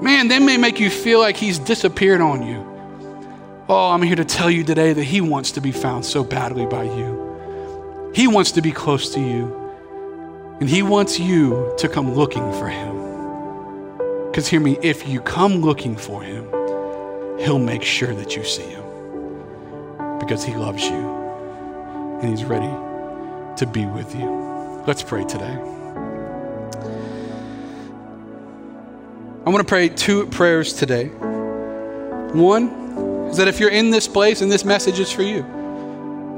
man, 0.00 0.28
they 0.28 0.38
may 0.38 0.56
make 0.56 0.80
you 0.80 0.88
feel 0.88 1.20
like 1.20 1.36
he's 1.36 1.58
disappeared 1.58 2.22
on 2.22 2.46
you. 2.46 2.66
Oh, 3.68 3.90
I'm 3.90 4.00
here 4.00 4.16
to 4.16 4.24
tell 4.24 4.50
you 4.50 4.64
today 4.64 4.94
that 4.94 5.04
he 5.04 5.20
wants 5.20 5.52
to 5.52 5.60
be 5.60 5.72
found 5.72 6.06
so 6.06 6.24
badly 6.24 6.64
by 6.64 6.84
you. 6.84 8.12
He 8.14 8.28
wants 8.28 8.52
to 8.52 8.62
be 8.62 8.72
close 8.72 9.12
to 9.12 9.20
you. 9.20 9.61
And 10.62 10.70
He 10.70 10.84
wants 10.84 11.18
you 11.18 11.74
to 11.78 11.88
come 11.88 12.14
looking 12.14 12.52
for 12.52 12.68
Him. 12.68 14.28
Because 14.30 14.46
hear 14.46 14.60
me, 14.60 14.78
if 14.80 15.08
you 15.08 15.20
come 15.20 15.54
looking 15.56 15.96
for 15.96 16.22
Him, 16.22 16.46
He'll 17.40 17.58
make 17.58 17.82
sure 17.82 18.14
that 18.14 18.36
you 18.36 18.44
see 18.44 18.62
Him. 18.62 18.84
Because 20.20 20.44
He 20.44 20.54
loves 20.54 20.84
you 20.84 21.00
and 22.20 22.30
He's 22.30 22.44
ready 22.44 22.70
to 23.56 23.66
be 23.66 23.86
with 23.86 24.14
you. 24.14 24.84
Let's 24.86 25.02
pray 25.02 25.24
today. 25.24 25.58
I 29.44 29.50
want 29.50 29.58
to 29.58 29.64
pray 29.64 29.88
two 29.88 30.26
prayers 30.26 30.74
today. 30.74 31.06
One 31.06 32.68
is 33.32 33.36
that 33.36 33.48
if 33.48 33.58
you're 33.58 33.70
in 33.70 33.90
this 33.90 34.06
place 34.06 34.42
and 34.42 34.52
this 34.52 34.64
message 34.64 35.00
is 35.00 35.10
for 35.10 35.24
you, 35.24 35.42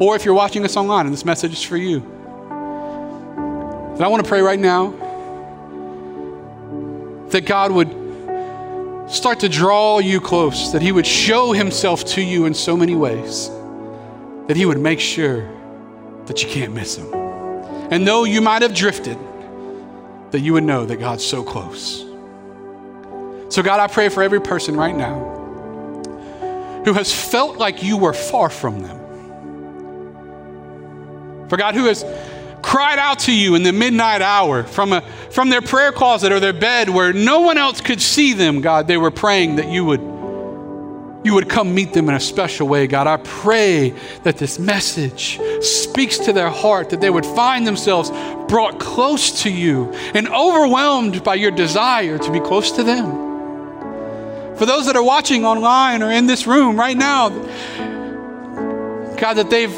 or 0.00 0.16
if 0.16 0.24
you're 0.24 0.32
watching 0.32 0.64
us 0.64 0.78
online 0.78 1.04
and 1.04 1.12
this 1.12 1.26
message 1.26 1.52
is 1.52 1.62
for 1.62 1.76
you, 1.76 2.13
And 3.94 4.02
I 4.02 4.08
want 4.08 4.24
to 4.24 4.28
pray 4.28 4.40
right 4.40 4.58
now 4.58 4.90
that 7.28 7.46
God 7.46 7.70
would 7.70 7.88
start 9.08 9.40
to 9.40 9.48
draw 9.48 9.98
you 10.00 10.20
close, 10.20 10.72
that 10.72 10.82
He 10.82 10.90
would 10.90 11.06
show 11.06 11.52
Himself 11.52 12.04
to 12.06 12.20
you 12.20 12.46
in 12.46 12.54
so 12.54 12.76
many 12.76 12.96
ways, 12.96 13.48
that 14.48 14.56
He 14.56 14.66
would 14.66 14.80
make 14.80 14.98
sure 14.98 15.48
that 16.26 16.42
you 16.42 16.48
can't 16.48 16.74
miss 16.74 16.96
Him. 16.96 17.12
And 17.92 18.06
though 18.06 18.24
you 18.24 18.40
might 18.40 18.62
have 18.62 18.74
drifted, 18.74 19.16
that 20.32 20.40
you 20.40 20.54
would 20.54 20.64
know 20.64 20.84
that 20.86 20.96
God's 20.96 21.24
so 21.24 21.44
close. 21.44 22.04
So, 23.48 23.62
God, 23.62 23.78
I 23.78 23.86
pray 23.86 24.08
for 24.08 24.24
every 24.24 24.40
person 24.40 24.74
right 24.74 24.96
now 24.96 25.32
who 26.84 26.92
has 26.94 27.12
felt 27.12 27.58
like 27.58 27.84
you 27.84 27.96
were 27.96 28.12
far 28.12 28.50
from 28.50 28.80
them. 28.80 28.98
For 31.48 31.56
God, 31.56 31.74
who 31.76 31.84
has 31.84 32.04
cried 32.64 32.98
out 32.98 33.18
to 33.18 33.32
you 33.32 33.56
in 33.56 33.62
the 33.62 33.74
midnight 33.74 34.22
hour 34.22 34.64
from, 34.64 34.94
a, 34.94 35.02
from 35.30 35.50
their 35.50 35.60
prayer 35.60 35.92
closet 35.92 36.32
or 36.32 36.40
their 36.40 36.54
bed 36.54 36.88
where 36.88 37.12
no 37.12 37.40
one 37.40 37.58
else 37.58 37.82
could 37.82 38.00
see 38.00 38.32
them, 38.32 38.62
God, 38.62 38.88
they 38.88 38.96
were 38.96 39.10
praying 39.10 39.56
that 39.56 39.68
you 39.68 39.84
would, 39.84 40.00
you 41.26 41.34
would 41.34 41.50
come 41.50 41.74
meet 41.74 41.92
them 41.92 42.08
in 42.08 42.14
a 42.14 42.20
special 42.20 42.66
way, 42.66 42.86
God. 42.86 43.06
I 43.06 43.18
pray 43.18 43.90
that 44.22 44.38
this 44.38 44.58
message 44.58 45.38
speaks 45.60 46.16
to 46.20 46.32
their 46.32 46.48
heart, 46.48 46.88
that 46.88 47.02
they 47.02 47.10
would 47.10 47.26
find 47.26 47.66
themselves 47.66 48.10
brought 48.48 48.80
close 48.80 49.42
to 49.42 49.50
you 49.50 49.92
and 50.14 50.26
overwhelmed 50.28 51.22
by 51.22 51.34
your 51.34 51.50
desire 51.50 52.16
to 52.16 52.32
be 52.32 52.40
close 52.40 52.72
to 52.72 52.82
them. 52.82 54.56
For 54.56 54.64
those 54.64 54.86
that 54.86 54.96
are 54.96 55.04
watching 55.04 55.44
online 55.44 56.02
or 56.02 56.10
in 56.10 56.26
this 56.26 56.46
room 56.46 56.78
right 56.78 56.96
now, 56.96 57.28
God, 59.18 59.34
that 59.34 59.50
they've 59.50 59.76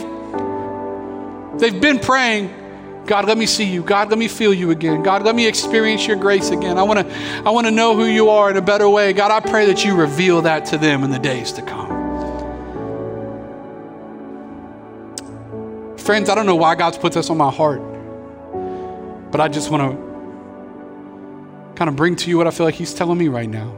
they've 1.58 1.80
been 1.80 1.98
praying 1.98 2.62
God, 3.06 3.26
let 3.26 3.38
me 3.38 3.46
see 3.46 3.64
you. 3.64 3.82
God, 3.82 4.10
let 4.10 4.18
me 4.18 4.26
feel 4.26 4.52
you 4.52 4.72
again. 4.72 5.02
God, 5.02 5.22
let 5.22 5.36
me 5.36 5.46
experience 5.46 6.06
your 6.06 6.16
grace 6.16 6.50
again. 6.50 6.76
I 6.76 6.82
want 6.82 6.98
to 6.98 7.14
I 7.44 7.50
want 7.50 7.66
to 7.66 7.70
know 7.70 7.94
who 7.94 8.04
you 8.04 8.30
are 8.30 8.50
in 8.50 8.56
a 8.56 8.62
better 8.62 8.88
way. 8.88 9.12
God, 9.12 9.30
I 9.30 9.38
pray 9.48 9.66
that 9.66 9.84
you 9.84 9.94
reveal 9.94 10.42
that 10.42 10.66
to 10.66 10.78
them 10.78 11.04
in 11.04 11.10
the 11.10 11.18
days 11.18 11.52
to 11.52 11.62
come. 11.62 11.86
Friends, 15.98 16.28
I 16.28 16.34
don't 16.34 16.46
know 16.46 16.56
why 16.56 16.74
God's 16.74 16.98
put 16.98 17.12
this 17.12 17.30
on 17.30 17.36
my 17.36 17.50
heart, 17.50 17.80
but 19.30 19.40
I 19.40 19.48
just 19.48 19.70
want 19.70 19.92
to 19.92 21.76
kind 21.76 21.88
of 21.88 21.94
bring 21.94 22.16
to 22.16 22.30
you 22.30 22.38
what 22.38 22.48
I 22.48 22.50
feel 22.50 22.66
like 22.66 22.74
He's 22.74 22.94
telling 22.94 23.18
me 23.18 23.28
right 23.28 23.48
now. 23.48 23.72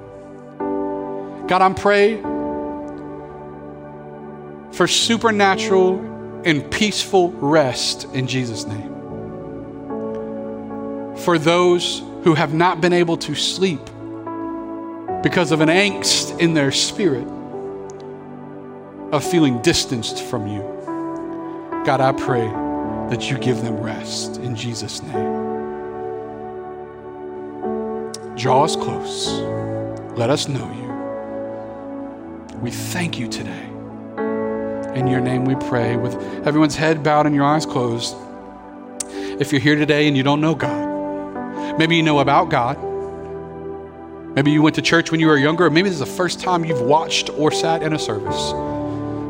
God, 1.48 1.62
I'm 1.62 1.74
praying 1.74 2.22
for 4.72 4.86
supernatural 4.86 5.98
and 6.44 6.70
peaceful 6.70 7.32
rest 7.32 8.04
in 8.14 8.26
Jesus' 8.26 8.66
name 8.66 8.97
for 11.24 11.38
those 11.38 12.02
who 12.24 12.34
have 12.34 12.52
not 12.54 12.80
been 12.80 12.92
able 12.92 13.16
to 13.16 13.34
sleep 13.34 13.84
because 15.22 15.52
of 15.52 15.60
an 15.60 15.68
angst 15.68 16.38
in 16.38 16.54
their 16.54 16.70
spirit 16.70 17.26
of 19.12 19.24
feeling 19.24 19.60
distanced 19.62 20.22
from 20.24 20.46
you. 20.46 20.60
God, 21.84 22.00
I 22.00 22.12
pray 22.12 22.46
that 23.10 23.30
you 23.30 23.38
give 23.38 23.62
them 23.62 23.78
rest 23.78 24.36
in 24.38 24.54
Jesus' 24.54 25.02
name. 25.02 25.48
Draw 28.36 28.64
us 28.64 28.76
close. 28.76 29.40
Let 30.16 30.30
us 30.30 30.48
know 30.48 30.70
you. 30.72 30.88
We 32.60 32.70
thank 32.70 33.18
you 33.18 33.28
today. 33.28 33.66
In 34.94 35.06
your 35.06 35.20
name 35.20 35.44
we 35.44 35.54
pray, 35.54 35.96
with 35.96 36.14
everyone's 36.46 36.76
head 36.76 37.02
bowed 37.02 37.26
and 37.26 37.34
your 37.34 37.44
eyes 37.44 37.64
closed. 37.64 38.16
If 39.40 39.52
you're 39.52 39.60
here 39.60 39.76
today 39.76 40.08
and 40.08 40.16
you 40.16 40.22
don't 40.22 40.40
know 40.40 40.54
God, 40.54 40.87
Maybe 41.78 41.94
you 41.94 42.02
know 42.02 42.18
about 42.18 42.50
God. 42.50 42.76
Maybe 44.34 44.50
you 44.50 44.62
went 44.62 44.74
to 44.76 44.82
church 44.82 45.12
when 45.12 45.20
you 45.20 45.28
were 45.28 45.36
younger, 45.36 45.66
or 45.66 45.70
maybe 45.70 45.88
this 45.88 46.00
is 46.00 46.06
the 46.06 46.16
first 46.16 46.40
time 46.40 46.64
you've 46.64 46.80
watched 46.80 47.30
or 47.30 47.52
sat 47.52 47.84
in 47.84 47.92
a 47.92 47.98
service. 47.98 48.52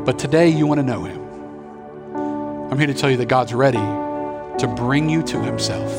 But 0.03 0.17
today 0.17 0.49
you 0.49 0.65
want 0.65 0.79
to 0.79 0.83
know 0.83 1.03
Him. 1.03 1.19
I'm 2.71 2.77
here 2.79 2.87
to 2.87 2.93
tell 2.93 3.11
you 3.11 3.17
that 3.17 3.27
God's 3.27 3.53
ready 3.53 3.77
to 3.77 4.73
bring 4.75 5.09
you 5.09 5.21
to 5.23 5.39
Himself. 5.39 5.91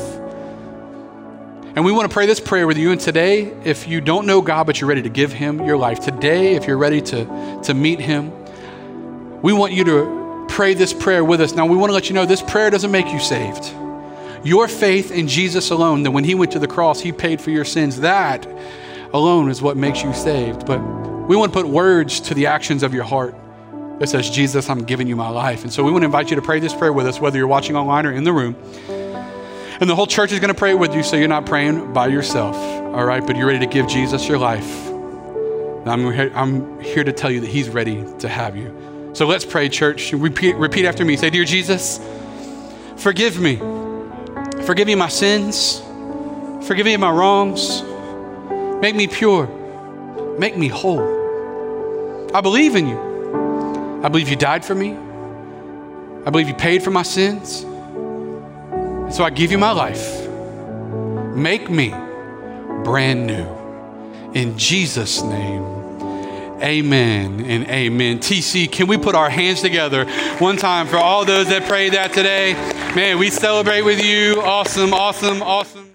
And 1.77 1.85
we 1.85 1.93
want 1.93 2.11
to 2.11 2.13
pray 2.13 2.27
this 2.27 2.41
prayer 2.41 2.67
with 2.67 2.79
you. 2.79 2.91
And 2.91 3.01
today, 3.01 3.53
if 3.65 3.87
you 3.87 4.01
don't 4.01 4.27
know 4.27 4.43
God, 4.43 4.67
but 4.67 4.81
you're 4.81 4.89
ready 4.89 5.03
to 5.03 5.09
give 5.09 5.33
Him 5.33 5.65
your 5.65 5.77
life, 5.77 6.01
today, 6.01 6.57
if 6.57 6.67
you're 6.67 6.79
ready 6.79 7.01
to, 7.01 7.61
to 7.63 7.75
meet 7.75 8.01
Him, 8.01 8.33
we 9.41 9.53
want 9.53 9.73
you 9.73 9.85
to 9.85 10.47
pray 10.49 10.75
this 10.75 10.93
prayer 10.93 11.25
with 11.25 11.41
us. 11.41 11.53
Now, 11.53 11.67
we 11.67 11.77
want 11.77 11.91
to 11.91 11.95
let 11.95 12.09
you 12.09 12.15
know 12.17 12.27
this 12.27 12.43
prayer 12.43 12.71
doesn't 12.71 12.91
make 12.91 13.07
you 13.07 13.21
saved. 13.21 13.73
Your 14.43 14.69
faith 14.69 15.11
in 15.11 15.29
Jesus 15.29 15.71
alone, 15.71 16.03
that 16.05 16.13
when 16.13 16.25
He 16.25 16.35
went 16.35 16.53
to 16.53 16.59
the 16.59 16.69
cross, 16.69 17.01
He 17.01 17.13
paid 17.13 17.41
for 17.41 17.51
your 17.51 17.65
sins, 17.65 18.01
that 18.01 18.47
alone 19.13 19.51
is 19.51 19.61
what 19.61 19.77
makes 19.77 20.03
you 20.03 20.15
saved. 20.15 20.65
But 20.67 20.79
we 20.79 21.37
want 21.37 21.53
to 21.53 21.63
put 21.63 21.69
words 21.69 22.21
to 22.21 22.35
the 22.35 22.47
actions 22.47 22.83
of 22.83 22.95
your 22.95 23.05
heart 23.05 23.35
that 23.99 24.09
says, 24.09 24.31
Jesus, 24.31 24.71
I'm 24.71 24.85
giving 24.85 25.07
you 25.07 25.15
my 25.15 25.29
life. 25.29 25.63
And 25.63 25.73
so 25.73 25.85
we 25.85 25.93
want 25.93 26.03
to 26.03 26.07
invite 26.07 26.31
you 26.31 26.37
to 26.37 26.43
pray 26.43 26.59
this 26.59 26.75
prayer 26.75 26.93
with 26.93 27.07
us, 27.07 27.21
whether 27.21 27.37
you're 27.37 27.47
watching 27.47 27.77
online 27.77 28.07
or 28.07 28.13
in 28.13 28.25
the 28.25 28.33
room. 28.33 28.57
And 29.79 29.89
the 29.89 29.95
whole 29.95 30.07
church 30.07 30.33
is 30.33 30.41
going 30.41 30.49
to 30.53 30.59
pray 30.59 30.75
with 30.75 30.95
you, 30.95 31.03
so 31.03 31.17
you're 31.17 31.29
not 31.29 31.45
praying 31.45 31.93
by 31.93 32.07
yourself, 32.07 32.57
all 32.57 33.05
right? 33.05 33.27
But 33.27 33.37
you're 33.37 33.47
ready 33.47 33.59
to 33.61 33.67
give 33.67 33.89
Jesus 33.89 34.27
your 34.27 34.39
life. 34.39 34.89
I'm 35.87 36.13
here, 36.13 36.31
I'm 36.35 36.81
here 36.81 37.05
to 37.05 37.13
tell 37.13 37.31
you 37.31 37.41
that 37.41 37.49
He's 37.49 37.69
ready 37.69 38.05
to 38.19 38.29
have 38.29 38.57
you. 38.57 39.11
So 39.13 39.27
let's 39.27 39.45
pray, 39.45 39.69
church. 39.69 40.13
Repeat, 40.13 40.57
repeat 40.57 40.85
after 40.85 41.05
me. 41.05 41.17
Say, 41.17 41.31
Dear 41.31 41.45
Jesus, 41.45 42.01
forgive 42.97 43.39
me 43.41 43.57
Forgive 44.71 44.87
me 44.87 44.95
my 44.95 45.09
sins. 45.09 45.83
Forgive 46.69 46.87
me 46.87 46.97
my 46.97 47.11
wrongs. 47.11 47.83
Make 48.81 48.95
me 48.95 49.09
pure. 49.09 49.49
Make 50.39 50.57
me 50.57 50.69
whole. 50.69 52.31
I 52.33 52.41
believe 52.41 52.77
in 52.77 52.87
you. 52.87 54.01
I 54.05 54.09
believe 54.09 54.29
you 54.29 54.37
died 54.37 54.65
for 54.65 54.77
me. 54.77 54.97
I 56.25 56.31
believe 56.31 56.47
you 56.47 56.55
paid 56.55 56.85
for 56.85 56.93
my 56.93 57.03
sins. 57.03 57.65
And 57.65 59.13
so 59.13 59.25
I 59.25 59.31
give 59.31 59.51
you 59.51 59.59
my 59.59 59.73
life. 59.73 60.29
Make 61.35 61.69
me 61.69 61.89
brand 62.85 63.27
new. 63.27 63.49
In 64.35 64.57
Jesus' 64.57 65.21
name. 65.21 65.65
Amen 66.63 67.45
and 67.45 67.67
amen. 67.67 68.21
TC, 68.21 68.71
can 68.71 68.87
we 68.87 68.99
put 68.99 69.17
our 69.17 69.31
hands 69.31 69.63
together 69.63 70.09
one 70.39 70.57
time 70.57 70.87
for 70.87 70.99
all 70.99 71.25
those 71.25 71.49
that 71.49 71.65
prayed 71.65 71.95
that 71.95 72.13
today? 72.13 72.55
Man, 72.95 73.19
we 73.19 73.31
celebrate 73.31 73.83
with 73.83 74.05
you. 74.05 74.43
Awesome, 74.43 74.93
awesome, 74.93 75.43
awesome. 75.43 75.90